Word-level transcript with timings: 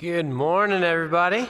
Good 0.00 0.26
morning, 0.26 0.84
everybody. 0.84 1.48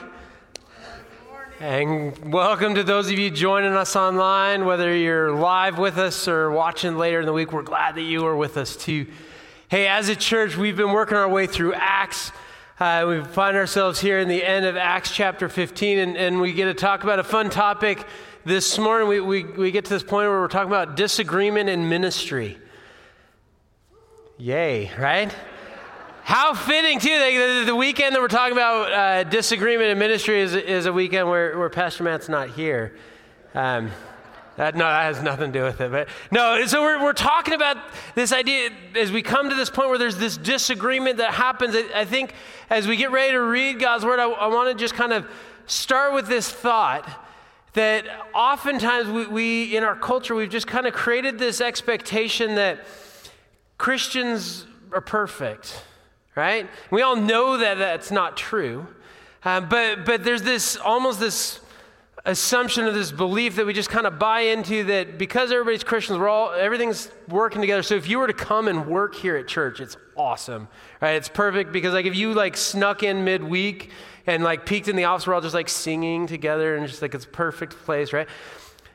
And 1.59 2.33
welcome 2.33 2.73
to 2.73 2.83
those 2.83 3.07
of 3.11 3.19
you 3.19 3.29
joining 3.29 3.73
us 3.73 3.95
online, 3.95 4.65
whether 4.65 4.95
you're 4.95 5.31
live 5.31 5.77
with 5.77 5.99
us 5.99 6.27
or 6.27 6.49
watching 6.49 6.97
later 6.97 7.19
in 7.19 7.27
the 7.27 7.33
week. 7.33 7.53
We're 7.53 7.61
glad 7.61 7.93
that 7.93 8.01
you 8.01 8.25
are 8.25 8.35
with 8.35 8.57
us 8.57 8.75
too. 8.75 9.05
Hey, 9.67 9.85
as 9.85 10.09
a 10.09 10.15
church, 10.15 10.57
we've 10.57 10.75
been 10.75 10.93
working 10.93 11.15
our 11.15 11.29
way 11.29 11.45
through 11.45 11.75
Acts. 11.75 12.31
Uh, 12.79 13.05
we 13.07 13.23
find 13.23 13.55
ourselves 13.55 13.99
here 13.99 14.17
in 14.17 14.27
the 14.27 14.43
end 14.43 14.65
of 14.65 14.75
Acts 14.75 15.11
chapter 15.11 15.47
15, 15.47 15.99
and, 15.99 16.17
and 16.17 16.41
we 16.41 16.51
get 16.51 16.65
to 16.65 16.73
talk 16.73 17.03
about 17.03 17.19
a 17.19 17.23
fun 17.23 17.51
topic 17.51 18.03
this 18.45 18.79
morning. 18.79 19.07
We, 19.07 19.19
we, 19.19 19.43
we 19.43 19.69
get 19.69 19.85
to 19.85 19.91
this 19.91 20.01
point 20.01 20.27
where 20.27 20.39
we're 20.39 20.47
talking 20.47 20.71
about 20.71 20.95
disagreement 20.95 21.69
in 21.69 21.87
ministry. 21.87 22.57
Yay, 24.39 24.89
right? 24.97 25.35
How 26.29 26.53
fitting, 26.53 26.99
too. 26.99 27.09
The, 27.09 27.63
the, 27.65 27.75
weekend 27.75 28.13
that 28.13 28.21
we're 28.21 28.27
talking 28.27 28.53
about 28.53 28.93
uh, 28.93 29.23
disagreement 29.23 29.89
in 29.89 29.97
ministry 29.97 30.41
is, 30.41 30.53
is 30.53 30.85
a 30.85 30.93
weekend 30.93 31.27
where, 31.27 31.57
where 31.57 31.71
Pastor 31.71 32.03
Matt's 32.03 32.29
not 32.29 32.51
here. 32.51 32.95
Um, 33.55 33.89
that, 34.55 34.75
no, 34.75 34.83
that 34.83 35.05
has 35.05 35.23
nothing 35.23 35.51
to 35.51 35.59
do 35.59 35.65
with 35.65 35.81
it. 35.81 35.89
But 35.89 36.07
no, 36.29 36.63
so 36.67 36.83
we're, 36.83 37.01
we're 37.01 37.13
talking 37.13 37.55
about 37.55 37.77
this 38.13 38.31
idea 38.31 38.69
as 38.95 39.11
we 39.11 39.23
come 39.23 39.49
to 39.49 39.55
this 39.55 39.71
point 39.71 39.89
where 39.89 39.97
there's 39.97 40.17
this 40.17 40.37
disagreement 40.37 41.17
that 41.17 41.33
happens. 41.33 41.75
I 41.95 42.05
think 42.05 42.35
as 42.69 42.85
we 42.85 42.95
get 42.95 43.09
ready 43.09 43.31
to 43.31 43.41
read 43.41 43.79
God's 43.79 44.05
word, 44.05 44.19
I, 44.19 44.29
I 44.29 44.47
want 44.49 44.69
to 44.69 44.79
just 44.79 44.93
kind 44.93 45.13
of 45.13 45.25
start 45.65 46.13
with 46.13 46.27
this 46.27 46.47
thought 46.47 47.09
that 47.73 48.05
oftentimes 48.35 49.09
we, 49.09 49.25
we, 49.25 49.75
in 49.75 49.83
our 49.83 49.95
culture, 49.95 50.35
we've 50.35 50.47
just 50.47 50.67
kind 50.67 50.85
of 50.85 50.93
created 50.93 51.39
this 51.39 51.59
expectation 51.59 52.53
that 52.53 52.85
Christians 53.79 54.67
are 54.91 55.01
perfect 55.01 55.85
right? 56.39 56.69
We 56.89 57.01
all 57.01 57.17
know 57.17 57.57
that 57.57 57.77
that's 57.77 58.11
not 58.11 58.37
true. 58.37 58.87
Uh, 59.43 59.59
but, 59.59 60.05
but 60.05 60.23
there's 60.23 60.41
this 60.41 60.77
almost 60.77 61.19
this 61.19 61.59
assumption 62.25 62.87
of 62.87 62.93
this 62.93 63.11
belief 63.11 63.57
that 63.57 63.65
we 63.65 63.73
just 63.73 63.89
kind 63.89 64.05
of 64.05 64.17
buy 64.17 64.41
into 64.41 64.85
that 64.85 65.17
because 65.17 65.51
everybody's 65.51 65.83
Christians, 65.83 66.17
we're 66.17 66.29
all 66.29 66.51
everything's 66.51 67.11
working 67.27 67.59
together. 67.59 67.83
So 67.83 67.95
if 67.95 68.07
you 68.07 68.19
were 68.19 68.27
to 68.27 68.33
come 68.33 68.69
and 68.69 68.87
work 68.87 69.15
here 69.15 69.35
at 69.35 69.47
church, 69.47 69.81
it's 69.81 69.97
awesome, 70.15 70.69
right? 71.01 71.15
It's 71.15 71.29
perfect 71.29 71.73
because 71.73 71.93
like 71.93 72.05
if 72.05 72.15
you 72.15 72.33
like 72.33 72.55
snuck 72.55 73.03
in 73.03 73.25
midweek 73.25 73.89
and 74.25 74.41
like 74.41 74.65
peeked 74.65 74.87
in 74.87 74.95
the 74.95 75.05
office, 75.05 75.27
we're 75.27 75.33
all 75.33 75.41
just 75.41 75.55
like 75.55 75.69
singing 75.69 76.25
together 76.25 76.77
and 76.77 76.87
just 76.87 77.01
like 77.01 77.13
it's 77.13 77.25
perfect 77.25 77.73
place, 77.83 78.13
right? 78.13 78.29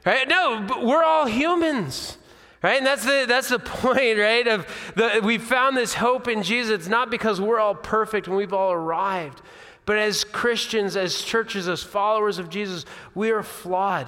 Right? 0.06 0.26
No, 0.28 0.66
we're 0.82 1.04
all 1.04 1.26
humans. 1.26 2.16
Right? 2.64 2.78
And 2.78 2.86
that's 2.86 3.04
the, 3.04 3.26
that's 3.28 3.50
the 3.50 3.58
point, 3.82 4.18
right? 4.18 4.48
Of 4.48 4.66
the, 4.96 5.20
we 5.22 5.36
found 5.36 5.76
this 5.76 5.92
hope 5.92 6.28
in 6.28 6.42
Jesus. 6.42 6.72
It's 6.72 6.88
not 6.88 7.10
because 7.10 7.38
we're 7.38 7.60
all 7.60 7.74
perfect 7.74 8.26
and 8.26 8.34
we've 8.34 8.54
all 8.54 8.72
arrived, 8.72 9.42
but 9.84 9.98
as 9.98 10.24
Christians, 10.24 10.96
as 10.96 11.20
churches, 11.20 11.68
as 11.68 11.82
followers 11.82 12.38
of 12.38 12.48
Jesus, 12.48 12.86
we 13.14 13.30
are 13.32 13.42
flawed. 13.42 14.06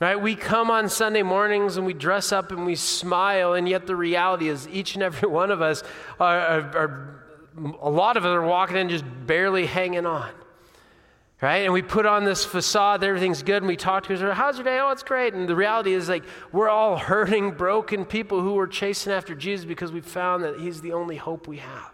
Right? 0.00 0.20
We 0.20 0.34
come 0.34 0.68
on 0.68 0.88
Sunday 0.88 1.22
mornings 1.22 1.76
and 1.76 1.86
we 1.86 1.94
dress 1.94 2.32
up 2.32 2.50
and 2.50 2.66
we 2.66 2.74
smile, 2.74 3.54
and 3.54 3.68
yet 3.68 3.86
the 3.86 3.94
reality 3.94 4.48
is 4.48 4.66
each 4.66 4.96
and 4.96 5.04
every 5.04 5.28
one 5.42 5.52
of 5.52 5.62
us 5.62 5.84
are, 6.18 6.40
are, 6.40 6.76
are 6.76 7.22
a 7.80 7.88
lot 7.88 8.16
of 8.16 8.24
us 8.24 8.30
are 8.30 8.44
walking 8.44 8.78
in 8.78 8.88
just 8.88 9.04
barely 9.28 9.64
hanging 9.64 10.06
on 10.06 10.28
right? 11.40 11.64
And 11.64 11.72
we 11.72 11.82
put 11.82 12.06
on 12.06 12.24
this 12.24 12.44
facade 12.44 13.00
that 13.00 13.08
everything's 13.08 13.42
good, 13.42 13.58
and 13.58 13.66
we 13.66 13.76
talk 13.76 14.04
to 14.04 14.12
each 14.12 14.18
other, 14.18 14.32
how's 14.32 14.56
your 14.56 14.64
day? 14.64 14.78
Oh, 14.80 14.90
it's 14.90 15.02
great. 15.02 15.34
And 15.34 15.48
the 15.48 15.56
reality 15.56 15.92
is, 15.92 16.08
like, 16.08 16.24
we're 16.52 16.68
all 16.68 16.96
hurting, 16.96 17.52
broken 17.52 18.04
people 18.04 18.40
who 18.40 18.58
are 18.58 18.66
chasing 18.66 19.12
after 19.12 19.34
Jesus 19.34 19.66
because 19.66 19.92
we 19.92 20.00
found 20.00 20.42
that 20.44 20.58
He's 20.60 20.80
the 20.80 20.92
only 20.92 21.16
hope 21.16 21.46
we 21.46 21.58
have. 21.58 21.92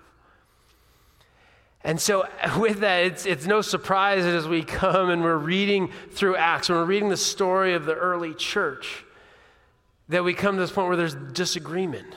And 1.84 2.00
so, 2.00 2.28
with 2.58 2.80
that, 2.80 3.04
it's, 3.04 3.26
it's 3.26 3.46
no 3.46 3.60
surprise 3.60 4.24
that 4.24 4.34
as 4.34 4.46
we 4.46 4.62
come 4.62 5.10
and 5.10 5.22
we're 5.22 5.36
reading 5.36 5.90
through 6.10 6.36
Acts, 6.36 6.68
and 6.68 6.78
we're 6.78 6.84
reading 6.84 7.08
the 7.08 7.16
story 7.16 7.74
of 7.74 7.84
the 7.84 7.94
early 7.94 8.34
church, 8.34 9.04
that 10.08 10.22
we 10.22 10.34
come 10.34 10.54
to 10.56 10.60
this 10.60 10.70
point 10.70 10.88
where 10.88 10.96
there's 10.96 11.14
disagreement. 11.14 12.14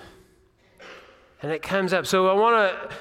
And 1.41 1.52
it 1.52 1.62
comes 1.62 1.91
up. 1.91 2.06
So, 2.06 2.28
I 2.28 2.34
want 2.34 2.72
to 2.72 2.96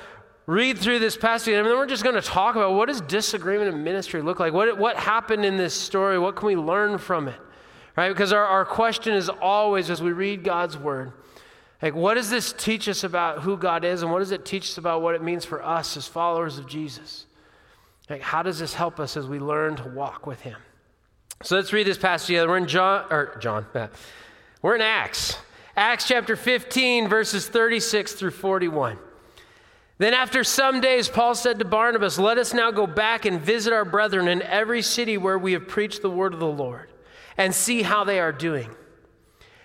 read 0.46 0.78
through 0.78 0.98
this 0.98 1.16
passage, 1.16 1.54
and 1.54 1.66
then 1.66 1.76
we're 1.76 1.86
just 1.86 2.02
going 2.02 2.14
to 2.14 2.22
talk 2.22 2.56
about 2.56 2.74
what 2.74 2.88
does 2.88 3.00
disagreement 3.00 3.74
in 3.74 3.82
ministry 3.82 4.22
look 4.22 4.40
like? 4.40 4.52
What, 4.52 4.78
what 4.78 4.96
happened 4.96 5.44
in 5.44 5.56
this 5.56 5.74
story? 5.74 6.18
What 6.18 6.36
can 6.36 6.46
we 6.46 6.56
learn 6.56 6.98
from 6.98 7.28
it? 7.28 7.40
Right? 7.96 8.08
Because 8.08 8.32
our, 8.32 8.44
our 8.44 8.64
question 8.64 9.14
is 9.14 9.28
always, 9.28 9.88
as 9.88 10.02
we 10.02 10.12
read 10.12 10.44
God's 10.44 10.76
word, 10.76 11.12
like, 11.80 11.94
what 11.94 12.14
does 12.14 12.30
this 12.30 12.52
teach 12.52 12.88
us 12.88 13.04
about 13.04 13.42
who 13.42 13.56
God 13.56 13.84
is, 13.84 14.02
and 14.02 14.10
what 14.10 14.20
does 14.20 14.30
it 14.30 14.44
teach 14.44 14.70
us 14.70 14.78
about 14.78 15.02
what 15.02 15.14
it 15.14 15.22
means 15.22 15.44
for 15.44 15.62
us 15.62 15.96
as 15.96 16.06
followers 16.06 16.58
of 16.58 16.66
Jesus? 16.66 17.26
Like, 18.08 18.22
how 18.22 18.42
does 18.42 18.58
this 18.58 18.74
help 18.74 19.00
us 19.00 19.16
as 19.16 19.26
we 19.26 19.38
learn 19.38 19.76
to 19.76 19.88
walk 19.88 20.26
with 20.26 20.40
Him? 20.40 20.56
So 21.42 21.56
let's 21.56 21.72
read 21.72 21.86
this 21.86 21.98
passage 21.98 22.28
together. 22.28 22.48
We're 22.48 22.58
in 22.58 22.68
John, 22.68 23.04
or 23.10 23.36
John, 23.40 23.66
we're 24.62 24.74
in 24.74 24.80
Acts. 24.80 25.36
Acts 25.76 26.06
chapter 26.06 26.36
15, 26.36 27.08
verses 27.08 27.48
36 27.48 28.12
through 28.12 28.30
41. 28.30 28.98
Then, 29.98 30.12
after 30.12 30.42
some 30.42 30.80
days, 30.80 31.08
Paul 31.08 31.34
said 31.34 31.58
to 31.60 31.64
Barnabas, 31.64 32.18
Let 32.18 32.38
us 32.38 32.52
now 32.52 32.70
go 32.70 32.86
back 32.86 33.24
and 33.24 33.40
visit 33.40 33.72
our 33.72 33.84
brethren 33.84 34.26
in 34.26 34.42
every 34.42 34.82
city 34.82 35.16
where 35.16 35.38
we 35.38 35.52
have 35.52 35.68
preached 35.68 36.02
the 36.02 36.10
word 36.10 36.34
of 36.34 36.40
the 36.40 36.46
Lord, 36.46 36.90
and 37.36 37.54
see 37.54 37.82
how 37.82 38.02
they 38.02 38.18
are 38.18 38.32
doing. 38.32 38.74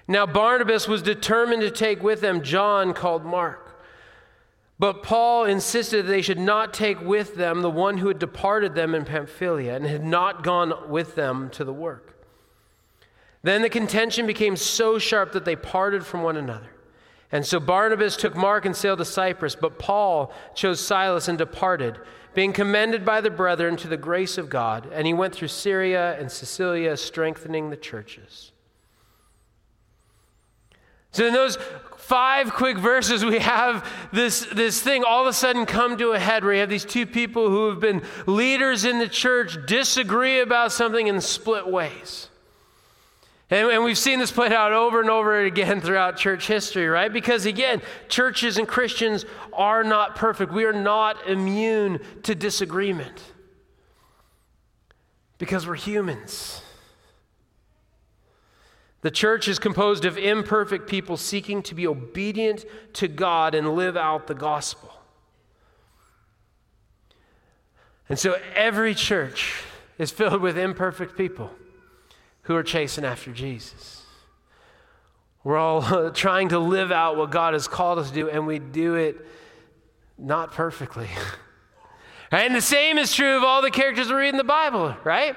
Now, 0.07 0.25
Barnabas 0.25 0.87
was 0.87 1.01
determined 1.01 1.61
to 1.61 1.71
take 1.71 2.03
with 2.03 2.21
them 2.21 2.43
John, 2.43 2.93
called 2.93 3.25
Mark. 3.25 3.69
But 4.79 5.03
Paul 5.03 5.43
insisted 5.43 6.05
that 6.05 6.09
they 6.09 6.21
should 6.21 6.39
not 6.39 6.73
take 6.73 7.01
with 7.01 7.35
them 7.35 7.61
the 7.61 7.69
one 7.69 7.97
who 7.97 8.07
had 8.07 8.17
departed 8.17 8.75
them 8.75 8.95
in 8.95 9.03
Pamphylia 9.03 9.75
and 9.75 9.85
had 9.85 10.05
not 10.05 10.41
gone 10.41 10.89
with 10.89 11.15
them 11.15 11.49
to 11.51 11.65
the 11.65 11.73
work. 11.73 12.25
Then 13.43 13.61
the 13.61 13.69
contention 13.69 14.25
became 14.25 14.55
so 14.55 14.97
sharp 14.97 15.33
that 15.33 15.43
they 15.43 15.55
parted 15.55 16.05
from 16.05 16.23
one 16.23 16.37
another. 16.37 16.69
And 17.31 17.45
so 17.45 17.59
Barnabas 17.59 18.17
took 18.17 18.35
Mark 18.35 18.65
and 18.65 18.75
sailed 18.75 18.99
to 18.99 19.05
Cyprus, 19.05 19.55
but 19.55 19.77
Paul 19.77 20.33
chose 20.55 20.79
Silas 20.79 21.27
and 21.27 21.37
departed, 21.37 21.99
being 22.33 22.53
commended 22.53 23.05
by 23.05 23.21
the 23.21 23.29
brethren 23.29 23.77
to 23.77 23.87
the 23.87 23.97
grace 23.97 24.37
of 24.37 24.49
God. 24.49 24.89
And 24.91 25.05
he 25.05 25.13
went 25.13 25.35
through 25.35 25.49
Syria 25.49 26.19
and 26.19 26.31
Cilicia, 26.31 26.97
strengthening 26.97 27.69
the 27.69 27.77
churches. 27.77 28.51
So, 31.11 31.25
in 31.25 31.33
those 31.33 31.57
five 31.97 32.53
quick 32.53 32.77
verses, 32.77 33.25
we 33.25 33.39
have 33.39 33.87
this, 34.11 34.45
this 34.53 34.81
thing 34.81 35.03
all 35.03 35.21
of 35.21 35.27
a 35.27 35.33
sudden 35.33 35.65
come 35.65 35.97
to 35.97 36.11
a 36.11 36.19
head 36.19 36.43
where 36.43 36.53
you 36.53 36.59
have 36.59 36.69
these 36.69 36.85
two 36.85 37.05
people 37.05 37.49
who 37.49 37.69
have 37.69 37.79
been 37.79 38.03
leaders 38.25 38.85
in 38.85 38.99
the 38.99 39.07
church 39.07 39.57
disagree 39.65 40.39
about 40.39 40.71
something 40.71 41.09
and 41.09 41.23
split 41.23 41.67
ways. 41.67 42.29
And, 43.49 43.71
and, 43.71 43.83
we've 43.83 43.97
seen 43.97 44.19
this 44.19 44.31
played 44.31 44.53
out 44.53 44.73
over 44.73 45.01
and 45.01 45.09
over 45.09 45.39
again 45.39 45.81
throughout 45.81 46.17
church 46.17 46.47
history, 46.47 46.87
right? 46.87 47.11
Because 47.11 47.45
again, 47.45 47.81
churches 48.07 48.57
and 48.57 48.67
Christians 48.67 49.25
are 49.53 49.83
not 49.83 50.15
perfect. 50.15 50.51
We 50.53 50.65
are 50.65 50.73
not 50.73 51.27
immune 51.27 51.99
to 52.23 52.35
disagreement 52.35 53.21
because 55.39 55.65
we're 55.65 55.75
humans. 55.75 56.61
The 59.01 59.11
church 59.11 59.47
is 59.47 59.57
composed 59.59 60.05
of 60.05 60.17
imperfect 60.17 60.87
people 60.87 61.15
seeking 61.17 61.63
to 61.63 61.73
be 61.73 61.87
obedient 61.87 62.65
to 62.93 63.07
God 63.07 63.55
and 63.55 63.75
live 63.75 63.95
out 63.95 64.27
the 64.27 64.35
gospel. 64.35 64.93
And 68.09 68.19
so 68.19 68.37
every 68.55 68.93
church 68.93 69.63
is 69.97 70.11
filled 70.11 70.41
with 70.41 70.57
imperfect 70.57 71.17
people 71.17 71.51
who 72.43 72.55
are 72.55 72.63
chasing 72.63 73.05
after 73.05 73.31
Jesus. 73.31 74.03
We're 75.43 75.57
all 75.57 76.11
trying 76.13 76.49
to 76.49 76.59
live 76.59 76.91
out 76.91 77.17
what 77.17 77.31
God 77.31 77.53
has 77.53 77.67
called 77.67 77.99
us 77.99 78.09
to 78.09 78.13
do, 78.13 78.29
and 78.29 78.45
we 78.45 78.59
do 78.59 78.95
it 78.95 79.25
not 80.17 80.51
perfectly. 80.51 81.09
and 82.31 82.53
the 82.53 82.61
same 82.61 82.97
is 82.97 83.13
true 83.13 83.37
of 83.37 83.43
all 83.43 83.61
the 83.61 83.71
characters 83.71 84.09
we 84.09 84.15
read 84.15 84.29
in 84.29 84.37
the 84.37 84.43
Bible, 84.43 84.95
right? 85.03 85.35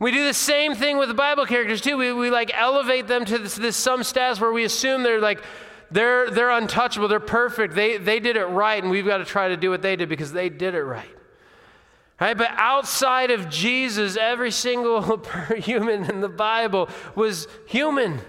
We 0.00 0.12
do 0.12 0.24
the 0.24 0.34
same 0.34 0.74
thing 0.74 0.96
with 0.96 1.08
the 1.08 1.14
Bible 1.14 1.44
characters 1.44 1.80
too. 1.80 1.96
We, 1.96 2.12
we 2.12 2.30
like 2.30 2.52
elevate 2.54 3.08
them 3.08 3.24
to 3.24 3.38
this, 3.38 3.56
this 3.56 3.76
some 3.76 4.04
status 4.04 4.40
where 4.40 4.52
we 4.52 4.64
assume 4.64 5.02
they're 5.02 5.20
like, 5.20 5.42
they're, 5.90 6.30
they're 6.30 6.50
untouchable, 6.50 7.08
they're 7.08 7.18
perfect, 7.18 7.74
they, 7.74 7.96
they 7.96 8.20
did 8.20 8.36
it 8.36 8.44
right, 8.44 8.80
and 8.82 8.90
we've 8.90 9.06
got 9.06 9.18
to 9.18 9.24
try 9.24 9.48
to 9.48 9.56
do 9.56 9.70
what 9.70 9.82
they 9.82 9.96
did 9.96 10.08
because 10.08 10.32
they 10.32 10.48
did 10.48 10.74
it 10.74 10.82
right. 10.82 11.17
Right? 12.20 12.36
But 12.36 12.50
outside 12.52 13.30
of 13.30 13.48
Jesus, 13.48 14.16
every 14.16 14.50
single 14.50 15.22
human 15.56 16.04
in 16.10 16.20
the 16.20 16.28
Bible 16.28 16.88
was 17.14 17.46
human. 17.66 18.20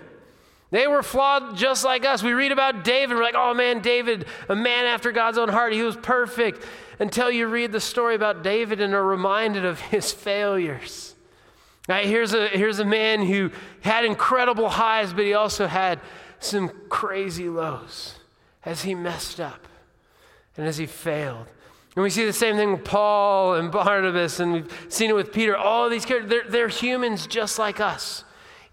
They 0.71 0.85
were 0.85 1.01
flawed 1.01 1.57
just 1.57 1.83
like 1.83 2.05
us. 2.05 2.21
We 2.21 2.33
read 2.33 2.51
about 2.51 2.83
David, 2.83 3.15
we're 3.15 3.23
like, 3.23 3.35
oh 3.35 3.55
man, 3.55 3.81
David, 3.81 4.25
a 4.47 4.55
man 4.55 4.85
after 4.85 5.11
God's 5.11 5.39
own 5.39 5.49
heart, 5.49 5.73
he 5.73 5.81
was 5.81 5.95
perfect. 5.95 6.63
Until 6.99 7.31
you 7.31 7.47
read 7.47 7.71
the 7.71 7.79
story 7.79 8.13
about 8.13 8.43
David 8.43 8.81
and 8.81 8.93
are 8.93 9.03
reminded 9.03 9.65
of 9.65 9.79
his 9.79 10.11
failures. 10.11 11.15
Right? 11.87 12.05
Here's, 12.05 12.35
a, 12.35 12.49
here's 12.49 12.77
a 12.77 12.85
man 12.85 13.25
who 13.25 13.49
had 13.81 14.05
incredible 14.05 14.69
highs, 14.69 15.11
but 15.11 15.23
he 15.23 15.33
also 15.33 15.65
had 15.65 15.99
some 16.39 16.69
crazy 16.89 17.49
lows 17.49 18.15
as 18.63 18.83
he 18.83 18.93
messed 18.93 19.39
up 19.39 19.67
and 20.55 20.67
as 20.67 20.77
he 20.77 20.85
failed 20.85 21.47
And 21.95 22.03
we 22.03 22.09
see 22.09 22.25
the 22.25 22.33
same 22.33 22.55
thing 22.55 22.71
with 22.71 22.85
Paul 22.85 23.55
and 23.55 23.71
Barnabas, 23.71 24.39
and 24.39 24.53
we've 24.53 24.85
seen 24.89 25.09
it 25.09 25.15
with 25.15 25.33
Peter. 25.33 25.57
All 25.57 25.89
these 25.89 26.05
characters, 26.05 26.29
they're, 26.29 26.49
they're 26.49 26.67
humans 26.67 27.27
just 27.27 27.57
like 27.57 27.79
us, 27.79 28.23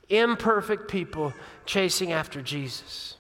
imperfect 0.09 0.89
people 0.89 1.33
chasing 1.65 2.13
after 2.13 2.43
Jesus. 2.43 3.17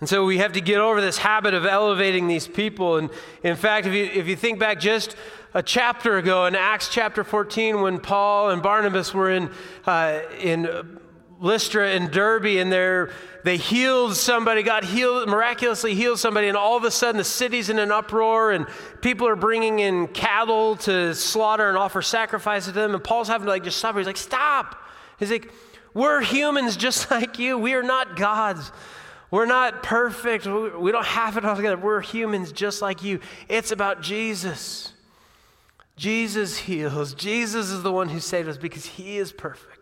And 0.00 0.08
so 0.08 0.24
we 0.24 0.38
have 0.38 0.52
to 0.52 0.60
get 0.60 0.78
over 0.78 1.00
this 1.00 1.18
habit 1.18 1.54
of 1.54 1.66
elevating 1.66 2.28
these 2.28 2.46
people. 2.46 2.98
And 2.98 3.10
in 3.42 3.56
fact, 3.56 3.86
if 3.86 3.92
you, 3.92 4.04
if 4.04 4.28
you 4.28 4.36
think 4.36 4.58
back 4.58 4.78
just 4.78 5.16
a 5.54 5.62
chapter 5.62 6.18
ago 6.18 6.46
in 6.46 6.54
Acts 6.54 6.88
chapter 6.88 7.24
14, 7.24 7.80
when 7.80 7.98
Paul 7.98 8.50
and 8.50 8.62
Barnabas 8.62 9.12
were 9.12 9.30
in, 9.30 9.50
uh, 9.86 10.20
in 10.40 11.00
Lystra 11.40 11.90
and 11.90 12.10
Derbe, 12.10 12.58
and 12.58 12.72
they 12.72 13.06
they 13.44 13.56
healed 13.56 14.16
somebody, 14.16 14.62
God 14.62 14.84
healed, 14.84 15.28
miraculously 15.28 15.94
healed 15.94 16.18
somebody, 16.18 16.48
and 16.48 16.56
all 16.56 16.76
of 16.76 16.84
a 16.84 16.90
sudden 16.90 17.16
the 17.16 17.24
city's 17.24 17.70
in 17.70 17.78
an 17.78 17.92
uproar, 17.92 18.50
and 18.50 18.66
people 19.00 19.26
are 19.28 19.36
bringing 19.36 19.78
in 19.78 20.08
cattle 20.08 20.76
to 20.76 21.14
slaughter 21.14 21.68
and 21.68 21.78
offer 21.78 22.02
sacrifice 22.02 22.64
to 22.66 22.72
them. 22.72 22.94
And 22.94 23.02
Paul's 23.02 23.28
having 23.28 23.46
to 23.46 23.50
like 23.50 23.64
just 23.64 23.78
stop. 23.78 23.96
He's 23.96 24.06
like, 24.06 24.16
stop. 24.16 24.84
He's 25.18 25.30
like, 25.30 25.52
we're 25.94 26.20
humans 26.20 26.76
just 26.76 27.10
like 27.12 27.38
you. 27.38 27.56
We 27.56 27.74
are 27.74 27.82
not 27.82 28.16
gods. 28.16 28.72
We're 29.30 29.46
not 29.46 29.82
perfect. 29.82 30.46
We 30.46 30.90
don't 30.90 31.06
have 31.06 31.36
it 31.36 31.44
all 31.44 31.54
together. 31.54 31.76
We're 31.76 32.00
humans 32.00 32.50
just 32.50 32.80
like 32.82 33.02
you. 33.02 33.20
It's 33.48 33.72
about 33.72 34.00
Jesus. 34.00 34.92
Jesus 35.96 36.56
heals. 36.56 37.14
Jesus 37.14 37.70
is 37.70 37.82
the 37.82 37.92
one 37.92 38.08
who 38.08 38.20
saved 38.20 38.48
us 38.48 38.56
because 38.56 38.86
he 38.86 39.18
is 39.18 39.32
perfect. 39.32 39.77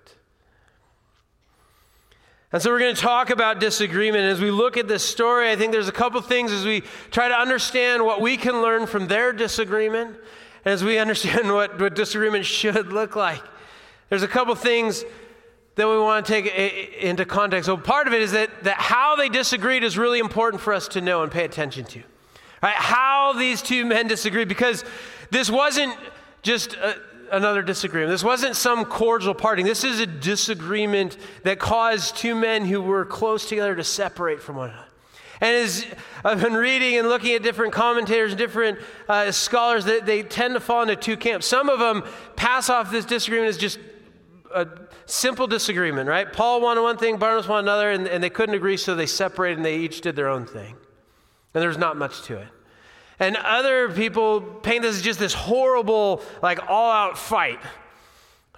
And 2.53 2.63
so 2.63 2.71
we're 2.71 2.79
going 2.79 2.95
to 2.95 3.01
talk 3.01 3.31
about 3.31 3.59
disagreement. 3.59 4.25
As 4.25 4.41
we 4.41 4.51
look 4.51 4.77
at 4.77 4.87
this 4.87 5.05
story, 5.05 5.51
I 5.51 5.57
think 5.57 5.73
there's 5.73 5.89
a 5.89 5.93
couple 5.93 6.21
things 6.23 6.53
as 6.53 6.65
we 6.65 6.83
try 7.11 7.29
to 7.29 7.35
understand 7.35 8.05
what 8.05 8.21
we 8.21 8.37
can 8.37 8.63
learn 8.63 8.87
from 8.87 9.09
their 9.09 9.33
disagreement, 9.33 10.17
as 10.65 10.85
we 10.85 10.99
understand 10.99 11.53
what, 11.53 11.79
what 11.81 11.95
disagreement 11.95 12.45
should 12.45 12.93
look 12.93 13.17
like. 13.17 13.43
There's 14.11 14.23
a 14.23 14.29
couple 14.29 14.55
things 14.55 15.05
that 15.75 15.89
we 15.89 15.99
want 15.99 16.25
to 16.25 16.33
take 16.33 16.47
into 17.01 17.25
context. 17.25 17.67
So 17.67 17.77
part 17.77 18.07
of 18.07 18.15
it 18.15 18.23
is 18.23 18.33
that, 18.33 18.65
that 18.65 18.79
how 18.79 19.17
they 19.17 19.29
disagreed 19.29 19.85
is 19.85 19.99
really 19.99 20.21
important 20.21 20.63
for 20.63 20.73
us 20.73 20.89
to 20.89 21.01
know 21.01 21.23
and 21.23 21.31
pay 21.31 21.45
attention 21.45 21.85
to. 21.87 22.03
Right? 22.63 22.75
How 22.75 23.35
these 23.35 23.61
two 23.61 23.85
men 23.85 24.07
disagreed, 24.07 24.49
because 24.49 24.85
this 25.31 25.51
wasn't 25.51 25.95
just 26.43 26.77
another 27.31 27.63
disagreement. 27.63 28.11
This 28.11 28.25
wasn't 28.25 28.57
some 28.57 28.85
cordial 28.85 29.35
parting. 29.35 29.67
This 29.67 29.85
is 29.85 30.01
a 30.01 30.07
disagreement 30.07 31.17
that 31.43 31.59
caused 31.59 32.17
two 32.17 32.35
men 32.35 32.65
who 32.65 32.81
were 32.81 33.05
close 33.05 33.49
together 33.49 33.75
to 33.75 33.85
separate 33.85 34.43
from 34.43 34.57
one 34.57 34.71
another. 34.71 34.87
And 35.41 35.55
as 35.55 35.87
I've 36.25 36.41
been 36.41 36.55
reading 36.55 36.99
and 36.99 37.09
looking 37.09 37.35
at 37.35 37.43
different 37.43 37.73
commentators 37.73 38.33
and 38.33 38.39
different 38.39 38.79
uh, 39.09 39.31
scholars, 39.33 39.85
they, 39.85 40.01
they 40.01 40.23
tend 40.23 40.55
to 40.55 40.61
fall 40.61 40.83
into 40.83 40.97
two 40.97 41.17
camps. 41.17 41.47
Some 41.47 41.69
of 41.69 41.79
them 41.79 42.05
pass 42.37 42.71
off 42.71 42.91
this 42.91 43.05
disagreement 43.05 43.51
as 43.51 43.59
just 43.59 43.79
a 44.55 44.67
simple 45.05 45.47
disagreement, 45.47 46.09
right? 46.09 46.33
Paul 46.33 46.63
wanted 46.63 46.81
one 46.83 46.97
thing, 46.97 47.19
Barnabas 47.19 47.49
wanted 47.49 47.65
another, 47.65 47.91
and, 47.91 48.09
and 48.09 48.25
they 48.25 48.31
couldn't 48.31 48.55
agree, 48.55 48.79
so 48.79 48.95
they 48.95 49.07
separated 49.07 49.59
and 49.59 49.65
they 49.67 49.77
each 49.77 50.01
did 50.01 50.17
their 50.17 50.29
own 50.29 50.47
thing. 50.47 50.77
And 51.53 51.63
there's 51.63 51.79
not 51.79 51.97
much 51.97 52.23
to 52.23 52.39
it. 52.39 52.49
And 53.19 53.37
other 53.37 53.89
people 53.89 54.41
paint 54.41 54.83
this 54.83 54.97
as 54.97 55.03
just 55.03 55.19
this 55.19 55.33
horrible, 55.33 56.23
like 56.43 56.69
all 56.69 56.93
out 56.93 57.17
fight, 57.17 57.61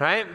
right? 0.01 0.27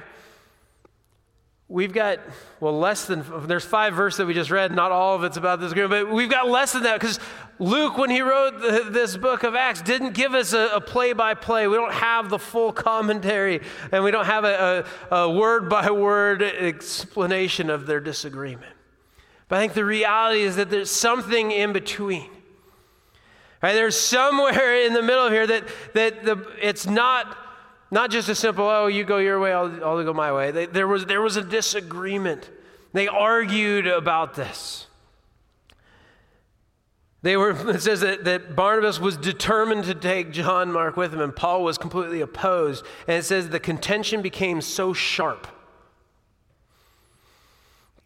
We've 1.67 1.91
got, 1.91 2.19
well, 2.59 2.77
less 2.77 3.05
than, 3.05 3.25
there's 3.47 3.65
five 3.65 3.95
verses 3.95 4.17
that 4.17 4.27
we 4.27 4.33
just 4.33 4.51
read. 4.51 4.73
Not 4.73 4.91
all 4.91 5.15
of 5.15 5.23
it's 5.23 5.37
about 5.37 5.59
this 5.59 5.71
agreement, 5.71 6.07
but 6.07 6.13
we've 6.13 6.29
got 6.29 6.47
less 6.47 6.73
than 6.73 6.83
that 6.83 6.99
because 6.99 7.19
Luke, 7.57 7.97
when 7.97 8.09
he 8.09 8.21
wrote 8.21 8.61
the, 8.61 8.89
this 8.91 9.17
book 9.17 9.43
of 9.43 9.55
Acts, 9.55 9.81
didn't 9.81 10.13
give 10.13 10.33
us 10.33 10.53
a 10.53 10.79
play 10.85 11.13
by 11.13 11.33
play. 11.33 11.67
We 11.67 11.75
don't 11.75 11.93
have 11.93 12.29
the 12.29 12.39
full 12.39 12.71
commentary 12.73 13.61
and 13.91 14.03
we 14.03 14.11
don't 14.11 14.25
have 14.25 14.43
a, 14.43 14.85
a 15.09 15.31
word 15.31 15.69
by 15.69 15.89
word 15.89 16.43
explanation 16.43 17.69
of 17.69 17.87
their 17.87 17.99
disagreement. 17.99 18.73
But 19.47 19.57
I 19.57 19.59
think 19.61 19.73
the 19.73 19.85
reality 19.85 20.41
is 20.41 20.55
that 20.57 20.69
there's 20.69 20.91
something 20.91 21.51
in 21.51 21.73
between. 21.73 22.29
Right? 23.63 23.73
There's 23.73 23.97
somewhere 23.97 24.85
in 24.85 24.91
the 24.91 25.01
middle 25.01 25.29
here 25.29 25.47
that, 25.47 25.63
that 25.93 26.25
the, 26.25 26.45
it's 26.61 26.85
not 26.85 27.37
not 27.93 28.09
just 28.09 28.27
a 28.27 28.33
simple, 28.33 28.65
oh, 28.65 28.87
you 28.87 29.03
go 29.03 29.19
your 29.19 29.39
way, 29.39 29.53
I'll, 29.53 29.71
I'll 29.85 30.03
go 30.03 30.13
my 30.13 30.33
way. 30.33 30.49
They, 30.49 30.65
there, 30.65 30.87
was, 30.87 31.05
there 31.05 31.21
was 31.21 31.37
a 31.37 31.43
disagreement. 31.43 32.49
They 32.91 33.07
argued 33.07 33.85
about 33.85 34.33
this. 34.33 34.87
They 37.21 37.37
were, 37.37 37.51
it 37.69 37.83
says 37.83 38.01
that, 38.01 38.23
that 38.23 38.55
Barnabas 38.55 38.99
was 38.99 39.15
determined 39.15 39.83
to 39.83 39.93
take 39.93 40.31
John 40.31 40.71
Mark 40.71 40.97
with 40.97 41.13
him, 41.13 41.21
and 41.21 41.35
Paul 41.35 41.63
was 41.63 41.77
completely 41.77 42.19
opposed. 42.21 42.83
And 43.07 43.17
it 43.17 43.25
says 43.25 43.49
the 43.49 43.59
contention 43.59 44.23
became 44.23 44.59
so 44.61 44.93
sharp. 44.93 45.45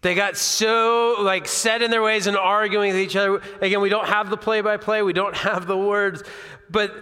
They 0.08 0.16
got 0.16 0.38
so 0.38 1.18
like 1.20 1.50
set 1.50 1.82
in 1.82 1.92
their 1.92 2.02
ways 2.02 2.28
and 2.28 2.38
arguing 2.38 2.94
with 2.94 3.02
each 3.02 3.18
other. 3.18 3.42
Again, 3.60 3.82
we 3.82 3.90
don't 3.90 4.08
have 4.08 4.30
the 4.30 4.38
play 4.38 4.62
by 4.62 4.78
play, 4.78 5.02
we 5.02 5.12
don't 5.12 5.36
have 5.36 5.68
the 5.68 5.78
words, 5.78 6.24
but 6.70 6.96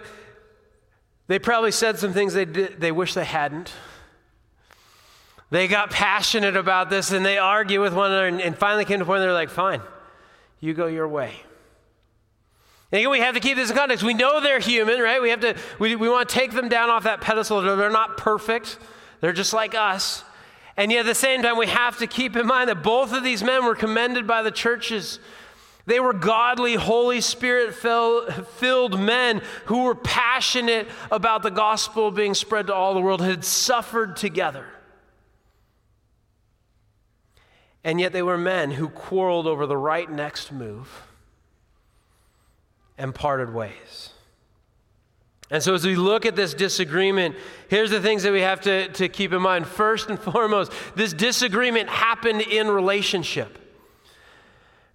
they 1.28 1.38
probably 1.38 1.70
said 1.70 2.00
some 2.00 2.12
things 2.12 2.34
they, 2.34 2.46
did, 2.46 2.80
they 2.80 2.90
wish 2.90 3.14
they 3.14 3.24
hadn't. 3.24 3.72
They 5.50 5.68
got 5.68 5.90
passionate 5.90 6.56
about 6.56 6.90
this 6.90 7.12
and 7.12 7.24
they 7.24 7.38
argue 7.38 7.80
with 7.80 7.94
one 7.94 8.10
another 8.10 8.26
and, 8.26 8.40
and 8.40 8.58
finally 8.58 8.84
came 8.84 8.98
to 8.98 9.04
a 9.04 9.06
point 9.06 9.20
where 9.20 9.20
they're 9.20 9.32
like, 9.32 9.50
fine, 9.50 9.82
you 10.58 10.74
go 10.74 10.88
your 10.88 11.06
way. 11.06 11.32
And 12.90 12.98
again, 12.98 13.10
we 13.12 13.20
have 13.20 13.34
to 13.34 13.40
keep 13.40 13.54
this 13.54 13.70
in 13.70 13.76
context. 13.76 14.02
We 14.02 14.14
know 14.14 14.40
they're 14.40 14.58
human, 14.58 14.98
right? 14.98 15.22
We 15.22 15.30
have 15.30 15.42
to, 15.42 15.54
we, 15.78 15.94
we 15.94 16.08
want 16.08 16.28
to 16.28 16.34
take 16.34 16.50
them 16.50 16.68
down 16.68 16.90
off 16.90 17.04
that 17.04 17.20
pedestal. 17.20 17.62
They're 17.62 17.88
not 17.88 18.16
perfect. 18.16 18.80
They're 19.20 19.32
just 19.32 19.52
like 19.52 19.76
us. 19.76 20.24
And 20.76 20.92
yet 20.92 21.00
at 21.00 21.06
the 21.06 21.14
same 21.14 21.42
time, 21.42 21.56
we 21.56 21.66
have 21.66 21.98
to 21.98 22.06
keep 22.06 22.36
in 22.36 22.46
mind 22.46 22.68
that 22.68 22.82
both 22.82 23.12
of 23.12 23.22
these 23.22 23.42
men 23.42 23.64
were 23.64 23.74
commended 23.74 24.26
by 24.26 24.42
the 24.42 24.50
churches 24.50 25.18
they 25.86 26.00
were 26.00 26.12
godly, 26.12 26.74
Holy 26.74 27.20
Spirit 27.20 27.72
filled 27.72 29.00
men 29.00 29.40
who 29.66 29.84
were 29.84 29.94
passionate 29.94 30.88
about 31.12 31.44
the 31.44 31.50
gospel 31.50 32.10
being 32.10 32.34
spread 32.34 32.66
to 32.66 32.74
all 32.74 32.92
the 32.92 33.00
world, 33.00 33.20
had 33.20 33.44
suffered 33.44 34.16
together. 34.16 34.66
And 37.84 38.00
yet 38.00 38.12
they 38.12 38.22
were 38.22 38.36
men 38.36 38.72
who 38.72 38.88
quarreled 38.88 39.46
over 39.46 39.64
the 39.64 39.76
right 39.76 40.10
next 40.10 40.50
move 40.50 41.06
and 42.98 43.14
parted 43.14 43.54
ways. 43.54 44.10
And 45.50 45.62
so, 45.62 45.74
as 45.74 45.86
we 45.86 45.94
look 45.94 46.26
at 46.26 46.34
this 46.34 46.54
disagreement, 46.54 47.36
here's 47.68 47.90
the 47.90 48.00
things 48.00 48.24
that 48.24 48.32
we 48.32 48.40
have 48.40 48.60
to, 48.62 48.88
to 48.88 49.08
keep 49.08 49.32
in 49.32 49.40
mind. 49.40 49.66
First 49.66 50.08
and 50.08 50.18
foremost, 50.32 50.72
this 50.96 51.12
disagreement 51.12 51.88
happened 51.88 52.42
in 52.42 52.68
relationship. 52.68 53.58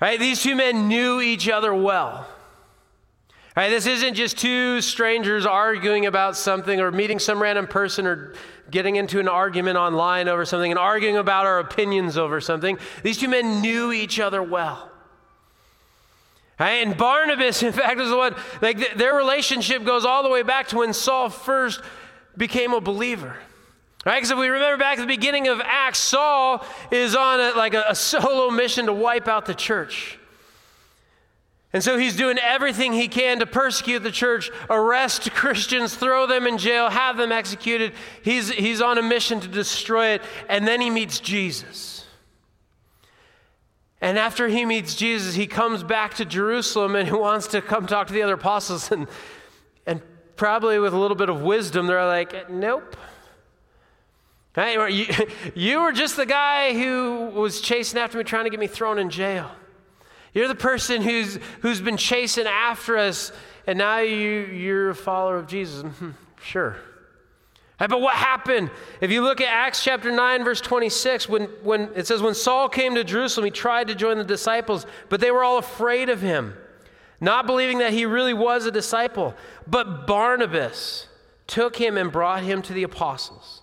Right? 0.01 0.19
These 0.19 0.41
two 0.41 0.55
men 0.55 0.87
knew 0.87 1.21
each 1.21 1.47
other 1.47 1.73
well. 1.73 2.27
Right? 3.55 3.69
This 3.69 3.85
isn't 3.85 4.15
just 4.15 4.37
two 4.37 4.81
strangers 4.81 5.45
arguing 5.45 6.05
about 6.05 6.35
something 6.35 6.79
or 6.79 6.91
meeting 6.91 7.19
some 7.19 7.41
random 7.41 7.67
person 7.67 8.07
or 8.07 8.33
getting 8.69 8.95
into 8.95 9.19
an 9.19 9.27
argument 9.27 9.77
online 9.77 10.27
over 10.27 10.45
something 10.45 10.71
and 10.71 10.79
arguing 10.79 11.17
about 11.17 11.45
our 11.45 11.59
opinions 11.59 12.17
over 12.17 12.41
something. 12.41 12.77
These 13.03 13.17
two 13.17 13.27
men 13.27 13.61
knew 13.61 13.91
each 13.91 14.19
other 14.19 14.41
well. 14.41 14.90
And 16.61 16.95
Barnabas, 16.95 17.63
in 17.63 17.73
fact, 17.73 17.99
is 17.99 18.09
the 18.09 18.17
one, 18.17 18.35
like 18.61 18.77
th- 18.77 18.93
their 18.93 19.15
relationship 19.15 19.83
goes 19.83 20.05
all 20.05 20.21
the 20.21 20.29
way 20.29 20.43
back 20.43 20.67
to 20.67 20.77
when 20.77 20.93
Saul 20.93 21.29
first 21.29 21.81
became 22.37 22.73
a 22.73 22.81
believer. 22.81 23.35
Right? 24.05 24.15
Because 24.15 24.31
if 24.31 24.37
we 24.37 24.47
remember 24.47 24.77
back 24.77 24.97
at 24.97 25.01
the 25.01 25.07
beginning 25.07 25.47
of 25.47 25.61
Acts, 25.63 25.99
Saul 25.99 26.65
is 26.91 27.15
on 27.15 27.39
a, 27.39 27.51
like 27.51 27.73
a, 27.73 27.85
a 27.89 27.95
solo 27.95 28.51
mission 28.51 28.85
to 28.85 28.93
wipe 28.93 29.27
out 29.27 29.45
the 29.45 29.55
church. 29.55 30.17
And 31.73 31.83
so 31.83 31.97
he's 31.97 32.17
doing 32.17 32.37
everything 32.37 32.91
he 32.93 33.07
can 33.07 33.39
to 33.39 33.45
persecute 33.45 33.99
the 33.99 34.11
church, 34.11 34.51
arrest 34.69 35.31
Christians, 35.33 35.95
throw 35.95 36.27
them 36.27 36.45
in 36.45 36.57
jail, 36.57 36.89
have 36.89 37.17
them 37.17 37.31
executed. 37.31 37.93
He's, 38.23 38.49
he's 38.49 38.81
on 38.81 38.97
a 38.97 39.01
mission 39.01 39.39
to 39.39 39.47
destroy 39.47 40.07
it. 40.07 40.21
And 40.49 40.67
then 40.67 40.81
he 40.81 40.89
meets 40.89 41.19
Jesus. 41.19 42.00
And 44.01 44.17
after 44.17 44.47
he 44.47 44.65
meets 44.65 44.95
Jesus, 44.95 45.35
he 45.35 45.45
comes 45.45 45.83
back 45.83 46.15
to 46.15 46.25
Jerusalem 46.25 46.95
and 46.95 47.07
he 47.07 47.13
wants 47.13 47.47
to 47.47 47.61
come 47.61 47.85
talk 47.85 48.07
to 48.07 48.13
the 48.13 48.23
other 48.23 48.33
apostles. 48.33 48.91
And, 49.01 49.07
and 49.85 50.01
probably 50.35 50.79
with 50.79 50.93
a 50.93 50.97
little 50.97 51.15
bit 51.15 51.29
of 51.29 51.41
wisdom, 51.41 51.87
they're 51.87 52.05
like, 52.05 52.49
nope. 52.49 52.95
You, 54.57 55.05
you 55.55 55.81
were 55.81 55.91
just 55.91 56.17
the 56.17 56.25
guy 56.25 56.73
who 56.73 57.27
was 57.33 57.61
chasing 57.61 57.99
after 57.99 58.17
me, 58.17 58.23
trying 58.23 58.45
to 58.45 58.49
get 58.49 58.59
me 58.59 58.67
thrown 58.67 58.99
in 58.99 59.09
jail. 59.09 59.49
You're 60.33 60.47
the 60.47 60.55
person 60.55 61.01
who's, 61.01 61.37
who's 61.61 61.81
been 61.81 61.97
chasing 61.97 62.47
after 62.47 62.97
us, 62.97 63.31
and 63.67 63.77
now 63.77 63.99
you, 63.99 64.45
you're 64.45 64.89
a 64.89 64.95
follower 64.95 65.37
of 65.37 65.47
Jesus. 65.47 65.83
Sure. 66.43 66.75
But 67.89 68.01
what 68.01 68.13
happened? 68.13 68.69
If 68.99 69.09
you 69.09 69.23
look 69.23 69.41
at 69.41 69.47
Acts 69.47 69.83
chapter 69.83 70.11
9, 70.11 70.43
verse 70.43 70.61
26, 70.61 71.27
when, 71.27 71.45
when 71.63 71.89
it 71.95 72.05
says, 72.05 72.21
When 72.21 72.35
Saul 72.35 72.69
came 72.69 72.93
to 72.93 73.03
Jerusalem, 73.03 73.45
he 73.45 73.51
tried 73.51 73.87
to 73.87 73.95
join 73.95 74.17
the 74.17 74.23
disciples, 74.23 74.85
but 75.09 75.19
they 75.19 75.31
were 75.31 75.43
all 75.43 75.57
afraid 75.57 76.09
of 76.09 76.21
him. 76.21 76.55
not 77.19 77.47
believing 77.47 77.79
that 77.79 77.93
he 77.93 78.05
really 78.05 78.33
was 78.33 78.65
a 78.65 78.71
disciple. 78.71 79.33
But 79.67 80.05
Barnabas 80.05 81.07
took 81.47 81.75
him 81.75 81.97
and 81.97 82.11
brought 82.11 82.43
him 82.43 82.61
to 82.63 82.73
the 82.73 82.83
apostles 82.83 83.61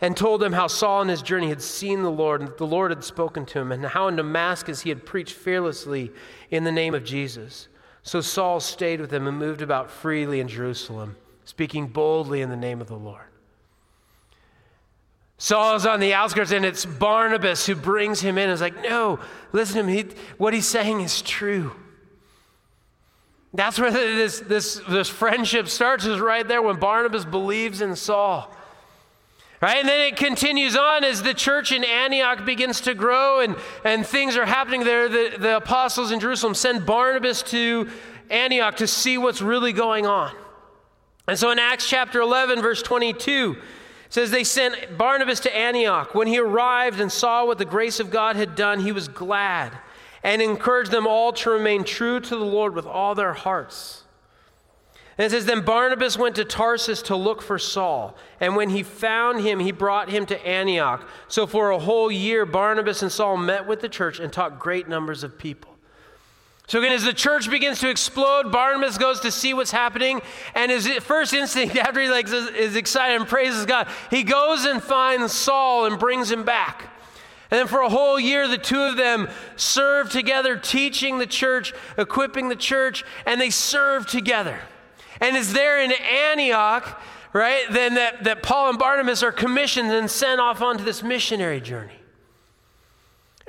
and 0.00 0.16
told 0.16 0.40
them 0.40 0.52
how 0.52 0.66
Saul 0.66 1.00
on 1.00 1.08
his 1.08 1.22
journey 1.22 1.48
had 1.48 1.60
seen 1.60 2.02
the 2.02 2.10
Lord 2.10 2.40
and 2.40 2.48
that 2.48 2.58
the 2.58 2.66
Lord 2.66 2.90
had 2.90 3.04
spoken 3.04 3.44
to 3.46 3.58
him, 3.58 3.72
and 3.72 3.84
how 3.84 4.08
in 4.08 4.16
Damascus 4.16 4.82
he 4.82 4.90
had 4.90 5.04
preached 5.04 5.34
fearlessly 5.34 6.12
in 6.50 6.64
the 6.64 6.72
name 6.72 6.94
of 6.94 7.04
Jesus. 7.04 7.68
So 8.02 8.20
Saul 8.20 8.60
stayed 8.60 9.00
with 9.00 9.10
them 9.10 9.26
and 9.26 9.38
moved 9.38 9.60
about 9.60 9.90
freely 9.90 10.40
in 10.40 10.48
Jerusalem, 10.48 11.16
speaking 11.44 11.88
boldly 11.88 12.40
in 12.40 12.48
the 12.48 12.56
name 12.56 12.80
of 12.80 12.86
the 12.86 12.96
Lord. 12.96 13.27
Saul 15.38 15.76
is 15.76 15.86
on 15.86 16.00
the 16.00 16.14
outskirts, 16.14 16.50
and 16.50 16.64
it's 16.64 16.84
Barnabas 16.84 17.64
who 17.64 17.76
brings 17.76 18.20
him 18.20 18.38
in. 18.38 18.50
It's 18.50 18.60
like, 18.60 18.82
no, 18.82 19.20
listen 19.52 19.76
to 19.76 19.80
him. 19.82 19.88
He, 19.88 20.14
what 20.36 20.52
he's 20.52 20.66
saying 20.66 21.00
is 21.00 21.22
true. 21.22 21.72
That's 23.54 23.78
where 23.78 23.90
this, 23.92 24.40
this, 24.40 24.80
this 24.88 25.08
friendship 25.08 25.68
starts, 25.68 26.04
is 26.04 26.18
right 26.20 26.46
there 26.46 26.60
when 26.60 26.76
Barnabas 26.76 27.24
believes 27.24 27.80
in 27.80 27.94
Saul. 27.94 28.52
Right? 29.60 29.78
And 29.78 29.88
then 29.88 30.12
it 30.12 30.16
continues 30.16 30.76
on 30.76 31.02
as 31.02 31.22
the 31.22 31.34
church 31.34 31.72
in 31.72 31.82
Antioch 31.82 32.44
begins 32.44 32.80
to 32.82 32.94
grow 32.94 33.40
and, 33.40 33.56
and 33.84 34.06
things 34.06 34.36
are 34.36 34.46
happening 34.46 34.84
there. 34.84 35.08
The, 35.08 35.36
the 35.36 35.56
apostles 35.56 36.12
in 36.12 36.20
Jerusalem 36.20 36.54
send 36.54 36.86
Barnabas 36.86 37.42
to 37.44 37.90
Antioch 38.30 38.76
to 38.76 38.86
see 38.86 39.18
what's 39.18 39.42
really 39.42 39.72
going 39.72 40.06
on. 40.06 40.32
And 41.26 41.36
so 41.36 41.50
in 41.50 41.58
Acts 41.58 41.88
chapter 41.88 42.20
11, 42.20 42.62
verse 42.62 42.82
22, 42.82 43.56
says 44.08 44.30
they 44.30 44.44
sent 44.44 44.96
Barnabas 44.96 45.40
to 45.40 45.56
Antioch. 45.56 46.14
When 46.14 46.26
he 46.26 46.38
arrived 46.38 47.00
and 47.00 47.12
saw 47.12 47.44
what 47.44 47.58
the 47.58 47.64
grace 47.64 48.00
of 48.00 48.10
God 48.10 48.36
had 48.36 48.54
done, 48.54 48.80
he 48.80 48.92
was 48.92 49.08
glad 49.08 49.76
and 50.22 50.42
encouraged 50.42 50.90
them 50.90 51.06
all 51.06 51.32
to 51.32 51.50
remain 51.50 51.84
true 51.84 52.20
to 52.20 52.36
the 52.36 52.44
Lord 52.44 52.74
with 52.74 52.86
all 52.86 53.14
their 53.14 53.34
hearts. 53.34 54.04
And 55.16 55.26
it 55.26 55.30
says, 55.30 55.46
Then 55.46 55.64
Barnabas 55.64 56.16
went 56.16 56.36
to 56.36 56.44
Tarsus 56.44 57.02
to 57.02 57.16
look 57.16 57.42
for 57.42 57.58
Saul. 57.58 58.16
And 58.40 58.54
when 58.54 58.70
he 58.70 58.82
found 58.82 59.40
him, 59.40 59.58
he 59.58 59.72
brought 59.72 60.10
him 60.10 60.26
to 60.26 60.46
Antioch. 60.46 61.08
So 61.26 61.46
for 61.46 61.70
a 61.70 61.78
whole 61.78 62.10
year, 62.10 62.46
Barnabas 62.46 63.02
and 63.02 63.10
Saul 63.10 63.36
met 63.36 63.66
with 63.66 63.80
the 63.80 63.88
church 63.88 64.20
and 64.20 64.32
taught 64.32 64.60
great 64.60 64.88
numbers 64.88 65.24
of 65.24 65.36
people. 65.36 65.77
So 66.68 66.78
again, 66.80 66.92
as 66.92 67.02
the 67.02 67.14
church 67.14 67.50
begins 67.50 67.80
to 67.80 67.88
explode, 67.88 68.52
Barnabas 68.52 68.98
goes 68.98 69.20
to 69.20 69.30
see 69.30 69.54
what's 69.54 69.70
happening, 69.70 70.20
and 70.54 70.70
his 70.70 70.86
first 70.98 71.32
instinct 71.32 71.74
after 71.78 71.98
he 71.98 72.10
like 72.10 72.28
is 72.28 72.76
excited 72.76 73.16
and 73.16 73.26
praises 73.26 73.64
God, 73.64 73.88
he 74.10 74.22
goes 74.22 74.66
and 74.66 74.82
finds 74.82 75.32
Saul 75.32 75.86
and 75.86 75.98
brings 75.98 76.30
him 76.30 76.44
back. 76.44 76.94
And 77.50 77.58
then 77.58 77.66
for 77.68 77.80
a 77.80 77.88
whole 77.88 78.20
year, 78.20 78.46
the 78.46 78.58
two 78.58 78.82
of 78.82 78.98
them 78.98 79.30
served 79.56 80.12
together, 80.12 80.58
teaching 80.58 81.16
the 81.16 81.26
church, 81.26 81.72
equipping 81.96 82.50
the 82.50 82.56
church, 82.56 83.02
and 83.24 83.40
they 83.40 83.48
served 83.48 84.10
together. 84.10 84.60
And 85.22 85.38
it's 85.38 85.54
there 85.54 85.82
in 85.82 85.90
Antioch, 85.92 87.00
right, 87.32 87.64
then 87.70 87.94
that, 87.94 88.24
that 88.24 88.42
Paul 88.42 88.68
and 88.68 88.78
Barnabas 88.78 89.22
are 89.22 89.32
commissioned 89.32 89.90
and 89.90 90.10
sent 90.10 90.38
off 90.38 90.60
onto 90.60 90.84
this 90.84 91.02
missionary 91.02 91.62
journey. 91.62 91.97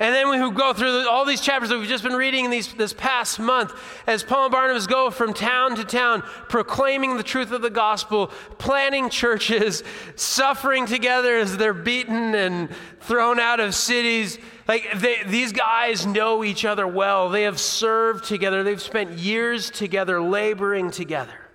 And 0.00 0.14
then 0.14 0.30
we 0.30 0.38
go 0.54 0.72
through 0.72 1.06
all 1.06 1.26
these 1.26 1.42
chapters 1.42 1.68
that 1.68 1.78
we've 1.78 1.86
just 1.86 2.02
been 2.02 2.14
reading 2.14 2.46
in 2.46 2.50
these, 2.50 2.72
this 2.72 2.94
past 2.94 3.38
month 3.38 3.74
as 4.06 4.22
Paul 4.22 4.46
and 4.46 4.52
Barnabas 4.52 4.86
go 4.86 5.10
from 5.10 5.34
town 5.34 5.76
to 5.76 5.84
town, 5.84 6.22
proclaiming 6.48 7.18
the 7.18 7.22
truth 7.22 7.52
of 7.52 7.60
the 7.60 7.68
gospel, 7.68 8.28
planting 8.56 9.10
churches, 9.10 9.84
suffering 10.16 10.86
together 10.86 11.36
as 11.36 11.58
they're 11.58 11.74
beaten 11.74 12.34
and 12.34 12.70
thrown 13.00 13.38
out 13.38 13.60
of 13.60 13.74
cities. 13.74 14.38
Like 14.66 14.90
they, 14.98 15.22
these 15.26 15.52
guys 15.52 16.06
know 16.06 16.44
each 16.44 16.64
other 16.64 16.88
well. 16.88 17.28
They 17.28 17.42
have 17.42 17.60
served 17.60 18.24
together, 18.24 18.62
they've 18.62 18.80
spent 18.80 19.18
years 19.18 19.70
together, 19.70 20.22
laboring 20.22 20.90
together. 20.90 21.49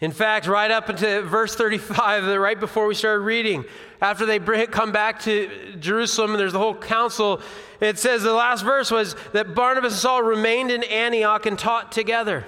In 0.00 0.12
fact, 0.12 0.46
right 0.46 0.70
up 0.70 0.90
into 0.90 1.22
verse 1.22 1.54
35, 1.54 2.38
right 2.38 2.60
before 2.60 2.86
we 2.86 2.94
started 2.94 3.20
reading, 3.20 3.64
after 4.00 4.26
they 4.26 4.38
come 4.38 4.92
back 4.92 5.20
to 5.20 5.76
Jerusalem 5.78 6.32
and 6.32 6.40
there's 6.40 6.52
the 6.52 6.58
whole 6.58 6.74
council, 6.74 7.40
it 7.80 7.98
says 7.98 8.22
the 8.22 8.32
last 8.32 8.62
verse 8.62 8.90
was 8.90 9.16
that 9.32 9.54
Barnabas 9.54 9.94
and 9.94 10.00
Saul 10.00 10.22
remained 10.22 10.70
in 10.70 10.82
Antioch 10.84 11.46
and 11.46 11.58
taught 11.58 11.92
together. 11.92 12.46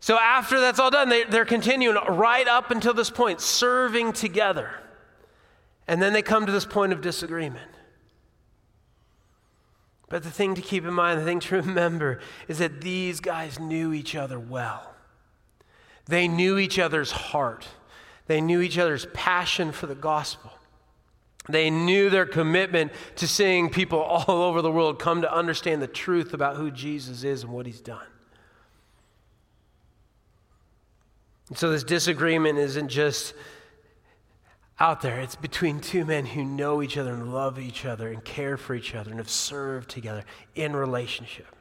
So 0.00 0.18
after 0.18 0.60
that's 0.60 0.78
all 0.78 0.90
done, 0.90 1.08
they, 1.08 1.24
they're 1.24 1.44
continuing 1.46 1.96
right 2.08 2.46
up 2.46 2.70
until 2.70 2.92
this 2.92 3.08
point, 3.08 3.40
serving 3.40 4.12
together. 4.12 4.70
And 5.88 6.02
then 6.02 6.12
they 6.12 6.22
come 6.22 6.44
to 6.44 6.52
this 6.52 6.66
point 6.66 6.92
of 6.92 7.00
disagreement. 7.00 7.70
But 10.08 10.24
the 10.24 10.30
thing 10.30 10.54
to 10.56 10.60
keep 10.60 10.84
in 10.84 10.92
mind, 10.92 11.20
the 11.20 11.24
thing 11.24 11.40
to 11.40 11.56
remember, 11.62 12.20
is 12.48 12.58
that 12.58 12.82
these 12.82 13.20
guys 13.20 13.58
knew 13.58 13.94
each 13.94 14.14
other 14.14 14.38
well. 14.38 14.91
They 16.12 16.28
knew 16.28 16.58
each 16.58 16.78
other's 16.78 17.10
heart, 17.10 17.66
they 18.26 18.42
knew 18.42 18.60
each 18.60 18.76
other's 18.76 19.06
passion 19.14 19.72
for 19.72 19.86
the 19.86 19.94
gospel. 19.94 20.52
They 21.48 21.70
knew 21.70 22.10
their 22.10 22.26
commitment 22.26 22.92
to 23.16 23.26
seeing 23.26 23.70
people 23.70 23.98
all 24.02 24.42
over 24.42 24.60
the 24.60 24.70
world 24.70 24.98
come 24.98 25.22
to 25.22 25.34
understand 25.34 25.80
the 25.80 25.86
truth 25.86 26.34
about 26.34 26.56
who 26.56 26.70
Jesus 26.70 27.24
is 27.24 27.44
and 27.44 27.52
what 27.52 27.64
he's 27.64 27.80
done. 27.80 28.06
And 31.48 31.56
so, 31.56 31.70
this 31.70 31.82
disagreement 31.82 32.58
isn't 32.58 32.88
just 32.88 33.32
out 34.78 35.00
there, 35.00 35.18
it's 35.18 35.36
between 35.36 35.80
two 35.80 36.04
men 36.04 36.26
who 36.26 36.44
know 36.44 36.82
each 36.82 36.98
other 36.98 37.14
and 37.14 37.32
love 37.32 37.58
each 37.58 37.86
other 37.86 38.12
and 38.12 38.22
care 38.22 38.58
for 38.58 38.74
each 38.74 38.94
other 38.94 39.10
and 39.10 39.18
have 39.18 39.30
served 39.30 39.88
together 39.88 40.24
in 40.54 40.76
relationship. 40.76 41.56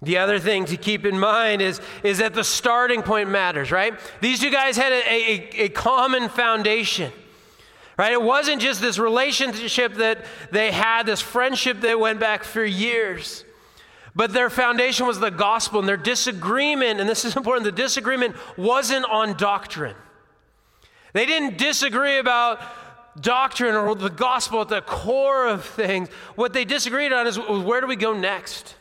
The 0.00 0.18
other 0.18 0.38
thing 0.38 0.64
to 0.66 0.76
keep 0.76 1.04
in 1.04 1.18
mind 1.18 1.60
is, 1.60 1.80
is 2.04 2.18
that 2.18 2.32
the 2.32 2.44
starting 2.44 3.02
point 3.02 3.30
matters, 3.30 3.72
right? 3.72 3.94
These 4.20 4.40
two 4.40 4.50
guys 4.50 4.76
had 4.76 4.92
a, 4.92 5.02
a, 5.08 5.64
a, 5.64 5.68
common 5.70 6.28
foundation, 6.28 7.10
right? 7.98 8.12
It 8.12 8.22
wasn't 8.22 8.62
just 8.62 8.80
this 8.80 8.98
relationship 8.98 9.94
that 9.94 10.24
they 10.52 10.70
had, 10.70 11.06
this 11.06 11.20
friendship 11.20 11.80
that 11.80 11.98
went 11.98 12.20
back 12.20 12.44
for 12.44 12.64
years, 12.64 13.44
but 14.14 14.32
their 14.32 14.50
foundation 14.50 15.04
was 15.04 15.18
the 15.18 15.32
gospel, 15.32 15.80
and 15.80 15.88
their 15.88 15.96
disagreement, 15.96 17.00
and 17.00 17.08
this 17.08 17.24
is 17.24 17.36
important, 17.36 17.64
the 17.64 17.72
disagreement 17.72 18.36
wasn't 18.56 19.04
on 19.04 19.36
doctrine. 19.36 19.96
They 21.12 21.26
didn't 21.26 21.58
disagree 21.58 22.18
about 22.18 22.60
doctrine 23.20 23.74
or 23.74 23.96
the 23.96 24.10
gospel 24.10 24.60
at 24.60 24.68
the 24.68 24.80
core 24.80 25.48
of 25.48 25.64
things. 25.64 26.08
What 26.36 26.52
they 26.52 26.64
disagreed 26.64 27.12
on 27.12 27.26
is 27.26 27.36
where 27.36 27.80
do 27.80 27.88
we 27.88 27.96
go 27.96 28.12
next? 28.12 28.76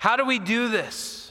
How 0.00 0.16
do 0.16 0.24
we 0.24 0.38
do 0.38 0.68
this? 0.68 1.30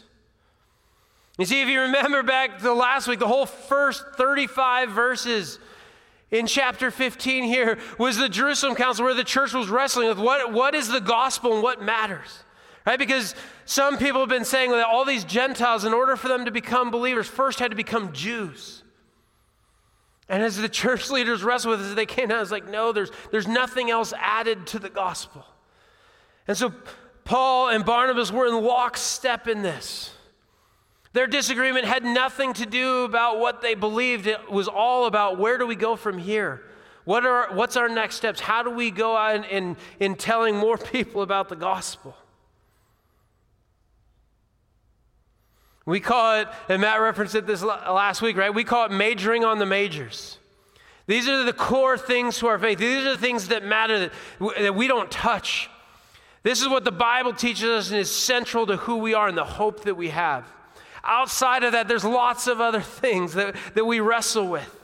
You 1.40 1.46
see, 1.46 1.64
if 1.64 1.70
you 1.70 1.82
remember 1.82 2.22
back 2.22 2.60
to 2.60 2.72
last 2.72 3.08
week, 3.08 3.18
the 3.18 3.28
whole 3.28 3.48
first 3.48 4.04
35 4.16 4.92
verses 4.92 5.58
in 6.30 6.46
chapter 6.46 6.92
15 6.92 7.46
here 7.46 7.80
was 7.98 8.18
the 8.18 8.30
Jerusalem 8.30 8.76
Council 8.76 9.06
where 9.06 9.16
the 9.16 9.24
church 9.24 9.56
was 9.56 9.70
wrestling 9.70 10.08
with 10.08 10.20
what, 10.20 10.54
what 10.54 10.76
is 10.76 10.88
the 10.88 11.02
gospel 11.02 11.56
and 11.56 11.64
what 11.64 11.82
matters. 11.82 12.44
Right? 12.86 13.00
Because 13.00 13.34
some 13.66 13.98
people 13.98 14.20
have 14.20 14.30
been 14.30 14.46
saying 14.46 14.70
that 14.70 14.86
all 14.86 15.04
these 15.04 15.24
Gentiles, 15.24 15.84
in 15.84 15.92
order 15.92 16.16
for 16.16 16.28
them 16.28 16.46
to 16.46 16.52
become 16.52 16.92
believers, 16.92 17.26
first 17.26 17.58
had 17.58 17.72
to 17.72 17.76
become 17.76 18.14
Jews. 18.14 18.84
And 20.30 20.44
as 20.44 20.58
the 20.58 20.70
church 20.70 21.10
leaders 21.10 21.44
wrestled 21.44 21.80
with 21.80 21.88
this, 21.88 21.96
they 21.96 22.06
came 22.06 22.28
down, 22.28 22.40
it's 22.40 22.52
like, 22.52 22.70
no, 22.70 22.92
there's, 22.92 23.10
there's 23.32 23.48
nothing 23.48 23.90
else 23.90 24.14
added 24.16 24.68
to 24.68 24.78
the 24.78 24.90
gospel. 24.90 25.44
And 26.48 26.56
so 26.56 26.72
Paul 27.30 27.70
and 27.70 27.86
Barnabas 27.86 28.32
were 28.32 28.48
in 28.48 28.60
lockstep 28.64 29.48
in 29.48 29.62
this. 29.62 30.12
Their 31.14 31.28
disagreement 31.28 31.86
had 31.86 32.04
nothing 32.04 32.54
to 32.54 32.66
do 32.66 33.04
about 33.04 33.38
what 33.38 33.62
they 33.62 33.76
believed. 33.76 34.26
It 34.26 34.50
was 34.50 34.68
all 34.68 35.06
about 35.06 35.38
where 35.38 35.60
do 35.60 35.68
we 35.68 35.76
go 35.76 35.96
from 35.96 36.18
here? 36.18 36.64
What 37.06 37.28
are, 37.28 37.54
what's 37.54 37.78
our 37.78 37.88
next 37.88 38.16
steps? 38.16 38.40
How 38.40 38.64
do 38.64 38.72
we 38.72 38.90
go 38.90 39.16
out 39.16 39.36
in, 39.36 39.44
in, 39.44 39.78
in 40.00 40.16
telling 40.16 40.58
more 40.58 40.76
people 40.96 41.22
about 41.22 41.50
the 41.50 41.56
gospel? 41.56 42.18
We 45.86 46.00
call 46.00 46.42
it, 46.42 46.48
and 46.68 46.82
Matt 46.82 47.00
referenced 47.00 47.36
it 47.36 47.46
this 47.46 47.62
last 47.62 48.24
week, 48.24 48.38
right? 48.38 48.52
We 48.52 48.64
call 48.64 48.86
it 48.86 48.92
majoring 48.92 49.46
on 49.46 49.60
the 49.60 49.68
majors. 49.68 50.40
These 51.06 51.28
are 51.28 51.44
the 51.44 51.54
core 51.54 51.96
things 51.96 52.40
to 52.40 52.48
our 52.48 52.58
faith. 52.58 52.80
These 52.80 53.06
are 53.06 53.12
the 53.12 53.22
things 53.22 53.50
that 53.50 53.64
matter 53.64 54.00
that, 54.00 54.12
that 54.58 54.74
we 54.74 54.88
don't 54.88 55.12
touch. 55.12 55.70
This 56.44 56.62
is 56.62 56.70
what 56.70 56.86
the 56.86 56.92
Bible 56.92 57.34
teaches 57.34 57.70
us 57.70 57.92
and 57.92 58.00
is 58.00 58.14
central 58.14 58.66
to 58.68 58.78
who 58.78 58.98
we 58.98 59.14
are 59.14 59.28
and 59.28 59.38
the 59.38 59.44
hope 59.44 59.84
that 59.84 59.96
we 59.96 60.10
have. 60.10 60.46
Outside 61.04 61.64
of 61.64 61.74
that, 61.74 61.88
there's 61.88 62.06
lots 62.06 62.48
of 62.48 62.62
other 62.62 62.82
things 63.02 63.34
that, 63.34 63.56
that 63.76 63.86
we 63.86 64.00
wrestle 64.00 64.48
with. 64.48 64.76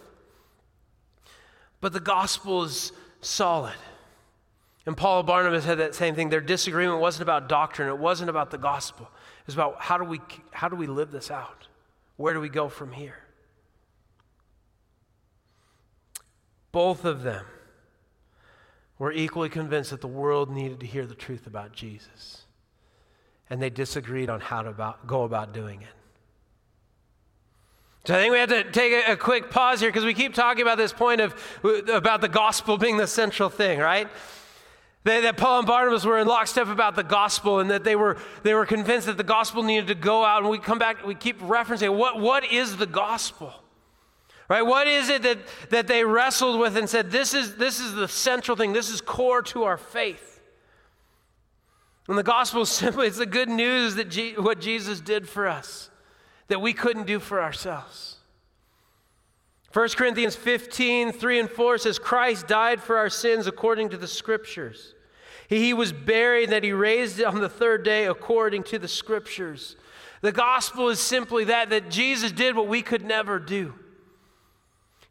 But 1.82 1.94
the 1.94 2.00
gospel 2.00 2.64
is 2.64 2.92
solid. 3.22 3.76
And 4.86 4.96
Paul 4.96 5.20
and 5.20 5.28
Barnabas 5.28 5.66
had 5.66 5.80
that 5.80 5.96
same 5.96 6.16
thing. 6.16 6.30
Their 6.30 6.42
disagreement 6.42 7.00
wasn't 7.00 7.24
about 7.24 7.50
doctrine, 7.50 7.90
it 7.90 7.98
wasn't 7.98 8.30
about 8.30 8.52
the 8.52 8.58
gospel. 8.58 9.10
It 9.42 9.48
was 9.48 9.56
about 9.56 9.82
how 9.82 9.98
do 9.98 10.04
we, 10.04 10.22
how 10.52 10.70
do 10.70 10.76
we 10.76 10.88
live 10.88 11.12
this 11.12 11.32
out? 11.32 11.68
Where 12.18 12.34
do 12.34 12.40
we 12.40 12.50
go 12.50 12.70
from 12.70 12.92
here? 12.92 13.18
Both 16.72 17.06
of 17.06 17.24
them 17.24 17.46
were 18.98 19.12
equally 19.12 19.50
convinced 19.50 19.92
that 19.92 20.02
the 20.02 20.08
world 20.08 20.50
needed 20.50 20.80
to 20.80 20.86
hear 20.86 21.06
the 21.06 21.16
truth 21.16 21.48
about 21.48 21.74
Jesus. 21.74 22.44
and 23.50 23.62
they 23.62 23.70
disagreed 23.70 24.30
on 24.30 24.40
how 24.40 24.64
to 24.64 24.70
about, 24.70 25.06
go 25.06 25.24
about 25.24 25.54
doing 25.54 25.82
it. 25.82 25.88
So 28.06 28.16
I 28.16 28.18
think 28.18 28.32
we 28.32 28.40
have 28.40 28.50
to 28.50 28.64
take 28.72 29.08
a, 29.08 29.16
quick 29.18 29.50
pause 29.50 29.80
here 29.80 29.90
because 29.90 30.06
we 30.06 30.14
keep 30.14 30.34
talking 30.34 30.62
about 30.62 30.78
this 30.78 30.94
point 30.94 31.22
of 31.22 31.34
about 31.92 32.22
the 32.22 32.28
gospel 32.28 32.78
being 32.78 32.98
the 32.98 33.08
central 33.08 33.50
thing, 33.50 33.80
right? 33.80 34.08
That, 35.06 35.22
that 35.22 35.38
Paul 35.38 35.60
and 35.60 35.68
Barnabas 35.68 36.06
were 36.06 36.20
in 36.20 36.28
lockstep 36.28 36.68
about 36.68 36.96
the 36.96 37.04
gospel 37.04 37.60
and 37.60 37.70
that 37.72 37.84
they 37.84 37.96
were, 37.96 38.18
they 38.44 38.54
were 38.54 38.66
convinced 38.66 39.08
that 39.08 39.18
the 39.18 39.24
gospel 39.24 39.64
needed 39.64 39.88
to 39.88 39.96
go 39.96 40.24
out. 40.24 40.42
And 40.42 40.52
we 40.52 40.60
come 40.60 40.78
back, 40.80 41.06
we 41.06 41.16
keep 41.16 41.40
referencing 41.42 41.96
what, 41.96 42.20
what 42.20 42.52
is 42.52 42.78
the 42.78 42.88
gospel? 42.88 43.54
Right? 44.48 44.62
What 44.62 44.88
is 44.88 45.10
it 45.10 45.24
that, 45.24 45.40
that 45.70 45.88
they 45.88 46.04
wrestled 46.04 46.60
with 46.60 46.78
and 46.78 46.88
said, 46.88 47.10
this 47.10 47.34
is, 47.34 47.56
this 47.56 47.80
is 47.80 47.94
the 47.94 48.08
central 48.08 48.56
thing, 48.56 48.74
this 48.74 48.90
is 48.90 49.02
core 49.02 49.42
to 49.44 49.64
our 49.64 49.78
faith? 49.78 50.42
And 52.08 52.18
the 52.18 52.24
gospel 52.24 52.62
is 52.62 52.70
simply, 52.70 53.08
it's 53.08 53.18
the 53.18 53.26
good 53.26 53.50
news 53.50 53.96
that 53.96 54.10
G, 54.10 54.34
what 54.34 54.60
Jesus 54.62 55.02
did 55.02 55.28
for 55.28 55.48
us 55.48 55.90
that 56.48 56.62
we 56.62 56.74
couldn't 56.74 57.08
do 57.08 57.20
for 57.20 57.42
ourselves. 57.42 58.18
1 59.74 59.90
Corinthians 59.90 60.36
15, 60.36 61.12
3 61.12 61.40
and 61.40 61.50
4 61.50 61.78
says, 61.80 62.00
Christ 62.00 62.48
died 62.48 62.82
for 62.82 62.98
our 62.98 63.10
sins 63.10 63.48
according 63.48 63.90
to 63.90 63.98
the 63.98 64.08
scriptures. 64.08 64.94
He 65.50 65.74
was 65.74 65.92
buried, 65.92 66.52
that 66.52 66.64
he 66.64 66.72
raised 66.72 67.22
on 67.22 67.42
the 67.42 67.50
third 67.50 67.84
day 67.84 68.06
according 68.06 68.64
to 68.66 68.80
the 68.80 68.88
scriptures. 68.88 69.76
The 70.22 70.32
gospel 70.32 70.90
is 70.90 71.00
simply 71.00 71.46
that, 71.46 71.72
that 71.72 71.90
Jesus 71.90 72.32
did 72.32 72.56
what 72.56 72.68
we 72.68 72.82
could 72.82 73.04
never 73.04 73.38
do. 73.38 73.74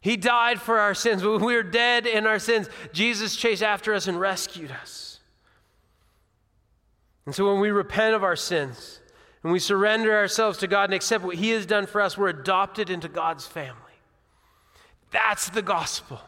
He 0.05 0.17
died 0.17 0.61
for 0.61 0.77
our 0.77 0.93
sins. 0.93 1.23
When 1.23 1.43
we 1.43 1.55
were 1.55 1.63
dead 1.63 2.05
in 2.05 2.27
our 2.27 2.37
sins, 2.37 2.69
Jesus 2.93 3.35
chased 3.35 3.63
after 3.63 3.91
us 3.91 4.05
and 4.05 4.19
rescued 4.19 4.69
us. 4.69 5.19
And 7.25 7.33
so 7.33 7.51
when 7.51 7.59
we 7.59 7.71
repent 7.71 8.13
of 8.13 8.23
our 8.23 8.35
sins, 8.35 8.99
and 9.41 9.51
we 9.51 9.57
surrender 9.57 10.15
ourselves 10.15 10.59
to 10.59 10.67
God 10.67 10.83
and 10.83 10.93
accept 10.93 11.23
what 11.23 11.37
He 11.37 11.49
has 11.49 11.65
done 11.65 11.87
for 11.87 12.01
us, 12.01 12.19
we're 12.19 12.27
adopted 12.27 12.91
into 12.91 13.07
God's 13.07 13.47
family. 13.47 13.79
That's 15.09 15.49
the 15.49 15.63
gospel. 15.63 16.21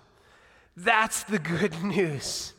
That's 0.76 1.22
the 1.22 1.38
good 1.38 1.84
news. 1.84 2.54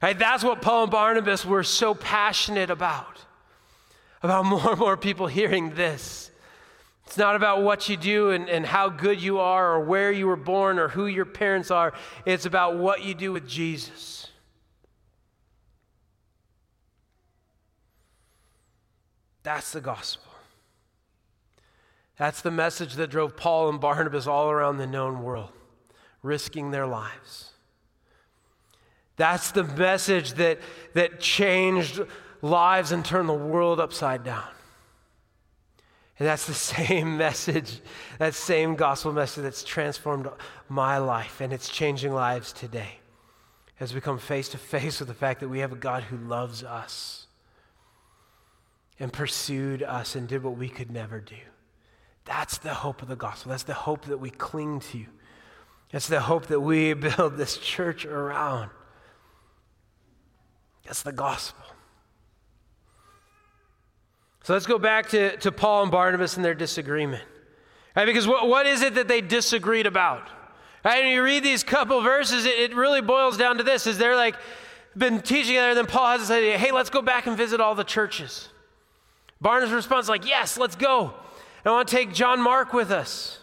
Right? 0.00 0.16
That's 0.16 0.44
what 0.44 0.62
Paul 0.62 0.84
and 0.84 0.92
Barnabas 0.92 1.44
were 1.44 1.64
so 1.64 1.92
passionate 1.92 2.70
about. 2.70 3.18
About 4.22 4.44
more 4.44 4.70
and 4.70 4.78
more 4.78 4.96
people 4.96 5.26
hearing 5.26 5.70
this. 5.70 6.29
It's 7.10 7.18
not 7.18 7.34
about 7.34 7.62
what 7.62 7.88
you 7.88 7.96
do 7.96 8.30
and, 8.30 8.48
and 8.48 8.64
how 8.64 8.88
good 8.88 9.20
you 9.20 9.40
are 9.40 9.72
or 9.72 9.80
where 9.80 10.12
you 10.12 10.28
were 10.28 10.36
born 10.36 10.78
or 10.78 10.86
who 10.86 11.06
your 11.06 11.24
parents 11.24 11.68
are. 11.68 11.92
It's 12.24 12.46
about 12.46 12.76
what 12.76 13.02
you 13.02 13.14
do 13.14 13.32
with 13.32 13.48
Jesus. 13.48 14.28
That's 19.42 19.72
the 19.72 19.80
gospel. 19.80 20.30
That's 22.16 22.42
the 22.42 22.52
message 22.52 22.94
that 22.94 23.10
drove 23.10 23.36
Paul 23.36 23.70
and 23.70 23.80
Barnabas 23.80 24.28
all 24.28 24.48
around 24.48 24.76
the 24.76 24.86
known 24.86 25.24
world, 25.24 25.50
risking 26.22 26.70
their 26.70 26.86
lives. 26.86 27.50
That's 29.16 29.50
the 29.50 29.64
message 29.64 30.34
that, 30.34 30.60
that 30.94 31.18
changed 31.18 32.02
lives 32.40 32.92
and 32.92 33.04
turned 33.04 33.28
the 33.28 33.32
world 33.32 33.80
upside 33.80 34.22
down. 34.22 34.46
And 36.20 36.28
that's 36.28 36.46
the 36.46 36.54
same 36.84 37.16
message, 37.16 37.80
that 38.18 38.34
same 38.34 38.76
gospel 38.76 39.12
message 39.12 39.42
that's 39.42 39.64
transformed 39.64 40.28
my 40.68 40.98
life, 40.98 41.40
and 41.40 41.52
it's 41.52 41.68
changing 41.68 42.12
lives 42.12 42.52
today 42.52 43.00
as 43.80 43.94
we 43.94 44.00
come 44.02 44.18
face 44.18 44.50
to 44.50 44.58
face 44.58 45.00
with 45.00 45.08
the 45.08 45.14
fact 45.14 45.40
that 45.40 45.48
we 45.48 45.60
have 45.60 45.72
a 45.72 45.76
God 45.76 46.04
who 46.04 46.18
loves 46.18 46.62
us 46.62 47.26
and 49.00 49.10
pursued 49.10 49.82
us 49.82 50.14
and 50.14 50.28
did 50.28 50.44
what 50.44 50.58
we 50.58 50.68
could 50.68 50.90
never 50.90 51.18
do. 51.18 51.36
That's 52.26 52.58
the 52.58 52.74
hope 52.74 53.00
of 53.00 53.08
the 53.08 53.16
gospel. 53.16 53.50
That's 53.50 53.62
the 53.62 53.72
hope 53.72 54.04
that 54.04 54.18
we 54.18 54.28
cling 54.28 54.80
to. 54.92 55.06
That's 55.90 56.06
the 56.06 56.20
hope 56.20 56.46
that 56.48 56.60
we 56.60 56.92
build 56.94 57.38
this 57.38 57.56
church 57.56 58.04
around. 58.04 58.70
That's 60.84 61.02
the 61.02 61.12
gospel. 61.12 61.64
So 64.42 64.54
let's 64.54 64.66
go 64.66 64.78
back 64.78 65.10
to, 65.10 65.36
to 65.38 65.52
Paul 65.52 65.82
and 65.82 65.92
Barnabas 65.92 66.36
and 66.36 66.44
their 66.44 66.54
disagreement. 66.54 67.22
Right? 67.94 68.06
Because 68.06 68.26
what, 68.26 68.48
what 68.48 68.66
is 68.66 68.82
it 68.82 68.94
that 68.94 69.08
they 69.08 69.20
disagreed 69.20 69.86
about? 69.86 70.28
Right? 70.84 71.04
And 71.04 71.12
you 71.12 71.22
read 71.22 71.44
these 71.44 71.62
couple 71.62 72.00
verses, 72.00 72.46
it, 72.46 72.58
it 72.58 72.74
really 72.74 73.02
boils 73.02 73.36
down 73.36 73.58
to 73.58 73.62
this: 73.62 73.86
is 73.86 73.98
they're 73.98 74.16
like 74.16 74.36
been 74.96 75.20
teaching 75.20 75.56
and 75.56 75.76
then 75.76 75.86
Paul 75.86 76.06
has 76.06 76.22
to 76.22 76.26
say, 76.26 76.56
"Hey, 76.56 76.72
let's 76.72 76.90
go 76.90 77.02
back 77.02 77.26
and 77.26 77.36
visit 77.36 77.60
all 77.60 77.74
the 77.74 77.84
churches." 77.84 78.48
Barnabas' 79.40 79.72
response 79.72 80.08
like, 80.08 80.26
Yes, 80.26 80.58
let's 80.58 80.76
go. 80.76 81.14
I 81.64 81.70
want 81.70 81.88
to 81.88 81.96
take 81.96 82.12
John 82.12 82.40
Mark 82.40 82.72
with 82.72 82.90
us. 82.90 83.38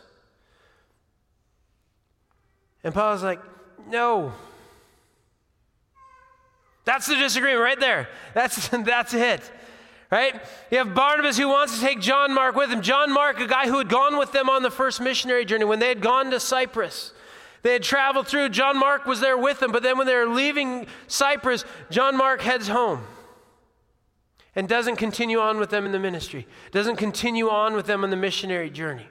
And 2.83 2.93
Paul's 2.93 3.23
like, 3.23 3.41
No. 3.87 4.33
That's 6.85 7.05
the 7.07 7.15
disagreement 7.15 7.61
right 7.61 7.79
there. 7.79 8.07
That's, 8.33 8.67
that's 8.85 9.13
it. 9.13 9.51
Right? 10.09 10.41
You 10.71 10.77
have 10.77 10.95
Barnabas 10.95 11.37
who 11.37 11.49
wants 11.49 11.77
to 11.77 11.85
take 11.85 11.99
John 11.99 12.33
Mark 12.33 12.55
with 12.55 12.69
him. 12.69 12.81
John 12.81 13.11
Mark, 13.11 13.41
a 13.41 13.47
guy 13.47 13.67
who 13.67 13.77
had 13.77 13.89
gone 13.89 14.17
with 14.17 14.31
them 14.31 14.49
on 14.49 14.63
the 14.63 14.71
first 14.71 15.01
missionary 15.01 15.43
journey 15.43 15.65
when 15.65 15.79
they 15.79 15.89
had 15.89 16.01
gone 16.01 16.31
to 16.31 16.39
Cyprus. 16.39 17.13
They 17.61 17.73
had 17.73 17.83
traveled 17.83 18.27
through. 18.27 18.49
John 18.49 18.79
Mark 18.79 19.05
was 19.05 19.19
there 19.19 19.37
with 19.37 19.59
them, 19.59 19.73
but 19.73 19.83
then 19.83 19.97
when 19.97 20.07
they 20.07 20.15
were 20.15 20.27
leaving 20.27 20.87
Cyprus, 21.07 21.65
John 21.89 22.15
Mark 22.15 22.41
heads 22.41 22.69
home 22.69 23.03
and 24.55 24.69
doesn't 24.69 24.95
continue 24.95 25.39
on 25.39 25.59
with 25.59 25.69
them 25.69 25.85
in 25.85 25.91
the 25.91 25.99
ministry, 25.99 26.47
doesn't 26.71 26.95
continue 26.95 27.49
on 27.49 27.73
with 27.73 27.85
them 27.85 28.05
on 28.05 28.09
the 28.09 28.15
missionary 28.15 28.69
journey. 28.69 29.07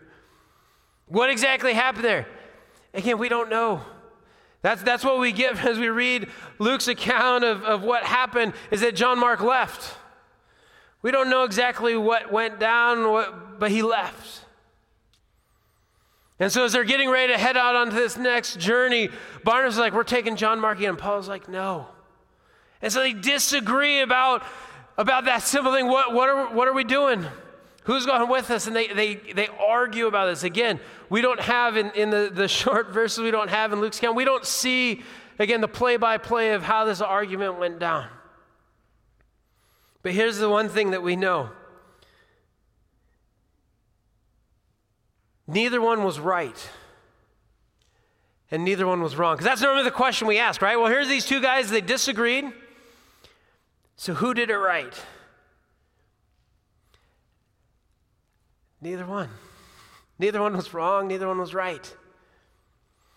What 1.08 1.28
exactly 1.28 1.74
happened 1.74 2.04
there? 2.04 2.26
Again, 2.94 3.18
we 3.18 3.28
don't 3.28 3.50
know. 3.50 3.82
That's, 4.62 4.82
that's 4.82 5.04
what 5.04 5.20
we 5.20 5.32
get 5.32 5.56
as 5.64 5.78
we 5.78 5.88
read 5.88 6.28
Luke's 6.58 6.88
account 6.88 7.44
of, 7.44 7.62
of 7.62 7.82
what 7.82 8.04
happened 8.04 8.54
is 8.70 8.80
that 8.80 8.96
John 8.96 9.20
Mark 9.20 9.40
left. 9.40 9.94
We 11.02 11.10
don't 11.10 11.30
know 11.30 11.44
exactly 11.44 11.96
what 11.96 12.32
went 12.32 12.58
down, 12.58 13.56
but 13.58 13.70
he 13.70 13.82
left. 13.82 14.44
And 16.38 16.52
so 16.52 16.64
as 16.64 16.72
they're 16.72 16.84
getting 16.84 17.08
ready 17.08 17.32
to 17.32 17.38
head 17.38 17.56
out 17.56 17.76
onto 17.76 17.96
this 17.96 18.16
next 18.16 18.58
journey, 18.58 19.08
Barnabas 19.44 19.74
is 19.74 19.80
like, 19.80 19.94
we're 19.94 20.04
taking 20.04 20.36
John 20.36 20.60
Mark. 20.60 20.80
And 20.80 20.98
Paul's 20.98 21.28
like, 21.28 21.48
no. 21.48 21.86
And 22.82 22.92
so 22.92 23.00
they 23.00 23.14
disagree 23.14 24.00
about 24.00 24.42
about 24.98 25.26
that 25.26 25.42
simple 25.42 25.72
thing. 25.72 25.86
What, 25.86 26.12
what, 26.12 26.28
are, 26.28 26.54
what 26.54 26.68
are 26.68 26.72
we 26.72 26.84
doing? 26.84 27.24
Who's 27.84 28.06
going 28.06 28.28
with 28.28 28.50
us? 28.50 28.66
And 28.66 28.74
they, 28.74 28.88
they, 28.88 29.14
they 29.14 29.48
argue 29.48 30.06
about 30.06 30.26
this. 30.26 30.42
Again, 30.42 30.80
we 31.08 31.20
don't 31.20 31.40
have 31.40 31.76
in, 31.76 31.90
in 31.90 32.10
the, 32.10 32.30
the 32.32 32.48
short 32.48 32.90
verses 32.90 33.22
we 33.22 33.30
don't 33.30 33.50
have 33.50 33.72
in 33.72 33.80
Luke's 33.80 33.98
account, 33.98 34.16
we 34.16 34.24
don't 34.24 34.44
see, 34.44 35.02
again, 35.38 35.60
the 35.60 35.68
play 35.68 35.96
by 35.96 36.18
play 36.18 36.52
of 36.52 36.62
how 36.62 36.84
this 36.84 37.00
argument 37.00 37.58
went 37.58 37.78
down. 37.78 38.08
But 40.06 40.14
here's 40.14 40.38
the 40.38 40.48
one 40.48 40.68
thing 40.68 40.92
that 40.92 41.02
we 41.02 41.16
know 41.16 41.50
neither 45.48 45.80
one 45.80 46.04
was 46.04 46.20
right. 46.20 46.70
And 48.52 48.64
neither 48.64 48.86
one 48.86 49.02
was 49.02 49.16
wrong. 49.16 49.34
Because 49.34 49.46
that's 49.46 49.62
normally 49.62 49.82
the 49.82 49.90
question 49.90 50.28
we 50.28 50.38
ask, 50.38 50.62
right? 50.62 50.76
Well, 50.76 50.86
here's 50.86 51.08
these 51.08 51.26
two 51.26 51.42
guys, 51.42 51.70
they 51.70 51.80
disagreed. 51.80 52.44
So, 53.96 54.14
who 54.14 54.32
did 54.32 54.48
it 54.48 54.56
right? 54.56 54.94
Neither 58.80 59.06
one. 59.06 59.30
Neither 60.20 60.40
one 60.40 60.56
was 60.56 60.72
wrong, 60.72 61.08
neither 61.08 61.26
one 61.26 61.40
was 61.40 61.52
right. 61.52 61.96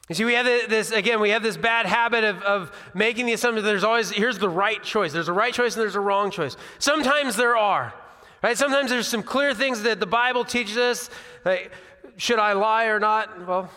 You 0.10 0.16
see, 0.16 0.26
we 0.26 0.34
have 0.34 0.46
this, 0.46 0.92
again, 0.92 1.22
we 1.22 1.30
have 1.30 1.44
this 1.44 1.56
bad 1.56 1.86
habit 1.86 2.24
of, 2.24 2.42
of 2.42 2.72
making 2.96 3.28
the 3.28 3.34
assumption 3.34 3.64
that 3.64 3.70
there's 3.70 3.84
always, 3.84 4.10
here's 4.10 4.40
the 4.40 4.50
right 4.50 4.82
choice. 4.82 5.14
There's 5.14 5.28
a 5.28 5.34
right 5.34 5.54
choice 5.54 5.76
and 5.76 5.84
there's 5.84 5.96
a 5.96 6.00
wrong 6.00 6.32
choice. 6.32 6.58
Sometimes 6.80 7.36
there 7.36 7.56
are, 7.56 7.94
right? 8.42 8.58
Sometimes 8.58 8.90
there's 8.90 9.08
some 9.08 9.22
clear 9.22 9.54
things 9.54 9.84
that 9.84 10.00
the 10.00 10.08
Bible 10.08 10.44
teaches 10.44 10.78
us. 10.78 11.12
Like, 11.46 11.72
should 12.18 12.40
I 12.40 12.54
lie 12.54 12.86
or 12.86 13.00
not? 13.00 13.48
Well, 13.48 13.70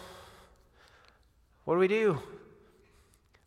what 1.65 1.75
do 1.75 1.81
we 1.81 1.89
do? 1.89 2.19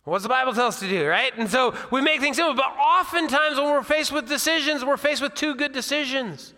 What's 0.04 0.22
the 0.22 0.30
Bible 0.30 0.54
tell 0.54 0.68
us 0.68 0.80
to 0.82 0.88
do, 0.88 1.08
right? 1.08 1.36
And 1.36 1.50
so 1.50 1.76
we 1.92 2.02
make 2.02 2.22
things 2.22 2.38
simple, 2.38 2.54
but 2.54 2.72
oftentimes 2.78 3.58
when 3.58 3.72
we're 3.72 3.82
faced 3.82 4.12
with 4.12 4.30
decisions, 4.30 4.86
we're 4.86 4.98
faced 4.98 5.24
with 5.24 5.34
two 5.34 5.56
good 5.56 5.74
decisions. 5.74 6.54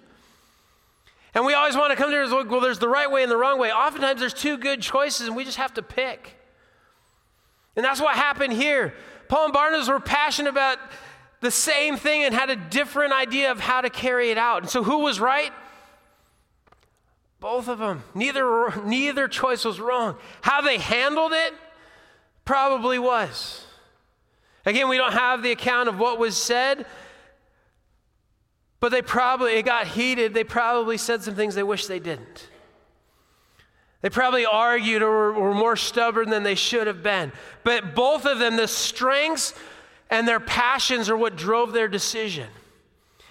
And 1.38 1.46
we 1.46 1.54
always 1.54 1.76
want 1.76 1.92
to 1.92 1.96
come 1.96 2.10
to 2.10 2.24
it 2.24 2.50
well, 2.50 2.60
there's 2.60 2.80
the 2.80 2.90
right 2.90 3.10
way 3.10 3.22
and 3.22 3.32
the 3.32 3.38
wrong 3.38 3.60
way. 3.60 3.72
Oftentimes 3.72 4.20
there's 4.20 4.34
two 4.34 4.58
good 4.58 4.82
choices, 4.82 5.28
and 5.28 5.36
we 5.36 5.46
just 5.46 5.58
have 5.58 5.72
to 5.76 5.84
pick. 5.84 6.36
And 7.76 7.86
that's 7.86 8.02
what 8.02 8.16
happened 8.16 8.54
here. 8.54 8.96
Paul 9.30 9.46
and 9.46 9.54
Barnabas 9.54 9.88
were 9.88 10.00
passionate 10.00 10.50
about 10.50 10.80
the 11.42 11.52
same 11.52 11.96
thing 11.96 12.24
and 12.24 12.34
had 12.34 12.50
a 12.50 12.56
different 12.56 13.14
idea 13.14 13.52
of 13.52 13.60
how 13.60 13.82
to 13.82 13.90
carry 13.90 14.32
it 14.32 14.40
out. 14.40 14.64
And 14.64 14.70
so 14.70 14.84
who 14.84 15.00
was 15.00 15.20
right? 15.20 15.54
Both 17.40 17.68
of 17.68 17.78
them. 17.78 18.04
Neither, 18.16 18.74
neither 18.84 19.28
choice 19.28 19.64
was 19.64 19.80
wrong. 19.80 20.18
How 20.42 20.62
they 20.62 20.80
handled 20.80 21.34
it 21.34 21.54
Probably 22.48 22.98
was. 22.98 23.66
Again, 24.66 24.88
we 24.88 24.96
don't 24.96 25.12
have 25.12 25.44
the 25.44 25.52
account 25.52 25.90
of 25.90 26.00
what 26.00 26.18
was 26.18 26.38
said, 26.38 26.86
But 28.80 28.92
they 28.92 29.02
probably, 29.02 29.54
it 29.54 29.64
got 29.64 29.88
heated. 29.88 30.34
They 30.34 30.44
probably 30.44 30.98
said 30.98 31.24
some 31.24 31.36
things 31.36 31.56
they 31.56 31.64
wish 31.64 31.88
they 31.88 32.00
didn't. 32.00 32.50
They 34.02 34.10
probably 34.10 34.46
argued 34.46 35.02
or 35.02 35.34
were 35.34 35.54
more 35.54 35.76
stubborn 35.76 36.30
than 36.30 36.44
they 36.44 36.56
should 36.56 36.86
have 36.88 37.02
been. 37.02 37.32
But 37.64 37.96
both 37.96 38.26
of 38.26 38.40
them, 38.40 38.56
the 38.56 38.68
strengths 38.68 39.54
and 40.10 40.28
their 40.28 40.40
passions 40.40 41.10
are 41.10 41.18
what 41.18 41.36
drove 41.36 41.74
their 41.74 41.88
decision. 41.88 42.48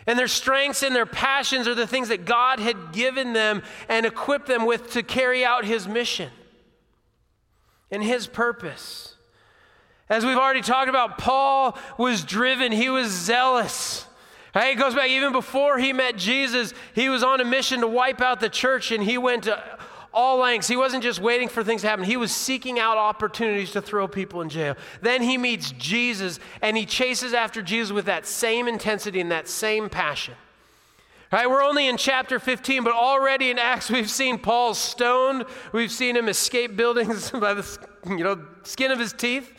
And 0.06 0.18
their 0.18 0.28
strengths 0.28 0.82
and 0.82 0.94
their 0.94 1.06
passions 1.06 1.66
are 1.66 1.74
the 1.74 1.86
things 1.86 2.08
that 2.08 2.24
God 2.24 2.60
had 2.60 2.92
given 2.92 3.32
them 3.32 3.62
and 3.88 4.06
equipped 4.06 4.46
them 4.46 4.66
with 4.66 4.92
to 4.92 5.02
carry 5.02 5.44
out 5.44 5.64
His 5.64 5.88
mission 5.88 6.30
and 7.90 8.02
His 8.02 8.26
purpose. 8.26 9.14
As 10.08 10.24
we've 10.24 10.36
already 10.36 10.60
talked 10.60 10.88
about, 10.88 11.18
Paul 11.18 11.76
was 11.98 12.22
driven, 12.22 12.70
he 12.70 12.88
was 12.88 13.10
zealous. 13.10 14.05
Right? 14.56 14.74
It 14.74 14.80
goes 14.80 14.94
back 14.94 15.10
even 15.10 15.32
before 15.32 15.76
he 15.76 15.92
met 15.92 16.16
Jesus, 16.16 16.72
he 16.94 17.10
was 17.10 17.22
on 17.22 17.42
a 17.42 17.44
mission 17.44 17.80
to 17.80 17.86
wipe 17.86 18.22
out 18.22 18.40
the 18.40 18.48
church 18.48 18.90
and 18.90 19.04
he 19.04 19.18
went 19.18 19.44
to 19.44 19.62
all 20.14 20.38
lengths. 20.38 20.66
He 20.66 20.78
wasn't 20.78 21.02
just 21.02 21.20
waiting 21.20 21.50
for 21.50 21.62
things 21.62 21.82
to 21.82 21.88
happen, 21.88 22.06
he 22.06 22.16
was 22.16 22.34
seeking 22.34 22.78
out 22.78 22.96
opportunities 22.96 23.72
to 23.72 23.82
throw 23.82 24.08
people 24.08 24.40
in 24.40 24.48
jail. 24.48 24.74
Then 25.02 25.20
he 25.20 25.36
meets 25.36 25.72
Jesus 25.72 26.40
and 26.62 26.74
he 26.74 26.86
chases 26.86 27.34
after 27.34 27.60
Jesus 27.60 27.92
with 27.92 28.06
that 28.06 28.24
same 28.24 28.66
intensity 28.66 29.20
and 29.20 29.30
that 29.30 29.46
same 29.46 29.90
passion. 29.90 30.32
Right, 31.30 31.50
we're 31.50 31.62
only 31.62 31.86
in 31.86 31.98
chapter 31.98 32.38
15, 32.38 32.82
but 32.82 32.94
already 32.94 33.50
in 33.50 33.58
Acts 33.58 33.90
we've 33.90 34.08
seen 34.08 34.38
Paul 34.38 34.72
stoned. 34.72 35.44
We've 35.72 35.92
seen 35.92 36.16
him 36.16 36.30
escape 36.30 36.76
buildings 36.76 37.30
by 37.38 37.52
the 37.52 37.78
you 38.08 38.24
know, 38.24 38.42
skin 38.62 38.90
of 38.90 38.98
his 38.98 39.12
teeth. 39.12 39.52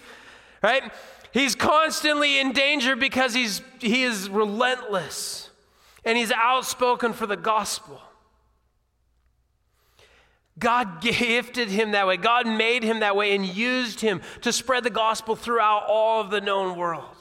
Right? 0.64 0.92
He's 1.38 1.54
constantly 1.54 2.40
in 2.40 2.52
danger 2.52 2.96
because 2.96 3.32
he's, 3.32 3.62
he 3.80 4.02
is 4.02 4.28
relentless 4.28 5.52
and 6.04 6.18
he's 6.18 6.32
outspoken 6.32 7.14
for 7.14 7.28
the 7.28 7.38
gospel. 7.38 8.02
God 10.58 11.00
gifted 11.02 11.68
him 11.70 11.92
that 11.92 12.08
way. 12.08 12.18
God 12.18 12.48
made 12.48 12.82
him 12.82 13.02
that 13.02 13.16
way 13.16 13.36
and 13.36 13.46
used 13.46 14.02
him 14.02 14.24
to 14.42 14.52
spread 14.52 14.84
the 14.84 14.90
gospel 14.90 15.36
throughout 15.36 15.84
all 15.88 16.22
of 16.22 16.32
the 16.32 16.42
known 16.42 16.76
world. 16.76 17.16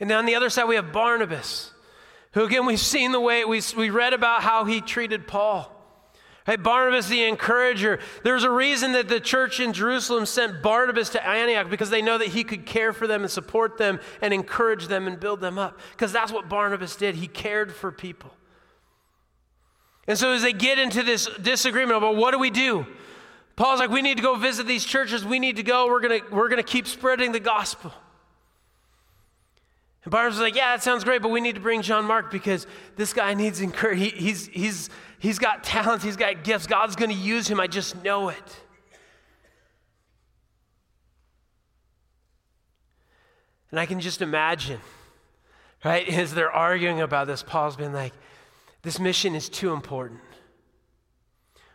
And 0.00 0.08
then 0.08 0.16
on 0.16 0.24
the 0.24 0.34
other 0.34 0.48
side, 0.48 0.64
we 0.64 0.76
have 0.76 0.90
Barnabas, 0.90 1.72
who, 2.32 2.44
again, 2.44 2.64
we've 2.64 2.80
seen 2.80 3.12
the 3.12 3.20
way, 3.20 3.44
we, 3.44 3.60
we 3.76 3.90
read 3.90 4.14
about 4.14 4.42
how 4.42 4.64
he 4.64 4.80
treated 4.80 5.26
Paul. 5.26 5.70
Hey, 6.48 6.56
Barnabas 6.56 7.08
the 7.08 7.24
encourager. 7.24 7.98
There's 8.22 8.42
a 8.42 8.50
reason 8.50 8.92
that 8.92 9.06
the 9.06 9.20
church 9.20 9.60
in 9.60 9.74
Jerusalem 9.74 10.24
sent 10.24 10.62
Barnabas 10.62 11.10
to 11.10 11.22
Antioch 11.22 11.68
because 11.68 11.90
they 11.90 12.00
know 12.00 12.16
that 12.16 12.28
he 12.28 12.42
could 12.42 12.64
care 12.64 12.94
for 12.94 13.06
them 13.06 13.20
and 13.20 13.30
support 13.30 13.76
them 13.76 14.00
and 14.22 14.32
encourage 14.32 14.86
them 14.86 15.06
and 15.06 15.20
build 15.20 15.42
them 15.42 15.58
up. 15.58 15.78
Because 15.90 16.10
that's 16.10 16.32
what 16.32 16.48
Barnabas 16.48 16.96
did. 16.96 17.16
He 17.16 17.26
cared 17.26 17.74
for 17.74 17.92
people. 17.92 18.32
And 20.06 20.16
so 20.16 20.32
as 20.32 20.40
they 20.40 20.54
get 20.54 20.78
into 20.78 21.02
this 21.02 21.28
disagreement 21.42 21.98
about 21.98 22.16
what 22.16 22.30
do 22.30 22.38
we 22.38 22.48
do? 22.48 22.86
Paul's 23.54 23.78
like, 23.78 23.90
we 23.90 24.00
need 24.00 24.16
to 24.16 24.22
go 24.22 24.34
visit 24.34 24.66
these 24.66 24.86
churches. 24.86 25.26
We 25.26 25.38
need 25.38 25.56
to 25.56 25.62
go. 25.62 25.86
We're 25.86 26.00
to 26.00 26.22
we're 26.30 26.48
to 26.48 26.62
keep 26.62 26.86
spreading 26.86 27.32
the 27.32 27.40
gospel. 27.40 27.92
And 30.04 30.12
Barnabas 30.12 30.36
is 30.36 30.40
like, 30.40 30.56
yeah, 30.56 30.74
that 30.74 30.82
sounds 30.82 31.04
great, 31.04 31.20
but 31.20 31.28
we 31.28 31.42
need 31.42 31.56
to 31.56 31.60
bring 31.60 31.82
John 31.82 32.06
Mark 32.06 32.30
because 32.30 32.66
this 32.96 33.12
guy 33.12 33.34
needs 33.34 33.60
encouragement. 33.60 34.14
He, 34.14 34.28
he's, 34.28 34.46
he's, 34.46 34.90
he's 35.18 35.38
got 35.38 35.64
talents, 35.64 36.04
he's 36.04 36.16
got 36.16 36.44
gifts. 36.44 36.66
God's 36.66 36.96
going 36.96 37.10
to 37.10 37.16
use 37.16 37.48
him. 37.48 37.60
I 37.60 37.66
just 37.66 38.02
know 38.02 38.28
it. 38.28 38.56
And 43.70 43.78
I 43.78 43.86
can 43.86 44.00
just 44.00 44.22
imagine, 44.22 44.80
right, 45.84 46.08
as 46.12 46.34
they're 46.34 46.52
arguing 46.52 47.00
about 47.00 47.26
this, 47.26 47.42
Paul's 47.42 47.76
been 47.76 47.92
like, 47.92 48.12
this 48.82 48.98
mission 48.98 49.34
is 49.34 49.48
too 49.48 49.72
important. 49.72 50.20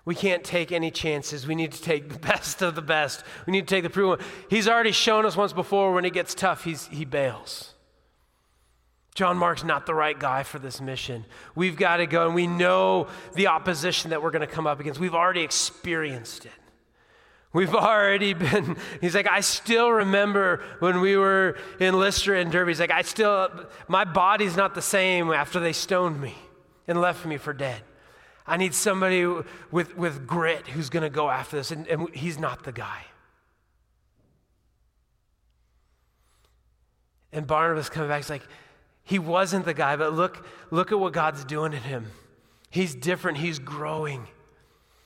We 0.05 0.15
can't 0.15 0.43
take 0.43 0.71
any 0.71 0.91
chances. 0.91 1.47
We 1.47 1.55
need 1.55 1.71
to 1.71 1.81
take 1.81 2.09
the 2.09 2.19
best 2.27 2.61
of 2.61 2.75
the 2.75 2.81
best. 2.81 3.23
We 3.45 3.51
need 3.51 3.67
to 3.67 3.75
take 3.75 3.83
the 3.83 3.89
proven. 3.89 4.25
He's 4.49 4.67
already 4.67 4.91
shown 4.91 5.25
us 5.25 5.37
once 5.37 5.53
before 5.53 5.93
when 5.93 6.05
it 6.05 6.13
gets 6.13 6.33
tough, 6.33 6.63
he's, 6.63 6.87
he 6.87 7.05
bails. 7.05 7.73
John 9.13 9.37
Mark's 9.37 9.63
not 9.63 9.85
the 9.85 9.93
right 9.93 10.17
guy 10.17 10.43
for 10.43 10.57
this 10.57 10.81
mission. 10.81 11.25
We've 11.55 11.75
got 11.75 11.97
to 11.97 12.07
go, 12.07 12.25
and 12.25 12.33
we 12.33 12.47
know 12.47 13.07
the 13.35 13.47
opposition 13.47 14.09
that 14.09 14.23
we're 14.23 14.31
going 14.31 14.47
to 14.47 14.53
come 14.53 14.65
up 14.65 14.79
against. 14.79 14.99
We've 14.99 15.13
already 15.13 15.41
experienced 15.41 16.45
it. 16.45 16.51
We've 17.53 17.75
already 17.75 18.33
been, 18.33 18.75
he's 19.01 19.13
like, 19.13 19.29
I 19.29 19.41
still 19.41 19.91
remember 19.91 20.63
when 20.79 20.99
we 20.99 21.15
were 21.15 21.57
in 21.79 21.99
Lystra 21.99 22.39
and 22.39 22.51
Derbe. 22.51 22.69
He's 22.69 22.79
like, 22.79 22.91
I 22.91 23.03
still, 23.03 23.49
my 23.87 24.03
body's 24.03 24.57
not 24.57 24.73
the 24.73 24.81
same 24.81 25.31
after 25.31 25.59
they 25.59 25.73
stoned 25.73 26.19
me 26.19 26.35
and 26.87 26.99
left 26.99 27.25
me 27.25 27.37
for 27.37 27.53
dead. 27.53 27.81
I 28.47 28.57
need 28.57 28.73
somebody 28.73 29.25
with, 29.71 29.95
with 29.95 30.25
grit 30.25 30.67
who's 30.67 30.89
going 30.89 31.03
to 31.03 31.09
go 31.09 31.29
after 31.29 31.55
this, 31.55 31.69
and, 31.69 31.87
and 31.87 32.09
he's 32.13 32.39
not 32.39 32.63
the 32.63 32.71
guy. 32.71 33.03
And 37.31 37.47
Barnabas 37.47 37.89
comes 37.89 38.07
back, 38.07 38.17
he's 38.17 38.29
like, 38.29 38.43
he 39.03 39.19
wasn't 39.19 39.65
the 39.65 39.73
guy, 39.73 39.95
but 39.95 40.13
look, 40.13 40.45
look 40.71 40.91
at 40.91 40.99
what 40.99 41.13
God's 41.13 41.43
doing 41.43 41.73
in 41.73 41.81
him. 41.81 42.07
He's 42.69 42.95
different, 42.95 43.37
he's 43.37 43.59
growing. 43.59 44.27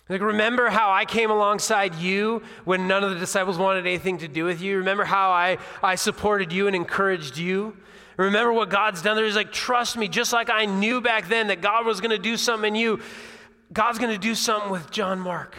Like, 0.10 0.22
remember 0.22 0.70
how 0.70 0.92
I 0.92 1.04
came 1.04 1.32
alongside 1.32 1.96
you 1.96 2.42
when 2.64 2.88
none 2.88 3.04
of 3.04 3.10
the 3.10 3.20
disciples 3.20 3.58
wanted 3.58 3.86
anything 3.86 4.20
to 4.20 4.28
do 4.28 4.46
with 4.46 4.62
you? 4.62 4.78
Remember 4.78 5.04
how 5.04 5.32
I, 5.32 5.58
I 5.84 5.96
supported 5.96 6.54
you 6.54 6.68
and 6.68 6.76
encouraged 6.76 7.38
you? 7.38 7.76
Remember 8.16 8.54
what 8.54 8.70
God's 8.70 9.02
done 9.02 9.16
there? 9.18 9.26
He's 9.26 9.36
like, 9.36 9.52
trust 9.52 9.98
me, 9.98 10.08
just 10.08 10.32
like 10.32 10.50
I 10.50 10.66
knew 10.66 11.02
back 11.02 11.28
then 11.28 11.48
that 11.48 11.62
God 11.62 11.86
was 11.86 12.00
going 12.00 12.12
to 12.12 12.18
do 12.18 12.38
something 12.38 12.74
in 12.74 12.80
you, 12.80 13.02
God's 13.74 14.00
going 14.00 14.14
to 14.14 14.18
do 14.18 14.34
something 14.34 14.72
with 14.72 14.90
John 14.92 15.20
Mark. 15.20 15.56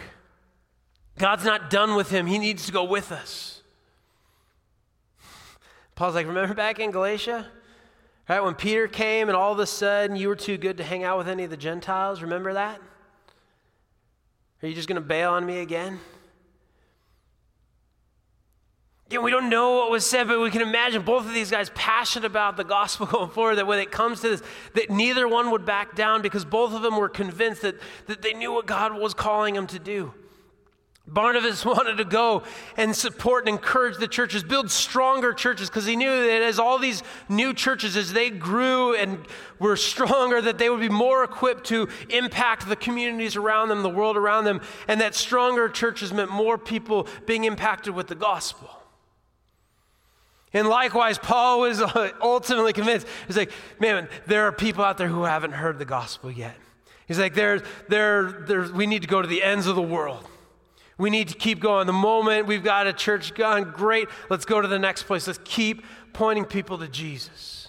God's 1.18 1.44
not 1.44 1.68
done 1.68 1.94
with 1.94 2.10
him, 2.10 2.26
he 2.26 2.38
needs 2.38 2.66
to 2.66 2.72
go 2.72 2.84
with 2.84 3.12
us. 3.12 3.62
Paul's 5.94 6.14
like, 6.14 6.26
remember 6.26 6.54
back 6.54 6.78
in 6.78 6.90
Galatia? 6.90 7.46
Right, 8.28 8.44
when 8.44 8.54
Peter 8.54 8.88
came 8.88 9.28
and 9.28 9.36
all 9.36 9.52
of 9.52 9.58
a 9.58 9.66
sudden 9.66 10.14
you 10.14 10.28
were 10.28 10.36
too 10.36 10.58
good 10.58 10.76
to 10.76 10.84
hang 10.84 11.02
out 11.02 11.16
with 11.16 11.28
any 11.28 11.44
of 11.44 11.50
the 11.50 11.56
Gentiles, 11.56 12.20
remember 12.20 12.52
that? 12.52 12.78
Are 14.62 14.68
you 14.68 14.74
just 14.74 14.86
going 14.88 15.00
to 15.00 15.06
bail 15.06 15.30
on 15.32 15.46
me 15.46 15.60
again? 15.60 15.98
Yeah, 19.10 19.20
we 19.20 19.30
don't 19.30 19.48
know 19.48 19.76
what 19.76 19.90
was 19.90 20.04
said, 20.04 20.28
but 20.28 20.38
we 20.40 20.50
can 20.50 20.60
imagine 20.60 21.00
both 21.00 21.24
of 21.24 21.32
these 21.32 21.50
guys 21.50 21.70
passionate 21.74 22.26
about 22.26 22.58
the 22.58 22.64
gospel 22.64 23.06
going 23.10 23.30
forward, 23.30 23.54
that 23.54 23.66
when 23.66 23.78
it 23.78 23.90
comes 23.90 24.20
to 24.20 24.28
this, 24.28 24.42
that 24.74 24.90
neither 24.90 25.26
one 25.26 25.50
would 25.50 25.64
back 25.64 25.96
down 25.96 26.20
because 26.20 26.44
both 26.44 26.74
of 26.74 26.82
them 26.82 26.98
were 26.98 27.08
convinced 27.08 27.62
that, 27.62 27.76
that 28.06 28.20
they 28.20 28.34
knew 28.34 28.52
what 28.52 28.66
God 28.66 28.92
was 28.92 29.14
calling 29.14 29.54
them 29.54 29.66
to 29.68 29.78
do. 29.78 30.12
Barnabas 31.08 31.64
wanted 31.64 31.96
to 31.96 32.04
go 32.04 32.42
and 32.76 32.94
support 32.94 33.48
and 33.48 33.56
encourage 33.56 33.96
the 33.96 34.06
churches, 34.06 34.44
build 34.44 34.70
stronger 34.70 35.32
churches, 35.32 35.68
because 35.68 35.86
he 35.86 35.96
knew 35.96 36.10
that 36.26 36.42
as 36.42 36.58
all 36.58 36.78
these 36.78 37.02
new 37.28 37.54
churches, 37.54 37.96
as 37.96 38.12
they 38.12 38.30
grew 38.30 38.94
and 38.94 39.26
were 39.58 39.76
stronger, 39.76 40.40
that 40.40 40.58
they 40.58 40.68
would 40.68 40.80
be 40.80 40.88
more 40.88 41.24
equipped 41.24 41.64
to 41.66 41.88
impact 42.10 42.68
the 42.68 42.76
communities 42.76 43.36
around 43.36 43.68
them, 43.68 43.82
the 43.82 43.88
world 43.88 44.16
around 44.16 44.44
them, 44.44 44.60
and 44.86 45.00
that 45.00 45.14
stronger 45.14 45.68
churches 45.68 46.12
meant 46.12 46.30
more 46.30 46.58
people 46.58 47.08
being 47.26 47.44
impacted 47.44 47.94
with 47.94 48.06
the 48.06 48.14
gospel. 48.14 48.70
And 50.52 50.66
likewise, 50.66 51.18
Paul 51.18 51.60
was 51.60 51.80
uh, 51.80 52.10
ultimately 52.22 52.72
convinced. 52.72 53.06
He's 53.26 53.36
like, 53.36 53.50
man, 53.78 54.08
there 54.26 54.46
are 54.46 54.52
people 54.52 54.82
out 54.82 54.96
there 54.96 55.08
who 55.08 55.24
haven't 55.24 55.52
heard 55.52 55.78
the 55.78 55.84
gospel 55.84 56.30
yet. 56.30 56.56
He's 57.06 57.18
like, 57.18 57.34
there, 57.34 57.62
there, 57.88 58.44
there, 58.46 58.62
we 58.72 58.86
need 58.86 59.02
to 59.02 59.08
go 59.08 59.20
to 59.20 59.28
the 59.28 59.42
ends 59.42 59.66
of 59.66 59.76
the 59.76 59.82
world. 59.82 60.26
We 60.98 61.10
need 61.10 61.28
to 61.28 61.34
keep 61.34 61.60
going. 61.60 61.86
The 61.86 61.92
moment 61.92 62.46
we've 62.46 62.64
got 62.64 62.88
a 62.88 62.92
church 62.92 63.34
gone, 63.34 63.70
great, 63.70 64.08
let's 64.28 64.44
go 64.44 64.60
to 64.60 64.66
the 64.66 64.80
next 64.80 65.04
place. 65.04 65.28
Let's 65.28 65.38
keep 65.44 65.84
pointing 66.12 66.44
people 66.44 66.76
to 66.78 66.88
Jesus. 66.88 67.68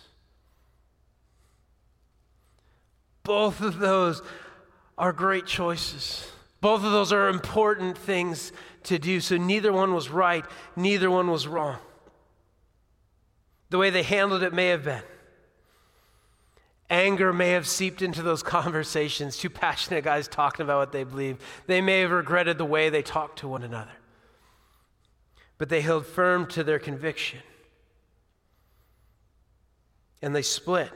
Both 3.23 3.61
of 3.61 3.77
those 3.77 4.23
are 4.97 5.13
great 5.13 5.45
choices. 5.45 6.27
Both 6.59 6.83
of 6.83 6.91
those 6.91 7.13
are 7.13 7.29
important 7.29 7.97
things 7.97 8.51
to 8.83 8.97
do. 8.97 9.19
So 9.21 9.37
neither 9.37 9.71
one 9.71 9.93
was 9.93 10.09
right, 10.09 10.43
neither 10.75 11.11
one 11.11 11.29
was 11.29 11.47
wrong. 11.47 11.77
The 13.69 13.77
way 13.77 13.91
they 13.91 14.03
handled 14.03 14.41
it 14.41 14.51
may 14.51 14.69
have 14.69 14.83
been. 14.83 15.03
Anger 16.89 17.32
may 17.32 17.52
have 17.52 17.67
seeped 17.67 18.02
into 18.02 18.21
those 18.21 18.41
conversations, 18.58 19.38
two 19.38 19.49
passionate 19.49 20.04
guys 20.04 20.28
talking 20.28 20.63
about 20.63 20.80
what 20.80 20.91
they 20.91 21.04
believe. 21.04 21.38
They 21.67 21.82
may 21.82 22.02
have 22.02 22.12
regretted 22.12 22.58
the 22.58 22.65
way 22.65 22.89
they 22.89 23.02
talked 23.02 23.39
to 23.39 23.47
one 23.47 23.63
another. 23.63 23.91
But 25.58 25.69
they 25.69 25.82
held 25.82 26.06
firm 26.06 26.47
to 26.47 26.63
their 26.63 26.80
conviction. 26.80 27.39
And 30.21 30.36
they 30.36 30.41
split. 30.41 30.91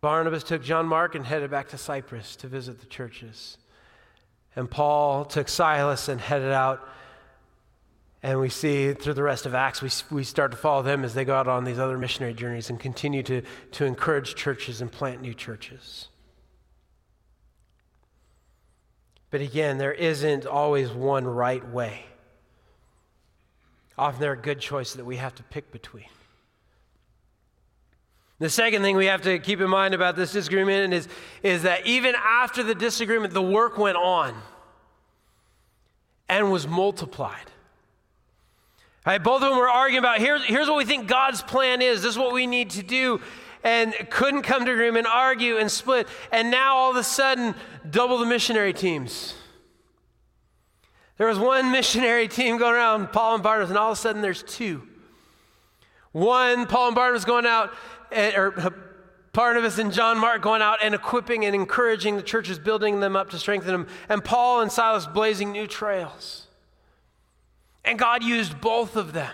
Barnabas 0.00 0.44
took 0.44 0.62
John 0.62 0.86
Mark 0.86 1.14
and 1.14 1.26
headed 1.26 1.50
back 1.50 1.68
to 1.68 1.78
Cyprus 1.78 2.36
to 2.36 2.46
visit 2.46 2.80
the 2.80 2.86
churches. 2.86 3.58
And 4.54 4.70
Paul 4.70 5.24
took 5.24 5.48
Silas 5.48 6.08
and 6.08 6.20
headed 6.20 6.52
out 6.52 6.88
And 8.22 8.40
we 8.40 8.48
see 8.48 8.92
through 8.92 9.14
the 9.14 9.22
rest 9.22 9.46
of 9.46 9.54
Acts, 9.54 9.82
we, 9.82 9.90
we 10.10 10.24
start 10.24 10.50
to 10.50 10.56
follow 10.56 10.82
them 10.82 11.04
as 11.04 11.14
they 11.14 11.24
go 11.24 11.34
out 11.34 11.48
on 11.48 11.64
these 11.64 11.78
other 11.78 11.98
missionary 11.98 12.34
journeys 12.34 12.70
and 12.70 12.80
continue 12.80 13.22
to, 13.24 13.42
to 13.72 13.84
encourage 13.84 14.34
churches 14.34 14.80
and 14.80 14.90
plant 14.90 15.20
new 15.20 15.34
churches. 15.34 16.08
But 19.30 19.40
again, 19.40 19.78
there 19.78 19.92
isn't 19.92 20.46
always 20.46 20.90
one 20.90 21.26
right 21.26 21.66
way. 21.68 22.06
Often 23.98 24.20
there 24.20 24.32
are 24.32 24.36
good 24.36 24.60
choices 24.60 24.94
that 24.94 25.04
we 25.04 25.16
have 25.16 25.34
to 25.36 25.42
pick 25.42 25.70
between. 25.72 26.06
The 28.38 28.50
second 28.50 28.82
thing 28.82 28.96
we 28.96 29.06
have 29.06 29.22
to 29.22 29.38
keep 29.38 29.60
in 29.60 29.70
mind 29.70 29.94
about 29.94 30.14
this 30.14 30.32
disagreement 30.32 30.92
is, 30.92 31.08
is 31.42 31.62
that 31.62 31.86
even 31.86 32.14
after 32.14 32.62
the 32.62 32.74
disagreement, 32.74 33.32
the 33.32 33.42
work 33.42 33.78
went 33.78 33.96
on 33.96 34.34
and 36.28 36.52
was 36.52 36.66
multiplied. 36.66 37.50
Right, 39.06 39.22
both 39.22 39.40
of 39.40 39.50
them 39.50 39.56
were 39.56 39.68
arguing 39.68 40.00
about 40.00 40.18
here's, 40.18 40.44
here's 40.44 40.66
what 40.66 40.76
we 40.76 40.84
think 40.84 41.06
God's 41.06 41.40
plan 41.40 41.80
is, 41.80 42.02
this 42.02 42.12
is 42.12 42.18
what 42.18 42.34
we 42.34 42.48
need 42.48 42.70
to 42.70 42.82
do, 42.82 43.20
and 43.62 43.94
couldn't 44.10 44.42
come 44.42 44.64
to 44.64 44.72
agreement, 44.72 45.06
argue, 45.06 45.58
and 45.58 45.70
split. 45.70 46.08
And 46.32 46.50
now 46.50 46.74
all 46.76 46.90
of 46.90 46.96
a 46.96 47.04
sudden, 47.04 47.54
double 47.88 48.18
the 48.18 48.26
missionary 48.26 48.72
teams. 48.72 49.34
There 51.18 51.28
was 51.28 51.38
one 51.38 51.70
missionary 51.72 52.26
team 52.26 52.58
going 52.58 52.74
around, 52.74 53.12
Paul 53.12 53.34
and 53.34 53.44
Barnabas, 53.44 53.70
and 53.70 53.78
all 53.78 53.92
of 53.92 53.98
a 53.98 54.00
sudden 54.00 54.22
there's 54.22 54.42
two. 54.42 54.82
One, 56.10 56.66
Paul 56.66 56.88
and 56.88 56.96
Barnabas 56.96 57.24
going 57.24 57.46
out, 57.46 57.72
or 58.10 58.58
uh, 58.58 58.70
Barnabas 59.32 59.78
and 59.78 59.92
John 59.92 60.18
Mark 60.18 60.42
going 60.42 60.62
out 60.62 60.78
and 60.82 60.96
equipping 60.96 61.44
and 61.44 61.54
encouraging 61.54 62.16
the 62.16 62.22
churches, 62.22 62.58
building 62.58 62.98
them 62.98 63.14
up 63.14 63.30
to 63.30 63.38
strengthen 63.38 63.70
them, 63.70 63.86
and 64.08 64.24
Paul 64.24 64.62
and 64.62 64.72
Silas 64.72 65.06
blazing 65.06 65.52
new 65.52 65.68
trails. 65.68 66.45
And 67.86 67.98
God 67.98 68.22
used 68.22 68.60
both 68.60 68.96
of 68.96 69.12
them. 69.12 69.32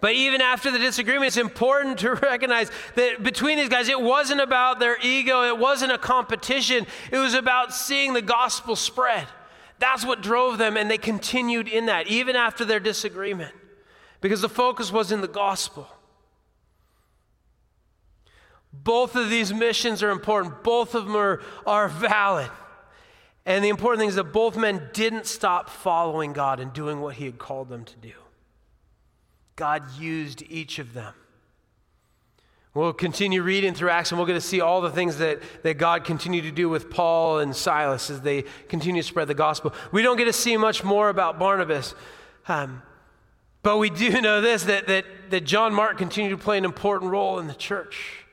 But 0.00 0.12
even 0.12 0.40
after 0.40 0.70
the 0.70 0.78
disagreement, 0.78 1.26
it's 1.26 1.36
important 1.36 1.98
to 1.98 2.14
recognize 2.22 2.70
that 2.94 3.22
between 3.22 3.58
these 3.58 3.68
guys, 3.68 3.88
it 3.88 4.00
wasn't 4.00 4.40
about 4.40 4.78
their 4.78 4.96
ego, 5.02 5.42
it 5.42 5.58
wasn't 5.58 5.92
a 5.92 5.98
competition, 5.98 6.86
it 7.10 7.18
was 7.18 7.34
about 7.34 7.74
seeing 7.74 8.12
the 8.12 8.22
gospel 8.22 8.76
spread. 8.76 9.26
That's 9.80 10.04
what 10.04 10.22
drove 10.22 10.58
them, 10.58 10.76
and 10.76 10.90
they 10.90 10.98
continued 10.98 11.68
in 11.68 11.86
that, 11.86 12.06
even 12.06 12.36
after 12.36 12.64
their 12.64 12.80
disagreement, 12.80 13.54
because 14.20 14.40
the 14.40 14.48
focus 14.48 14.92
was 14.92 15.12
in 15.12 15.20
the 15.20 15.28
gospel. 15.28 15.88
Both 18.72 19.16
of 19.16 19.30
these 19.30 19.52
missions 19.52 20.02
are 20.02 20.10
important, 20.10 20.62
both 20.62 20.94
of 20.94 21.06
them 21.06 21.16
are, 21.16 21.42
are 21.66 21.88
valid. 21.88 22.50
And 23.48 23.64
the 23.64 23.70
important 23.70 24.00
thing 24.00 24.10
is 24.10 24.16
that 24.16 24.24
both 24.24 24.58
men 24.58 24.90
didn't 24.92 25.24
stop 25.24 25.70
following 25.70 26.34
God 26.34 26.60
and 26.60 26.70
doing 26.70 27.00
what 27.00 27.14
He 27.14 27.24
had 27.24 27.38
called 27.38 27.70
them 27.70 27.82
to 27.86 27.96
do. 27.96 28.12
God 29.56 29.82
used 29.98 30.42
each 30.50 30.78
of 30.78 30.92
them. 30.92 31.14
We'll 32.74 32.92
continue 32.92 33.42
reading 33.42 33.72
through 33.72 33.88
Acts 33.88 34.12
and 34.12 34.20
we're 34.20 34.26
going 34.26 34.38
to 34.38 34.46
see 34.46 34.60
all 34.60 34.82
the 34.82 34.90
things 34.90 35.16
that, 35.16 35.40
that 35.62 35.78
God 35.78 36.04
continued 36.04 36.42
to 36.42 36.50
do 36.50 36.68
with 36.68 36.90
Paul 36.90 37.38
and 37.38 37.56
Silas 37.56 38.10
as 38.10 38.20
they 38.20 38.44
continue 38.68 39.00
to 39.00 39.08
spread 39.08 39.28
the 39.28 39.34
gospel. 39.34 39.72
We 39.92 40.02
don't 40.02 40.18
get 40.18 40.26
to 40.26 40.32
see 40.34 40.58
much 40.58 40.84
more 40.84 41.08
about 41.08 41.38
Barnabas, 41.38 41.94
um, 42.48 42.82
but 43.62 43.78
we 43.78 43.88
do 43.88 44.20
know 44.20 44.42
this 44.42 44.64
that, 44.64 44.88
that, 44.88 45.06
that 45.30 45.44
John 45.44 45.72
Mark 45.72 45.96
continued 45.96 46.36
to 46.36 46.44
play 46.44 46.58
an 46.58 46.66
important 46.66 47.10
role 47.10 47.38
in 47.38 47.46
the 47.46 47.54
church. 47.54 48.26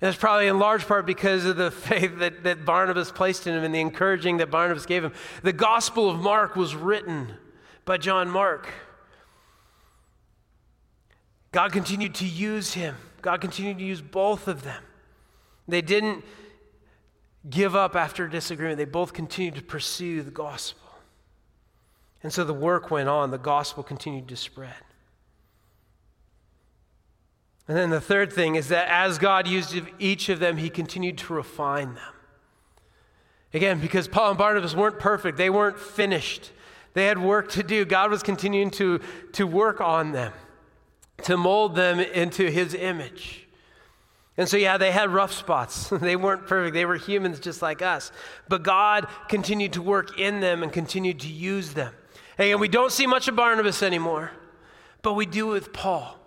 And 0.00 0.08
that's 0.08 0.18
probably 0.18 0.46
in 0.46 0.58
large 0.58 0.86
part 0.86 1.06
because 1.06 1.44
of 1.46 1.56
the 1.56 1.70
faith 1.72 2.18
that, 2.18 2.44
that 2.44 2.64
Barnabas 2.64 3.10
placed 3.10 3.46
in 3.46 3.54
him 3.54 3.64
and 3.64 3.74
the 3.74 3.80
encouraging 3.80 4.38
that 4.38 4.50
Barnabas 4.50 4.86
gave 4.86 5.04
him. 5.04 5.12
The 5.42 5.52
Gospel 5.52 6.10
of 6.10 6.20
Mark 6.20 6.54
was 6.56 6.74
written 6.74 7.34
by 7.84 7.96
John 7.96 8.28
Mark. 8.28 8.68
God 11.52 11.72
continued 11.72 12.14
to 12.16 12.26
use 12.26 12.74
him. 12.74 12.96
God 13.22 13.40
continued 13.40 13.78
to 13.78 13.84
use 13.84 14.02
both 14.02 14.48
of 14.48 14.62
them. 14.62 14.82
They 15.66 15.80
didn't 15.80 16.24
give 17.48 17.74
up 17.74 17.96
after 17.96 18.24
a 18.24 18.30
disagreement, 18.30 18.76
they 18.78 18.84
both 18.84 19.12
continued 19.12 19.54
to 19.54 19.62
pursue 19.62 20.22
the 20.22 20.30
gospel. 20.30 20.82
And 22.22 22.32
so 22.32 22.44
the 22.44 22.54
work 22.54 22.90
went 22.90 23.08
on, 23.08 23.30
the 23.30 23.38
gospel 23.38 23.82
continued 23.82 24.28
to 24.28 24.36
spread. 24.36 24.74
And 27.68 27.76
then 27.76 27.90
the 27.90 28.00
third 28.00 28.32
thing 28.32 28.54
is 28.54 28.68
that 28.68 28.88
as 28.88 29.18
God 29.18 29.48
used 29.48 29.76
each 29.98 30.28
of 30.28 30.38
them, 30.38 30.56
he 30.56 30.70
continued 30.70 31.18
to 31.18 31.34
refine 31.34 31.94
them. 31.94 32.14
Again, 33.52 33.80
because 33.80 34.06
Paul 34.06 34.30
and 34.30 34.38
Barnabas 34.38 34.74
weren't 34.74 34.98
perfect, 34.98 35.38
they 35.38 35.50
weren't 35.50 35.78
finished. 35.78 36.52
They 36.94 37.06
had 37.06 37.18
work 37.18 37.50
to 37.52 37.62
do. 37.62 37.84
God 37.84 38.10
was 38.10 38.22
continuing 38.22 38.70
to, 38.72 39.00
to 39.32 39.46
work 39.46 39.80
on 39.80 40.12
them 40.12 40.32
to 41.22 41.36
mold 41.36 41.74
them 41.74 42.00
into 42.00 42.50
his 42.50 42.74
image. 42.74 43.46
And 44.36 44.48
so, 44.48 44.56
yeah, 44.56 44.76
they 44.76 44.90
had 44.90 45.10
rough 45.10 45.32
spots. 45.32 45.88
they 45.92 46.16
weren't 46.16 46.46
perfect. 46.46 46.74
They 46.74 46.84
were 46.84 46.96
humans 46.96 47.40
just 47.40 47.62
like 47.62 47.80
us. 47.80 48.12
But 48.48 48.62
God 48.62 49.06
continued 49.28 49.72
to 49.74 49.82
work 49.82 50.18
in 50.18 50.40
them 50.40 50.62
and 50.62 50.72
continued 50.72 51.20
to 51.20 51.28
use 51.28 51.72
them. 51.72 51.94
And 52.38 52.60
we 52.60 52.68
don't 52.68 52.92
see 52.92 53.06
much 53.06 53.28
of 53.28 53.36
Barnabas 53.36 53.82
anymore, 53.82 54.30
but 55.00 55.14
we 55.14 55.24
do 55.24 55.46
with 55.46 55.72
Paul. 55.72 56.18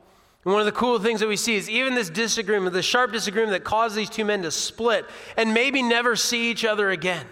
And 0.50 0.54
one 0.56 0.62
of 0.62 0.66
the 0.66 0.72
cool 0.72 0.98
things 0.98 1.20
that 1.20 1.28
we 1.28 1.38
see 1.38 1.58
is 1.58 1.70
even 1.70 1.94
this 1.94 2.10
disagreement, 2.10 2.74
the 2.74 2.82
sharp 2.82 3.12
disagreement 3.12 3.52
that 3.52 3.64
caused 3.64 3.96
these 3.96 4.10
two 4.10 4.26
men 4.26 4.42
to 4.42 4.50
split 4.50 5.06
and 5.38 5.54
maybe 5.54 5.84
never 5.84 6.16
see 6.16 6.50
each 6.50 6.66
other 6.66 6.90
again. 6.90 7.28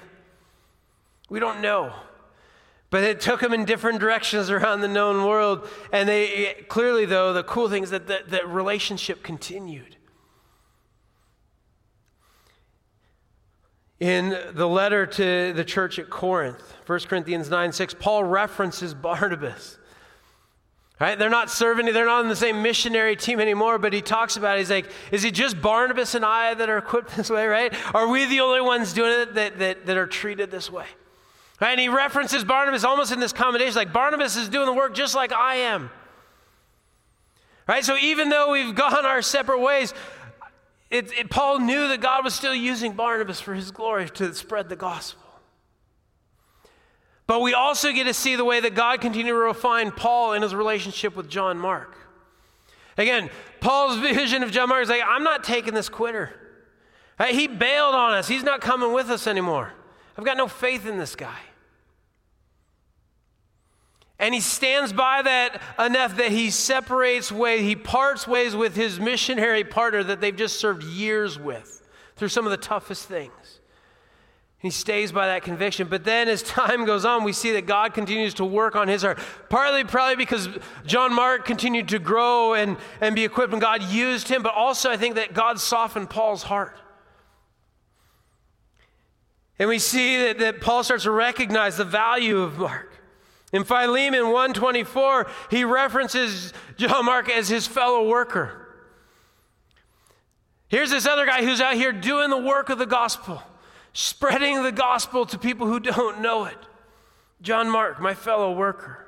We 1.28 1.40
don't 1.40 1.60
know. 1.60 1.94
But 2.92 3.04
it 3.04 3.20
took 3.20 3.40
them 3.40 3.56
in 3.56 3.66
different 3.66 4.00
directions 4.00 4.52
around 4.52 4.82
the 4.82 4.88
known 4.88 5.26
world. 5.26 5.68
And 5.92 6.08
they 6.08 6.64
clearly, 6.68 7.06
though, 7.06 7.34
the 7.34 7.42
cool 7.42 7.70
thing 7.70 7.82
is 7.82 7.90
that 7.90 8.06
the, 8.06 8.20
the 8.28 8.46
relationship 8.46 9.24
continued. 9.24 9.96
In 14.00 14.38
the 14.54 14.68
letter 14.68 15.08
to 15.08 15.54
the 15.54 15.66
church 15.66 15.98
at 15.98 16.12
Corinth, 16.12 16.76
1 16.86 17.00
Corinthians 17.10 17.50
9 17.50 17.72
6, 17.72 17.96
Paul 17.96 18.26
references 18.26 18.94
Barnabas. 18.94 19.80
Right? 21.00 21.18
They're 21.18 21.30
not 21.30 21.52
serving, 21.52 21.86
they're 21.86 22.06
not 22.06 22.22
on 22.22 22.28
the 22.28 22.36
same 22.36 22.64
missionary 22.64 23.16
team 23.16 23.40
anymore, 23.40 23.78
but 23.78 23.94
he 23.94 24.02
talks 24.02 24.36
about 24.36 24.58
it. 24.58 24.62
He's 24.62 24.72
like, 24.72 24.90
is 25.12 25.26
it 25.26 25.36
just 25.36 25.62
Barnabas 25.62 26.16
and 26.16 26.26
I 26.26 26.56
that 26.56 26.70
are 26.70 26.78
equipped 26.80 27.12
this 27.18 27.30
way, 27.30 27.46
right? 27.46 27.74
Are 27.94 28.08
we 28.08 28.26
the 28.26 28.40
only 28.40 28.62
ones 28.62 28.94
doing 28.94 29.12
it 29.12 29.34
that, 29.36 29.60
that, 29.60 29.86
that 29.86 29.98
are 29.98 30.08
treated 30.08 30.50
this 30.50 30.72
way? 30.72 30.86
Right? 31.62 31.72
And 31.72 31.80
he 31.80 31.90
references 31.90 32.44
Barnabas 32.44 32.84
almost 32.84 33.12
in 33.12 33.20
this 33.20 33.34
commendation, 33.34 33.76
like 33.76 33.94
Barnabas 33.94 34.36
is 34.36 34.50
doing 34.50 34.66
the 34.66 34.74
work 34.74 34.96
just 34.96 35.14
like 35.14 35.32
I 35.32 35.56
am. 35.56 35.92
Right? 37.68 37.84
So 37.86 37.96
even 37.98 38.30
though 38.30 38.52
we've 38.52 38.74
gone 38.76 39.06
our 39.06 39.22
separate 39.22 39.60
ways, 39.60 39.94
it, 40.90 41.12
it, 41.12 41.30
Paul 41.30 41.60
knew 41.60 41.90
that 41.90 42.02
God 42.02 42.24
was 42.24 42.34
still 42.34 42.56
using 42.56 42.94
Barnabas 42.94 43.40
for 43.40 43.54
his 43.54 43.70
glory 43.70 44.10
to 44.12 44.34
spread 44.34 44.70
the 44.70 44.76
gospel. 44.76 45.27
But 47.28 47.42
we 47.42 47.54
also 47.54 47.92
get 47.92 48.06
to 48.06 48.14
see 48.14 48.38
the 48.38 48.46
way 48.46 48.62
that 48.62 48.74
God 48.74 49.02
continued 49.02 49.34
to 49.34 49.36
refine 49.36 49.92
Paul 49.92 50.34
in 50.34 50.42
his 50.42 50.56
relationship 50.56 51.16
with 51.16 51.30
John 51.30 51.58
Mark. 51.58 51.96
Again, 52.98 53.30
Paul's 53.60 53.98
vision 54.16 54.44
of 54.44 54.52
John 54.52 54.70
Mark 54.70 54.84
is 54.84 54.90
like, 54.90 55.04
I'm 55.06 55.24
not 55.24 55.44
taking 55.44 55.74
this 55.74 55.90
quitter. 55.90 56.34
He 57.30 57.48
bailed 57.48 57.96
on 57.96 58.14
us, 58.14 58.28
he's 58.28 58.44
not 58.44 58.62
coming 58.62 58.94
with 58.94 59.10
us 59.10 59.28
anymore. 59.28 59.74
I've 60.18 60.26
got 60.26 60.38
no 60.38 60.48
faith 60.48 60.86
in 60.86 60.98
this 60.98 61.16
guy. 61.16 61.38
And 64.20 64.34
he 64.34 64.42
stands 64.42 64.94
by 64.94 65.22
that 65.24 65.62
enough 65.78 66.18
that 66.18 66.32
he 66.32 66.50
separates 66.50 67.32
ways, 67.32 67.62
he 67.62 67.76
parts 67.76 68.28
ways 68.28 68.56
with 68.56 68.76
his 68.76 69.00
missionary 69.00 69.64
partner 69.64 70.04
that 70.04 70.22
they've 70.22 70.36
just 70.36 70.60
served 70.60 70.84
years 70.84 71.38
with 71.38 71.88
through 72.16 72.30
some 72.30 72.46
of 72.46 72.52
the 72.52 72.58
toughest 72.58 73.06
things. 73.06 73.32
He 74.60 74.72
stays 74.72 75.12
by 75.12 75.28
that 75.28 75.44
conviction. 75.44 75.88
But 75.88 76.04
then 76.04 76.28
as 76.28 76.42
time 76.42 76.86
goes 76.86 77.06
on, 77.06 77.24
we 77.24 77.34
see 77.34 77.52
that 77.52 77.68
God 77.68 77.94
continues 77.94 78.34
to 78.36 78.46
work 78.46 78.76
on 78.76 78.88
his 78.88 79.04
heart. 79.04 79.20
Partly, 79.50 79.84
probably 79.84 80.16
because 80.16 80.50
John 80.86 81.14
Mark 81.14 81.46
continued 81.46 81.90
to 81.90 82.00
grow 82.00 82.56
and, 82.56 82.78
and 83.00 83.16
be 83.16 83.24
equipped, 83.24 83.54
and 83.54 83.62
God 83.62 83.84
used 83.84 84.30
him, 84.30 84.42
but 84.42 84.56
also 84.56 84.90
I 84.90 84.98
think 84.98 85.16
that 85.16 85.34
God 85.34 85.60
softened 85.60 86.10
Paul's 86.10 86.44
heart. 86.44 86.80
And 89.60 89.70
we 89.70 89.80
see 89.80 90.18
that, 90.18 90.40
that 90.40 90.62
Paul 90.62 90.84
starts 90.84 91.04
to 91.04 91.12
recognize 91.12 91.78
the 91.78 91.86
value 91.86 92.42
of 92.42 92.58
Mark. 92.58 92.94
In 93.54 93.64
Philemon 93.64 94.32
124, 94.32 95.28
he 95.50 95.64
references 95.64 96.54
John 96.76 97.06
Mark 97.06 97.30
as 97.30 97.48
his 97.48 97.66
fellow 97.66 98.08
worker. 98.08 98.64
Here's 100.68 100.90
this 100.90 101.06
other 101.06 101.26
guy 101.26 101.44
who's 101.44 101.62
out 101.62 101.76
here 101.76 101.94
doing 101.94 102.30
the 102.30 102.38
work 102.38 102.70
of 102.70 102.78
the 102.78 102.86
gospel, 102.86 103.42
spreading 103.98 104.62
the 104.62 104.72
gospel 104.72 105.26
to 105.26 105.40
people 105.40 105.66
who 105.66 105.80
don't 105.80 106.22
know 106.22 106.46
it. 106.46 106.58
John 107.42 107.68
Mark, 107.68 108.00
my 108.00 108.14
fellow 108.14 108.54
worker. 108.54 109.08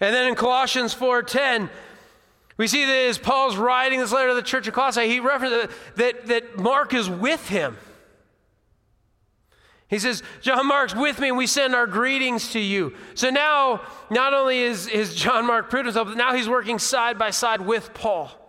And 0.00 0.12
then 0.12 0.26
in 0.28 0.34
Colossians 0.34 0.92
4:10, 0.92 1.70
we 2.56 2.66
see 2.66 2.84
that 2.84 3.08
as 3.08 3.18
Paul's 3.18 3.56
writing 3.56 4.00
this 4.00 4.10
letter 4.10 4.30
to 4.30 4.34
the 4.34 4.42
church 4.42 4.66
of 4.66 4.74
Colossae, 4.74 5.06
he 5.06 5.20
references 5.20 5.72
that, 5.94 6.26
that 6.26 6.58
Mark 6.58 6.94
is 6.94 7.08
with 7.08 7.48
him. 7.48 7.78
He 9.86 10.00
says, 10.00 10.24
John 10.40 10.66
Mark's 10.66 10.96
with 10.96 11.20
me 11.20 11.28
and 11.28 11.36
we 11.36 11.46
send 11.46 11.76
our 11.76 11.86
greetings 11.86 12.50
to 12.54 12.58
you. 12.58 12.92
So 13.14 13.30
now, 13.30 13.82
not 14.10 14.34
only 14.34 14.58
is, 14.58 14.88
is 14.88 15.14
John 15.14 15.46
Mark 15.46 15.70
proved 15.70 15.86
himself, 15.86 16.08
but 16.08 16.16
now 16.16 16.34
he's 16.34 16.48
working 16.48 16.80
side 16.80 17.18
by 17.20 17.30
side 17.30 17.60
with 17.60 17.94
Paul. 17.94 18.41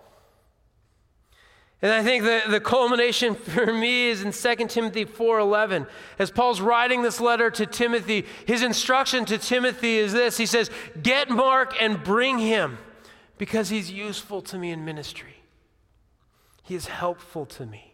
And 1.83 1.91
I 1.91 2.01
think 2.01 2.23
the, 2.23 2.41
the 2.49 2.61
culmination 2.61 3.35
for 3.35 3.71
me 3.73 4.07
is 4.07 4.23
in 4.23 4.31
2 4.31 4.67
Timothy 4.67 5.05
4.11. 5.05 5.85
As 6.17 6.31
Paul's 6.31 6.61
writing 6.61 7.03
this 7.03 7.19
letter 7.19 7.51
to 7.51 7.65
Timothy, 7.65 8.25
his 8.47 8.63
instruction 8.63 9.25
to 9.25 9.37
Timothy 9.37 9.97
is 9.97 10.13
this. 10.13 10.37
He 10.37 10.45
says, 10.45 10.71
get 11.03 11.29
Mark 11.29 11.75
and 11.79 12.01
bring 12.01 12.39
him 12.39 12.77
because 13.37 13.67
he's 13.67 13.91
useful 13.91 14.41
to 14.43 14.57
me 14.57 14.71
in 14.71 14.85
ministry. 14.85 15.43
He 16.63 16.73
is 16.73 16.87
helpful 16.87 17.45
to 17.47 17.65
me. 17.65 17.93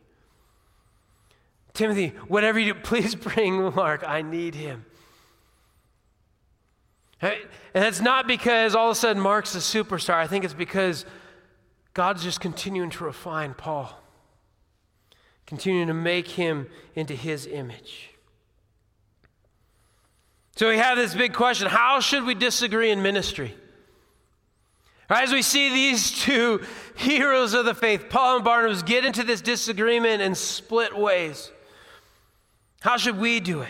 Timothy, 1.74 2.10
whatever 2.28 2.60
you 2.60 2.76
do, 2.76 2.80
please 2.84 3.16
bring 3.16 3.74
Mark. 3.74 4.08
I 4.08 4.22
need 4.22 4.54
him. 4.54 4.86
And 7.22 7.36
that's 7.74 8.02
not 8.02 8.28
because 8.28 8.76
all 8.76 8.92
of 8.92 8.92
a 8.92 9.00
sudden 9.00 9.22
Mark's 9.22 9.56
a 9.56 9.58
superstar. 9.58 10.14
I 10.14 10.28
think 10.28 10.46
it's 10.46 10.54
because 10.54 11.06
God's 11.94 12.24
just 12.24 12.40
continuing 12.40 12.90
to 12.92 13.04
refine 13.04 13.54
Paul, 13.54 14.02
continuing 15.46 15.88
to 15.88 15.94
make 15.94 16.28
him 16.28 16.68
into 16.96 17.14
his 17.14 17.46
image. 17.46 18.12
So 20.56 20.70
we 20.70 20.78
have 20.78 20.98
this 20.98 21.16
big 21.16 21.34
question 21.34 21.68
how 21.68 22.00
should 22.00 22.26
we 22.26 22.36
disagree 22.36 22.92
in 22.92 23.02
ministry? 23.02 23.56
As 25.10 25.32
we 25.32 25.42
see 25.42 25.70
these 25.70 26.12
two 26.24 26.64
heroes 26.96 27.54
of 27.54 27.66
the 27.66 27.74
faith, 27.74 28.06
Paul 28.10 28.36
and 28.36 28.46
Barnabas, 28.46 28.84
get 28.84 29.06
into 29.06 29.24
this 29.24 29.42
disagreement 29.42 30.22
and 30.22 30.38
split 30.38 30.96
ways. 30.96 31.52
How 32.82 32.98
should 32.98 33.18
we 33.18 33.40
do 33.40 33.62
it? 33.62 33.70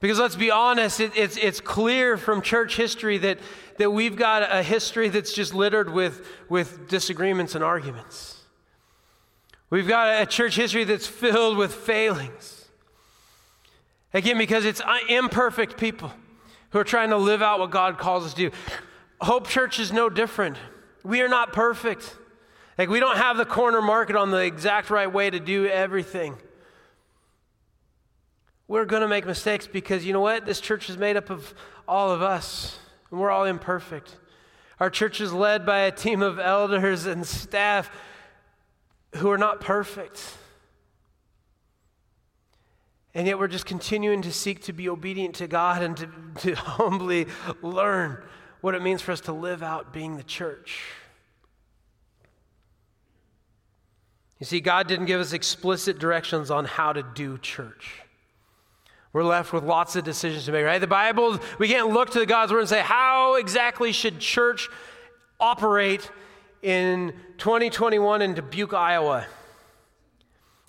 Because 0.00 0.18
let's 0.18 0.36
be 0.36 0.50
honest, 0.50 0.98
it, 0.98 1.12
it's, 1.14 1.36
it's 1.36 1.60
clear 1.60 2.16
from 2.16 2.40
church 2.40 2.76
history 2.76 3.18
that, 3.18 3.38
that 3.76 3.90
we've 3.90 4.16
got 4.16 4.42
a 4.50 4.62
history 4.62 5.10
that's 5.10 5.32
just 5.32 5.54
littered 5.54 5.90
with, 5.92 6.26
with 6.48 6.88
disagreements 6.88 7.54
and 7.54 7.62
arguments. 7.62 8.38
We've 9.68 9.86
got 9.86 10.22
a 10.22 10.26
church 10.26 10.56
history 10.56 10.84
that's 10.84 11.06
filled 11.06 11.56
with 11.56 11.72
failings. 11.72 12.68
Again, 14.12 14.38
because 14.38 14.64
it's 14.64 14.82
imperfect 15.08 15.76
people 15.76 16.12
who 16.70 16.78
are 16.78 16.84
trying 16.84 17.10
to 17.10 17.16
live 17.16 17.42
out 17.42 17.60
what 17.60 17.70
God 17.70 17.98
calls 17.98 18.24
us 18.24 18.34
to 18.34 18.50
do. 18.50 18.56
Hope 19.20 19.48
Church 19.48 19.78
is 19.78 19.92
no 19.92 20.08
different. 20.08 20.56
We 21.04 21.20
are 21.20 21.28
not 21.28 21.52
perfect. 21.52 22.16
Like, 22.78 22.88
we 22.88 23.00
don't 23.00 23.18
have 23.18 23.36
the 23.36 23.44
corner 23.44 23.82
market 23.82 24.16
on 24.16 24.30
the 24.30 24.38
exact 24.38 24.90
right 24.90 25.12
way 25.12 25.28
to 25.28 25.38
do 25.38 25.66
everything. 25.66 26.36
We're 28.70 28.84
going 28.84 29.02
to 29.02 29.08
make 29.08 29.26
mistakes 29.26 29.66
because 29.66 30.06
you 30.06 30.12
know 30.12 30.20
what? 30.20 30.46
This 30.46 30.60
church 30.60 30.88
is 30.88 30.96
made 30.96 31.16
up 31.16 31.28
of 31.28 31.54
all 31.88 32.12
of 32.12 32.22
us, 32.22 32.78
and 33.10 33.18
we're 33.18 33.32
all 33.32 33.44
imperfect. 33.44 34.16
Our 34.78 34.88
church 34.88 35.20
is 35.20 35.32
led 35.32 35.66
by 35.66 35.80
a 35.80 35.90
team 35.90 36.22
of 36.22 36.38
elders 36.38 37.04
and 37.04 37.26
staff 37.26 37.90
who 39.16 39.28
are 39.28 39.38
not 39.38 39.60
perfect. 39.60 40.22
And 43.12 43.26
yet 43.26 43.40
we're 43.40 43.48
just 43.48 43.66
continuing 43.66 44.22
to 44.22 44.32
seek 44.32 44.62
to 44.66 44.72
be 44.72 44.88
obedient 44.88 45.34
to 45.34 45.48
God 45.48 45.82
and 45.82 45.96
to, 45.96 46.08
to 46.42 46.54
humbly 46.54 47.26
learn 47.62 48.22
what 48.60 48.76
it 48.76 48.82
means 48.82 49.02
for 49.02 49.10
us 49.10 49.20
to 49.22 49.32
live 49.32 49.64
out 49.64 49.92
being 49.92 50.16
the 50.16 50.22
church. 50.22 50.84
You 54.38 54.46
see, 54.46 54.60
God 54.60 54.86
didn't 54.86 55.06
give 55.06 55.20
us 55.20 55.32
explicit 55.32 55.98
directions 55.98 56.52
on 56.52 56.66
how 56.66 56.92
to 56.92 57.02
do 57.02 57.36
church. 57.36 58.02
We're 59.12 59.24
left 59.24 59.52
with 59.52 59.64
lots 59.64 59.96
of 59.96 60.04
decisions 60.04 60.44
to 60.46 60.52
make, 60.52 60.64
right? 60.64 60.78
The 60.78 60.86
Bible, 60.86 61.40
we 61.58 61.68
can't 61.68 61.90
look 61.90 62.10
to 62.10 62.20
the 62.20 62.26
God's 62.26 62.52
word 62.52 62.60
and 62.60 62.68
say, 62.68 62.80
how 62.80 63.34
exactly 63.34 63.90
should 63.90 64.20
church 64.20 64.68
operate 65.40 66.08
in 66.62 67.12
2021 67.38 68.22
in 68.22 68.34
Dubuque, 68.34 68.72
Iowa? 68.72 69.26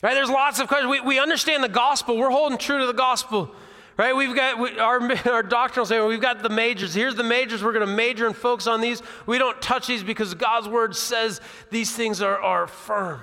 Right? 0.01 0.15
There's 0.15 0.29
lots 0.29 0.59
of 0.59 0.67
questions. 0.67 0.89
We, 0.89 1.01
we 1.01 1.19
understand 1.19 1.63
the 1.63 1.69
gospel. 1.69 2.17
We're 2.17 2.31
holding 2.31 2.57
true 2.57 2.79
to 2.79 2.87
the 2.87 2.93
gospel. 2.93 3.53
Right? 3.95 4.15
We've 4.15 4.35
got 4.35 4.57
we, 4.57 4.79
our, 4.79 4.99
our 5.31 5.43
doctrinal 5.43 5.85
statement, 5.85 6.09
we've 6.09 6.21
got 6.21 6.41
the 6.41 6.49
majors. 6.49 6.95
Here's 6.95 7.15
the 7.15 7.23
majors. 7.23 7.63
We're 7.63 7.73
going 7.73 7.85
to 7.85 7.93
major 7.93 8.25
and 8.25 8.35
focus 8.35 8.65
on 8.65 8.81
these. 8.81 9.03
We 9.27 9.37
don't 9.37 9.61
touch 9.61 9.85
these 9.85 10.03
because 10.03 10.33
God's 10.33 10.67
word 10.67 10.95
says 10.95 11.41
these 11.69 11.95
things 11.95 12.23
are, 12.23 12.39
are 12.39 12.65
firm. 12.65 13.21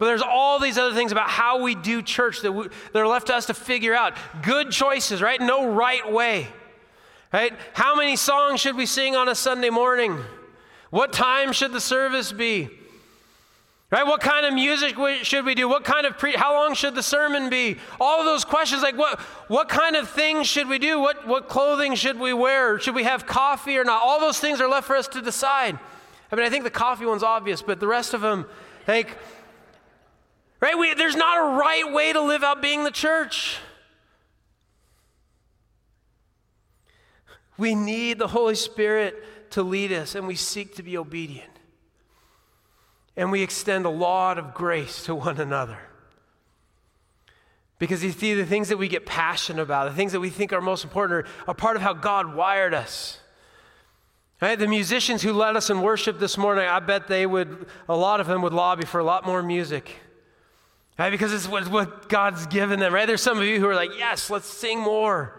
But 0.00 0.06
there's 0.06 0.22
all 0.22 0.58
these 0.58 0.78
other 0.78 0.94
things 0.94 1.12
about 1.12 1.28
how 1.28 1.60
we 1.60 1.74
do 1.74 2.00
church 2.00 2.40
that, 2.40 2.52
we, 2.52 2.68
that 2.94 2.98
are 2.98 3.06
left 3.06 3.26
to 3.26 3.34
us 3.34 3.44
to 3.46 3.54
figure 3.54 3.94
out. 3.94 4.14
Good 4.42 4.70
choices, 4.70 5.20
right? 5.20 5.38
No 5.38 5.70
right 5.70 6.10
way, 6.10 6.48
right? 7.34 7.52
How 7.74 7.94
many 7.94 8.16
songs 8.16 8.60
should 8.60 8.76
we 8.76 8.86
sing 8.86 9.14
on 9.14 9.28
a 9.28 9.34
Sunday 9.34 9.68
morning? 9.68 10.18
What 10.88 11.12
time 11.12 11.52
should 11.52 11.72
the 11.72 11.82
service 11.82 12.32
be? 12.32 12.70
Right? 13.90 14.06
What 14.06 14.22
kind 14.22 14.46
of 14.46 14.54
music 14.54 14.96
should 15.22 15.44
we 15.44 15.54
do? 15.54 15.68
What 15.68 15.84
kind 15.84 16.06
of 16.06 16.16
pre- 16.16 16.32
how 16.32 16.54
long 16.54 16.72
should 16.72 16.94
the 16.94 17.02
sermon 17.02 17.50
be? 17.50 17.76
All 18.00 18.20
of 18.20 18.24
those 18.24 18.46
questions 18.46 18.82
like 18.82 18.96
what 18.96 19.20
what 19.48 19.68
kind 19.68 19.96
of 19.96 20.08
things 20.08 20.46
should 20.46 20.68
we 20.68 20.78
do? 20.78 20.98
What 20.98 21.26
what 21.26 21.48
clothing 21.50 21.94
should 21.94 22.18
we 22.18 22.32
wear? 22.32 22.78
Should 22.78 22.94
we 22.94 23.04
have 23.04 23.26
coffee 23.26 23.76
or 23.76 23.84
not? 23.84 24.00
All 24.02 24.18
those 24.18 24.40
things 24.40 24.62
are 24.62 24.68
left 24.68 24.86
for 24.86 24.96
us 24.96 25.08
to 25.08 25.20
decide. 25.20 25.78
I 26.32 26.36
mean, 26.36 26.46
I 26.46 26.48
think 26.48 26.64
the 26.64 26.70
coffee 26.70 27.04
one's 27.04 27.24
obvious, 27.24 27.60
but 27.60 27.80
the 27.80 27.88
rest 27.88 28.14
of 28.14 28.22
them 28.22 28.46
like 28.86 29.18
Right? 30.60 30.78
We, 30.78 30.94
there's 30.94 31.16
not 31.16 31.38
a 31.38 31.58
right 31.58 31.92
way 31.92 32.12
to 32.12 32.20
live 32.20 32.42
out 32.42 32.60
being 32.60 32.84
the 32.84 32.90
church. 32.90 33.56
We 37.56 37.74
need 37.74 38.18
the 38.18 38.28
Holy 38.28 38.54
Spirit 38.54 39.50
to 39.52 39.62
lead 39.62 39.92
us, 39.92 40.14
and 40.14 40.26
we 40.26 40.34
seek 40.34 40.76
to 40.76 40.82
be 40.82 40.96
obedient. 40.96 41.50
And 43.16 43.32
we 43.32 43.42
extend 43.42 43.86
a 43.86 43.90
lot 43.90 44.38
of 44.38 44.54
grace 44.54 45.04
to 45.04 45.14
one 45.14 45.38
another. 45.38 45.78
Because 47.78 48.04
you 48.04 48.12
see, 48.12 48.34
the 48.34 48.46
things 48.46 48.68
that 48.68 48.76
we 48.76 48.88
get 48.88 49.06
passionate 49.06 49.62
about, 49.62 49.88
the 49.88 49.96
things 49.96 50.12
that 50.12 50.20
we 50.20 50.30
think 50.30 50.52
are 50.52 50.60
most 50.60 50.84
important, 50.84 51.26
are, 51.26 51.50
are 51.50 51.54
part 51.54 51.76
of 51.76 51.82
how 51.82 51.94
God 51.94 52.34
wired 52.34 52.74
us. 52.74 53.18
Right? 54.40 54.58
The 54.58 54.68
musicians 54.68 55.22
who 55.22 55.32
led 55.32 55.56
us 55.56 55.70
in 55.70 55.82
worship 55.82 56.18
this 56.18 56.38
morning, 56.38 56.66
I 56.66 56.80
bet 56.80 57.08
they 57.08 57.26
would, 57.26 57.66
a 57.88 57.96
lot 57.96 58.20
of 58.20 58.26
them 58.26 58.42
would 58.42 58.52
lobby 58.52 58.86
for 58.86 59.00
a 59.00 59.04
lot 59.04 59.26
more 59.26 59.42
music. 59.42 59.96
Right? 61.00 61.08
Because 61.08 61.32
it's 61.32 61.48
what, 61.48 61.66
what 61.68 62.10
God's 62.10 62.46
given 62.48 62.78
them, 62.78 62.92
right? 62.92 63.06
There's 63.06 63.22
some 63.22 63.38
of 63.38 63.44
you 63.44 63.58
who 63.58 63.66
are 63.66 63.74
like, 63.74 63.96
yes, 63.96 64.28
let's 64.28 64.46
sing 64.46 64.80
more. 64.80 65.34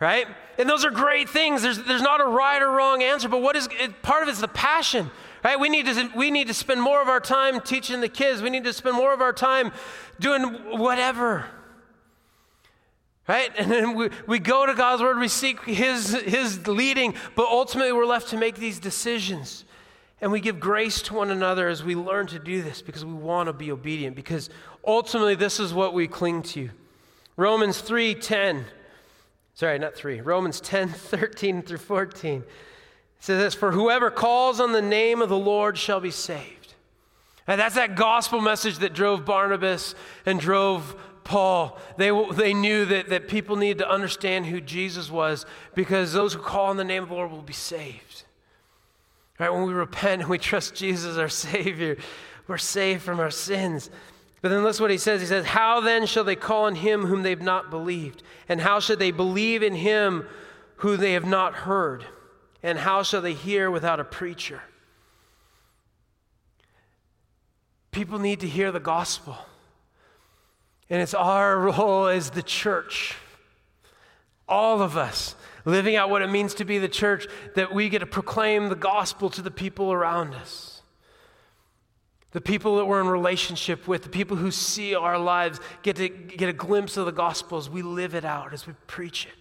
Right? 0.00 0.26
And 0.58 0.66
those 0.66 0.86
are 0.86 0.90
great 0.90 1.28
things. 1.28 1.60
There's, 1.60 1.84
there's 1.84 2.00
not 2.00 2.22
a 2.22 2.24
right 2.24 2.62
or 2.62 2.70
wrong 2.70 3.02
answer, 3.02 3.28
but 3.28 3.42
what 3.42 3.56
is 3.56 3.68
it, 3.78 4.00
part 4.00 4.22
of 4.22 4.30
it's 4.30 4.40
the 4.40 4.48
passion. 4.48 5.10
Right? 5.44 5.60
We 5.60 5.68
need, 5.68 5.84
to, 5.84 6.10
we 6.16 6.30
need 6.30 6.46
to 6.46 6.54
spend 6.54 6.80
more 6.80 7.02
of 7.02 7.08
our 7.08 7.20
time 7.20 7.60
teaching 7.60 8.00
the 8.00 8.08
kids. 8.08 8.40
We 8.40 8.48
need 8.48 8.64
to 8.64 8.72
spend 8.72 8.96
more 8.96 9.12
of 9.12 9.20
our 9.20 9.34
time 9.34 9.70
doing 10.18 10.44
whatever. 10.78 11.44
Right? 13.28 13.50
And 13.58 13.70
then 13.70 13.94
we, 13.96 14.08
we 14.26 14.38
go 14.38 14.64
to 14.64 14.72
God's 14.72 15.02
word, 15.02 15.18
we 15.18 15.28
seek 15.28 15.62
his, 15.66 16.12
his 16.22 16.66
leading, 16.66 17.12
but 17.36 17.48
ultimately 17.48 17.92
we're 17.92 18.06
left 18.06 18.28
to 18.28 18.38
make 18.38 18.54
these 18.54 18.78
decisions. 18.78 19.66
And 20.20 20.32
we 20.32 20.40
give 20.40 20.58
grace 20.58 21.00
to 21.02 21.14
one 21.14 21.30
another 21.30 21.68
as 21.68 21.84
we 21.84 21.94
learn 21.94 22.26
to 22.28 22.38
do 22.38 22.60
this 22.60 22.82
because 22.82 23.04
we 23.04 23.12
want 23.12 23.46
to 23.46 23.52
be 23.52 23.70
obedient, 23.70 24.16
because 24.16 24.50
ultimately 24.86 25.36
this 25.36 25.60
is 25.60 25.72
what 25.72 25.94
we 25.94 26.08
cling 26.08 26.42
to. 26.42 26.70
Romans 27.36 27.80
3 27.80 28.14
10. 28.16 28.64
Sorry, 29.54 29.78
not 29.78 29.94
3. 29.94 30.20
Romans 30.20 30.60
10 30.60 30.88
13 30.90 31.62
through 31.62 31.78
14. 31.78 32.40
It 32.40 32.46
says 33.20 33.38
this 33.38 33.54
For 33.54 33.72
whoever 33.72 34.10
calls 34.10 34.60
on 34.60 34.72
the 34.72 34.82
name 34.82 35.22
of 35.22 35.28
the 35.28 35.38
Lord 35.38 35.78
shall 35.78 36.00
be 36.00 36.10
saved. 36.10 36.74
And 37.46 37.60
that's 37.60 37.76
that 37.76 37.94
gospel 37.94 38.40
message 38.40 38.78
that 38.78 38.92
drove 38.92 39.24
Barnabas 39.24 39.94
and 40.26 40.38
drove 40.38 40.96
Paul. 41.24 41.78
They, 41.96 42.10
they 42.32 42.52
knew 42.52 42.84
that, 42.86 43.08
that 43.08 43.28
people 43.28 43.56
needed 43.56 43.78
to 43.78 43.90
understand 43.90 44.46
who 44.46 44.60
Jesus 44.60 45.10
was 45.10 45.46
because 45.74 46.12
those 46.12 46.34
who 46.34 46.40
call 46.40 46.66
on 46.66 46.76
the 46.76 46.84
name 46.84 47.04
of 47.04 47.08
the 47.08 47.14
Lord 47.14 47.30
will 47.30 47.40
be 47.40 47.54
saved. 47.54 48.24
Right? 49.38 49.52
When 49.52 49.66
we 49.66 49.72
repent 49.72 50.22
and 50.22 50.30
we 50.30 50.38
trust 50.38 50.74
Jesus 50.74 51.16
our 51.16 51.28
Savior, 51.28 51.96
we're 52.46 52.58
saved 52.58 53.02
from 53.02 53.20
our 53.20 53.30
sins. 53.30 53.90
But 54.40 54.50
then 54.50 54.64
listen 54.64 54.82
what 54.82 54.90
he 54.90 54.98
says. 54.98 55.20
He 55.20 55.26
says, 55.26 55.46
How 55.46 55.80
then 55.80 56.06
shall 56.06 56.24
they 56.24 56.36
call 56.36 56.64
on 56.64 56.76
him 56.76 57.06
whom 57.06 57.22
they've 57.22 57.40
not 57.40 57.70
believed? 57.70 58.22
And 58.48 58.60
how 58.60 58.80
should 58.80 58.98
they 58.98 59.10
believe 59.10 59.62
in 59.62 59.74
him 59.74 60.26
who 60.76 60.96
they 60.96 61.12
have 61.12 61.26
not 61.26 61.54
heard? 61.54 62.04
And 62.62 62.78
how 62.78 63.02
shall 63.02 63.20
they 63.20 63.34
hear 63.34 63.70
without 63.70 64.00
a 64.00 64.04
preacher? 64.04 64.62
People 67.90 68.18
need 68.18 68.40
to 68.40 68.48
hear 68.48 68.70
the 68.70 68.80
gospel. 68.80 69.36
And 70.90 71.02
it's 71.02 71.14
our 71.14 71.58
role 71.72 72.06
as 72.06 72.30
the 72.30 72.42
church, 72.42 73.16
all 74.48 74.82
of 74.82 74.96
us, 74.96 75.34
living 75.68 75.96
out 75.96 76.10
what 76.10 76.22
it 76.22 76.30
means 76.30 76.54
to 76.54 76.64
be 76.64 76.78
the 76.78 76.88
church, 76.88 77.26
that 77.54 77.74
we 77.74 77.88
get 77.88 78.00
to 78.00 78.06
proclaim 78.06 78.68
the 78.68 78.76
gospel 78.76 79.30
to 79.30 79.42
the 79.42 79.50
people 79.50 79.92
around 79.92 80.34
us. 80.34 80.82
The 82.32 82.40
people 82.40 82.76
that 82.76 82.84
we're 82.84 83.00
in 83.00 83.08
relationship 83.08 83.88
with, 83.88 84.02
the 84.02 84.08
people 84.08 84.36
who 84.36 84.50
see 84.50 84.94
our 84.94 85.18
lives, 85.18 85.60
get 85.82 85.96
to 85.96 86.08
get 86.08 86.48
a 86.48 86.52
glimpse 86.52 86.96
of 86.96 87.06
the 87.06 87.12
gospel 87.12 87.58
as 87.58 87.70
we 87.70 87.82
live 87.82 88.14
it 88.14 88.24
out, 88.24 88.52
as 88.52 88.66
we 88.66 88.74
preach 88.86 89.26
it. 89.26 89.32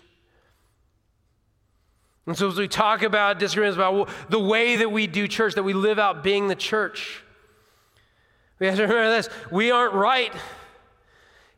And 2.26 2.38
so, 2.38 2.50
as 2.50 2.58
we 2.58 2.68
talk 2.68 3.04
about 3.04 3.40
disagreements 3.40 3.78
about 3.78 4.10
the 4.30 4.40
way 4.40 4.76
that 4.76 4.92
we 4.92 5.08
do 5.08 5.28
church, 5.28 5.56
that 5.56 5.64
we 5.64 5.74
live 5.74 5.98
out 5.98 6.24
being 6.24 6.50
the 6.50 6.56
church, 6.56 7.24
we 8.60 8.68
have 8.68 8.76
to 8.76 8.84
remember 8.84 9.10
this 9.12 9.30
we 9.52 9.72
aren't 9.72 9.94
right 9.94 10.34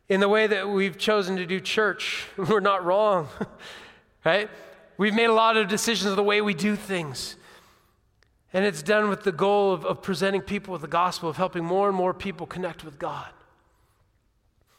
in 0.08 0.20
the 0.20 0.28
way 0.28 0.46
that 0.46 0.68
we've 0.68 0.96
chosen 0.96 1.36
to 1.36 1.46
do 1.46 1.60
church. 1.60 2.26
We're 2.36 2.60
not 2.60 2.84
wrong, 2.84 3.28
right? 4.24 4.50
We've 4.96 5.14
made 5.14 5.30
a 5.30 5.34
lot 5.34 5.56
of 5.56 5.68
decisions 5.68 6.10
of 6.10 6.16
the 6.16 6.22
way 6.22 6.40
we 6.40 6.54
do 6.54 6.76
things. 6.76 7.36
And 8.52 8.64
it's 8.64 8.82
done 8.82 9.08
with 9.08 9.22
the 9.22 9.32
goal 9.32 9.72
of, 9.72 9.84
of 9.84 10.02
presenting 10.02 10.42
people 10.42 10.72
with 10.72 10.82
the 10.82 10.88
gospel, 10.88 11.28
of 11.28 11.36
helping 11.36 11.64
more 11.64 11.88
and 11.88 11.96
more 11.96 12.12
people 12.12 12.46
connect 12.46 12.84
with 12.84 12.98
God. 12.98 13.28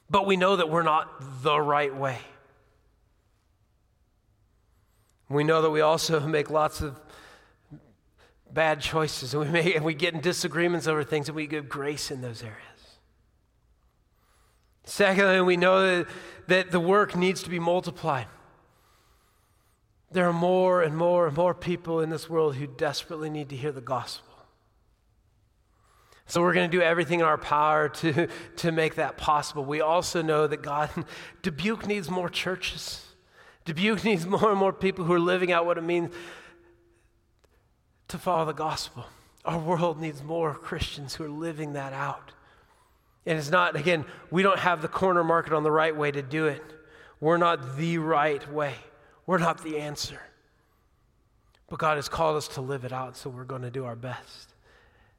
But 0.10 0.28
we 0.28 0.36
know 0.36 0.58
that 0.58 0.70
we're 0.70 0.84
not 0.84 1.42
the 1.42 1.60
right 1.60 1.96
way. 1.96 2.20
We 5.30 5.46
know 5.46 5.62
that 5.62 5.70
we 5.70 5.82
also 5.82 6.20
make 6.28 6.50
lots 6.50 6.82
of 6.82 7.00
bad 8.52 8.82
choices, 8.82 9.34
and 9.34 9.44
we, 9.44 9.50
make, 9.50 9.76
and 9.76 9.86
we 9.86 9.94
get 9.94 10.14
in 10.14 10.20
disagreements 10.20 10.86
over 10.86 11.04
things, 11.04 11.30
and 11.30 11.36
we 11.36 11.48
give 11.48 11.70
grace 11.70 12.12
in 12.12 12.22
those 12.22 12.44
areas. 12.44 12.58
Secondly, 14.84 15.40
we 15.40 15.56
know 15.56 15.82
that, 15.82 16.08
that 16.48 16.72
the 16.72 16.80
work 16.80 17.16
needs 17.16 17.42
to 17.44 17.50
be 17.50 17.60
multiplied. 17.60 18.28
There 20.12 20.28
are 20.28 20.34
more 20.34 20.82
and 20.82 20.96
more 20.96 21.28
and 21.28 21.36
more 21.38 21.54
people 21.54 22.02
in 22.02 22.10
this 22.10 22.30
world 22.30 22.56
who 22.56 22.68
desperately 22.68 23.30
need 23.30 23.50
to 23.50 23.56
hear 23.56 23.72
the 23.72 23.82
gospel. 23.82 24.32
So 26.26 26.42
we're 26.42 26.54
going 26.54 26.70
to 26.70 26.78
do 26.78 26.82
everything 26.82 27.20
in 27.20 27.26
our 27.26 27.38
power 27.38 27.90
to, 27.90 28.28
to 28.58 28.72
make 28.72 28.96
that 28.96 29.18
possible. 29.18 29.66
We 29.66 29.82
also 29.82 30.22
know 30.22 30.48
that 30.48 30.62
God, 30.62 30.90
Dubuque 31.42 31.88
needs 31.88 32.10
more 32.10 32.30
churches. 32.30 33.06
Dubuque 33.66 34.04
needs 34.04 34.26
more 34.26 34.50
and 34.50 34.58
more 34.58 34.74
people 34.74 35.06
who 35.06 35.14
are 35.14 35.20
living 35.20 35.52
out 35.52 35.66
what 35.66 35.78
it 35.78 35.84
means 35.84 36.14
to 38.08 38.18
follow 38.18 38.46
the 38.46 38.54
gospel. 38.54 39.06
Our 39.44 39.60
world 39.60 40.00
needs 40.00 40.24
more 40.24 40.54
Christians 40.54 41.16
who 41.16 41.26
are 41.26 41.30
living 41.30 41.74
that 41.74 41.94
out. 41.94 42.32
And 43.26 43.38
it's 43.38 43.52
not, 43.52 43.76
again, 43.76 44.06
we 44.30 44.42
don't 44.42 44.60
have 44.60 44.82
the 44.82 44.88
corner 44.88 45.24
market 45.24 45.54
on 45.54 45.64
the 45.64 45.72
right 45.72 45.96
way 45.96 46.12
to 46.12 46.22
do 46.22 46.48
it. 46.48 46.64
We're 47.20 47.38
not 47.38 47.78
the 47.78 47.98
right 47.98 48.52
way. 48.52 48.76
We're 49.26 49.38
not 49.38 49.64
the 49.64 49.78
answer. 49.78 50.22
But 51.70 51.80
God 51.80 51.98
has 51.98 52.10
called 52.10 52.36
us 52.36 52.48
to 52.50 52.62
live 52.62 52.84
it 52.84 52.92
out, 52.92 53.16
so 53.16 53.30
we're 53.30 53.44
going 53.44 53.62
to 53.62 53.72
do 53.72 53.86
our 53.86 53.96
best 53.96 54.54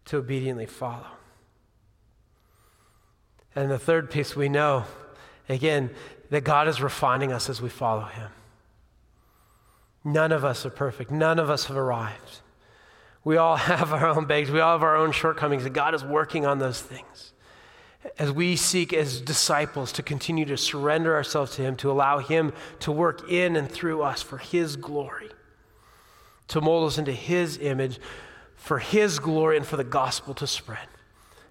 to 0.07 0.18
obediently 0.18 0.66
follow. 0.66 1.07
And 3.55 3.70
the 3.70 3.78
third 3.78 4.11
piece 4.11 4.36
we 4.36 4.48
know, 4.48 4.84
again, 5.48 5.90
that 6.30 6.44
God 6.44 6.68
is 6.68 6.82
refining 6.82 7.32
us 7.32 7.48
as 7.48 7.62
we 7.62 7.68
follow 7.68 8.05
Him. 8.05 8.30
None 10.05 10.32
of 10.32 10.44
us 10.44 10.66
are 10.66 10.70
perfect, 10.70 11.11
none 11.11 11.38
of 11.38 11.48
us 11.48 11.66
have 11.66 11.76
arrived. 11.76 12.40
We 13.24 13.36
all 13.36 13.57
have 13.57 13.92
our 13.92 14.07
own 14.09 14.26
bags, 14.26 14.50
we 14.50 14.61
all 14.61 14.72
have 14.72 14.82
our 14.82 14.96
own 14.96 15.12
shortcomings, 15.12 15.64
and 15.64 15.74
God 15.74 15.94
is 15.94 16.05
working 16.05 16.44
on 16.44 16.59
those 16.59 16.80
things 16.80 17.31
as 18.18 18.32
we 18.32 18.57
seek 18.57 18.92
as 18.92 19.20
disciples 19.20 19.92
to 19.92 20.03
continue 20.03 20.44
to 20.44 20.57
surrender 20.57 21.14
ourselves 21.14 21.57
to 21.57 21.62
Him, 21.62 21.76
to 21.76 21.90
allow 21.90 22.18
Him 22.18 22.53
to 22.80 22.90
work 22.90 23.30
in 23.30 23.57
and 23.57 23.70
through 23.70 24.03
us 24.03 24.22
for 24.22 24.38
His 24.38 24.76
glory, 24.76 25.30
to 26.48 26.61
mold 26.61 26.88
us 26.88 26.98
into 26.98 27.12
His 27.12 27.59
image 27.59 28.00
for 28.57 28.78
His 28.78 29.18
glory 29.18 29.57
and 29.57 29.66
for 29.66 29.76
the 29.76 29.84
gospel 29.84 30.34
to 30.34 30.46
spread, 30.46 30.86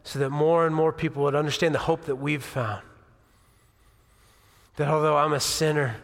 so 0.03 0.19
that 0.19 0.29
more 0.29 0.65
and 0.65 0.75
more 0.75 0.93
people 0.93 1.23
would 1.23 1.35
understand 1.35 1.75
the 1.75 1.79
hope 1.79 2.05
that 2.05 2.15
we've 2.15 2.43
found. 2.43 2.83
That 4.77 4.87
although 4.87 5.17
I'm 5.17 5.33
a 5.33 5.39
sinner, 5.39 5.97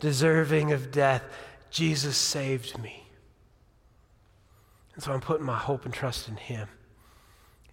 deserving 0.00 0.72
of 0.72 0.90
death, 0.90 1.22
Jesus 1.70 2.16
saved 2.16 2.78
me. 2.78 3.06
And 4.94 5.02
so 5.02 5.12
I'm 5.12 5.22
putting 5.22 5.46
my 5.46 5.56
hope 5.56 5.84
and 5.84 5.94
trust 5.94 6.28
in 6.28 6.36
Him. 6.36 6.68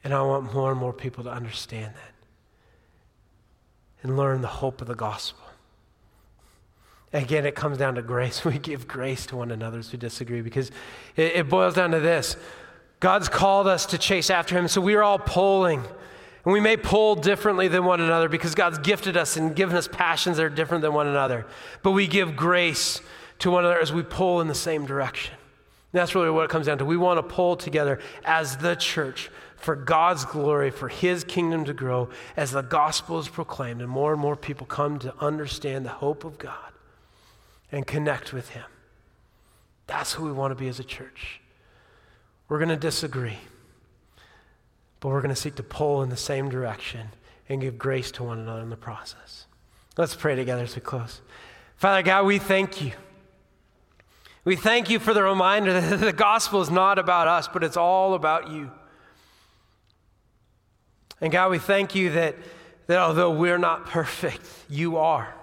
And 0.04 0.14
I 0.14 0.22
want 0.22 0.54
more 0.54 0.72
and 0.72 0.80
more 0.80 0.94
people 0.94 1.24
to 1.26 1.30
understand 1.30 1.94
that 1.96 2.14
and 4.02 4.18
learn 4.18 4.42
the 4.42 4.48
hope 4.48 4.82
of 4.82 4.88
the 4.88 4.96
gospel. 4.96 5.44
Again, 7.12 7.46
it 7.46 7.56
comes 7.56 7.78
down 7.78 7.96
to 7.96 8.02
grace. 8.02 8.46
We 8.46 8.60
give 8.60 8.88
grace 8.88 9.26
to 9.28 9.36
one 9.36 9.52
another 9.52 9.80
as 9.80 9.92
we 9.92 9.98
disagree 9.98 10.42
because 10.42 10.70
it, 11.16 11.36
it 11.36 11.50
boils 11.50 11.74
down 11.74 11.92
to 11.92 12.00
this 12.00 12.38
God's 13.00 13.30
called 13.30 13.68
us 13.68 13.86
to 13.88 13.98
chase 13.98 14.30
after 14.30 14.58
Him, 14.58 14.68
so 14.68 14.82
we 14.82 14.94
are 14.96 15.04
all 15.04 15.20
pulling. 15.20 15.84
And 16.46 16.54
we 16.54 16.60
may 16.62 16.78
pull 16.78 17.16
differently 17.16 17.68
than 17.68 17.84
one 17.84 18.00
another 18.00 18.30
because 18.30 18.56
God's 18.56 18.80
gifted 18.80 19.18
us 19.18 19.36
and 19.36 19.56
given 19.56 19.76
us 19.76 19.88
passions 19.88 20.38
that 20.38 20.44
are 20.44 20.50
different 20.50 20.82
than 20.82 20.94
one 20.94 21.08
another. 21.08 21.46
But 21.84 21.92
we 21.92 22.08
give 22.08 22.36
grace 22.36 23.02
to 23.40 23.52
one 23.52 23.66
another 23.66 23.80
as 23.80 23.92
we 23.92 24.04
pull 24.04 24.40
in 24.42 24.48
the 24.48 24.56
same 24.56 24.86
direction. 24.86 25.34
And 25.92 26.00
that's 26.00 26.16
really 26.16 26.30
what 26.30 26.46
it 26.46 26.50
comes 26.50 26.68
down 26.68 26.78
to. 26.78 26.86
We 26.86 26.98
want 26.98 27.18
to 27.18 27.24
pull 27.24 27.56
together 27.56 28.00
as 28.24 28.58
the 28.58 28.76
church 28.76 29.30
for 29.60 29.76
God's 29.76 30.26
glory, 30.26 30.72
for 30.72 30.88
His 30.88 31.24
kingdom 31.24 31.66
to 31.66 31.74
grow 31.74 32.10
as 32.38 32.52
the 32.52 32.62
gospel 32.62 33.20
is 33.20 33.28
proclaimed 33.28 33.82
and 33.82 33.90
more 33.90 34.14
and 34.14 34.22
more 34.22 34.36
people 34.36 34.66
come 34.66 35.00
to 35.00 35.14
understand 35.20 35.86
the 35.86 35.90
hope 35.90 36.24
of 36.24 36.38
God 36.38 36.74
and 37.72 37.86
connect 37.86 38.34
with 38.34 38.50
Him. 38.50 38.66
That's 39.88 40.14
who 40.14 40.26
we 40.26 40.32
want 40.32 40.52
to 40.52 40.56
be 40.56 40.68
as 40.68 40.80
a 40.80 40.84
church. 40.84 41.42
We're 42.48 42.60
going 42.60 42.70
to 42.70 42.78
disagree, 42.78 43.38
but 45.00 45.10
we're 45.10 45.22
going 45.22 45.34
to 45.34 45.40
seek 45.40 45.56
to 45.56 45.64
pull 45.64 46.02
in 46.02 46.10
the 46.10 46.18
same 46.18 46.50
direction 46.50 47.10
and 47.48 47.62
give 47.62 47.78
grace 47.78 48.12
to 48.12 48.24
one 48.24 48.40
another 48.40 48.62
in 48.62 48.70
the 48.70 48.78
process. 48.78 49.46
Let's 49.98 50.16
pray 50.16 50.36
together 50.36 50.64
as 50.64 50.76
we 50.76 50.82
close. 50.82 51.22
Father 51.76 52.02
God, 52.02 52.26
we 52.26 52.40
thank 52.40 52.82
you. 52.82 52.94
We 54.46 54.56
thank 54.56 54.90
you 54.90 55.00
for 55.00 55.14
the 55.14 55.24
reminder 55.24 55.74
that 55.82 55.98
the 55.98 56.14
gospel 56.14 56.62
is 56.62 56.70
not 56.70 56.98
about 56.98 57.28
us, 57.28 57.48
but 57.48 57.64
it's 57.64 57.78
all 57.78 58.14
about 58.14 58.50
you. 58.50 58.72
And 61.22 61.32
God, 61.32 61.52
we 61.52 61.60
thank 61.60 61.96
you 61.96 62.12
that, 62.12 62.36
that 62.88 63.00
although 63.00 63.32
we're 63.32 63.58
not 63.58 63.86
perfect, 63.86 64.42
you 64.70 64.98
are. 64.98 65.34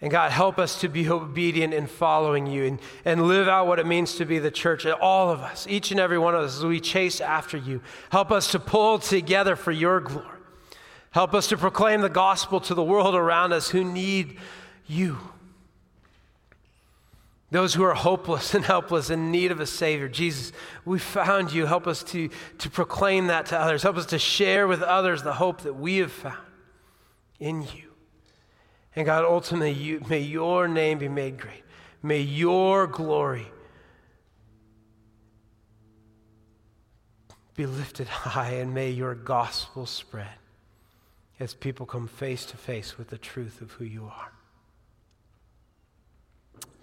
And 0.00 0.10
God, 0.10 0.32
help 0.32 0.58
us 0.58 0.80
to 0.82 0.88
be 0.88 1.08
obedient 1.08 1.72
in 1.72 1.86
following 1.86 2.46
you 2.46 2.66
and, 2.66 2.80
and 3.06 3.26
live 3.26 3.48
out 3.48 3.66
what 3.66 3.78
it 3.78 3.86
means 3.86 4.16
to 4.16 4.26
be 4.26 4.38
the 4.38 4.50
church. 4.50 4.84
All 4.84 5.30
of 5.30 5.40
us, 5.40 5.66
each 5.66 5.90
and 5.90 5.98
every 5.98 6.18
one 6.18 6.34
of 6.34 6.42
us, 6.42 6.58
as 6.58 6.64
we 6.64 6.78
chase 6.78 7.22
after 7.22 7.56
you. 7.56 7.80
Help 8.10 8.30
us 8.30 8.50
to 8.52 8.58
pull 8.58 8.98
together 8.98 9.56
for 9.56 9.72
your 9.72 10.00
glory. 10.00 10.28
Help 11.12 11.32
us 11.32 11.48
to 11.48 11.56
proclaim 11.56 12.02
the 12.02 12.10
gospel 12.10 12.60
to 12.60 12.74
the 12.74 12.82
world 12.82 13.14
around 13.14 13.52
us 13.52 13.70
who 13.70 13.82
need 13.82 14.38
you. 14.86 15.16
Those 17.54 17.74
who 17.74 17.84
are 17.84 17.94
hopeless 17.94 18.52
and 18.52 18.64
helpless 18.64 19.10
in 19.10 19.30
need 19.30 19.52
of 19.52 19.60
a 19.60 19.66
Savior. 19.66 20.08
Jesus, 20.08 20.50
we 20.84 20.98
found 20.98 21.52
you. 21.52 21.66
Help 21.66 21.86
us 21.86 22.02
to, 22.02 22.28
to 22.58 22.68
proclaim 22.68 23.28
that 23.28 23.46
to 23.46 23.56
others. 23.56 23.84
Help 23.84 23.96
us 23.96 24.06
to 24.06 24.18
share 24.18 24.66
with 24.66 24.82
others 24.82 25.22
the 25.22 25.34
hope 25.34 25.60
that 25.60 25.74
we 25.74 25.98
have 25.98 26.10
found 26.10 26.36
in 27.38 27.62
you. 27.62 27.92
And 28.96 29.06
God, 29.06 29.24
ultimately, 29.24 29.70
you, 29.70 30.02
may 30.08 30.18
your 30.18 30.66
name 30.66 30.98
be 30.98 31.06
made 31.06 31.38
great. 31.38 31.62
May 32.02 32.22
your 32.22 32.88
glory 32.88 33.46
be 37.54 37.66
lifted 37.66 38.08
high, 38.08 38.54
and 38.54 38.74
may 38.74 38.90
your 38.90 39.14
gospel 39.14 39.86
spread 39.86 40.26
as 41.38 41.54
people 41.54 41.86
come 41.86 42.08
face 42.08 42.44
to 42.46 42.56
face 42.56 42.98
with 42.98 43.10
the 43.10 43.18
truth 43.18 43.60
of 43.60 43.70
who 43.70 43.84
you 43.84 44.06
are. 44.06 44.33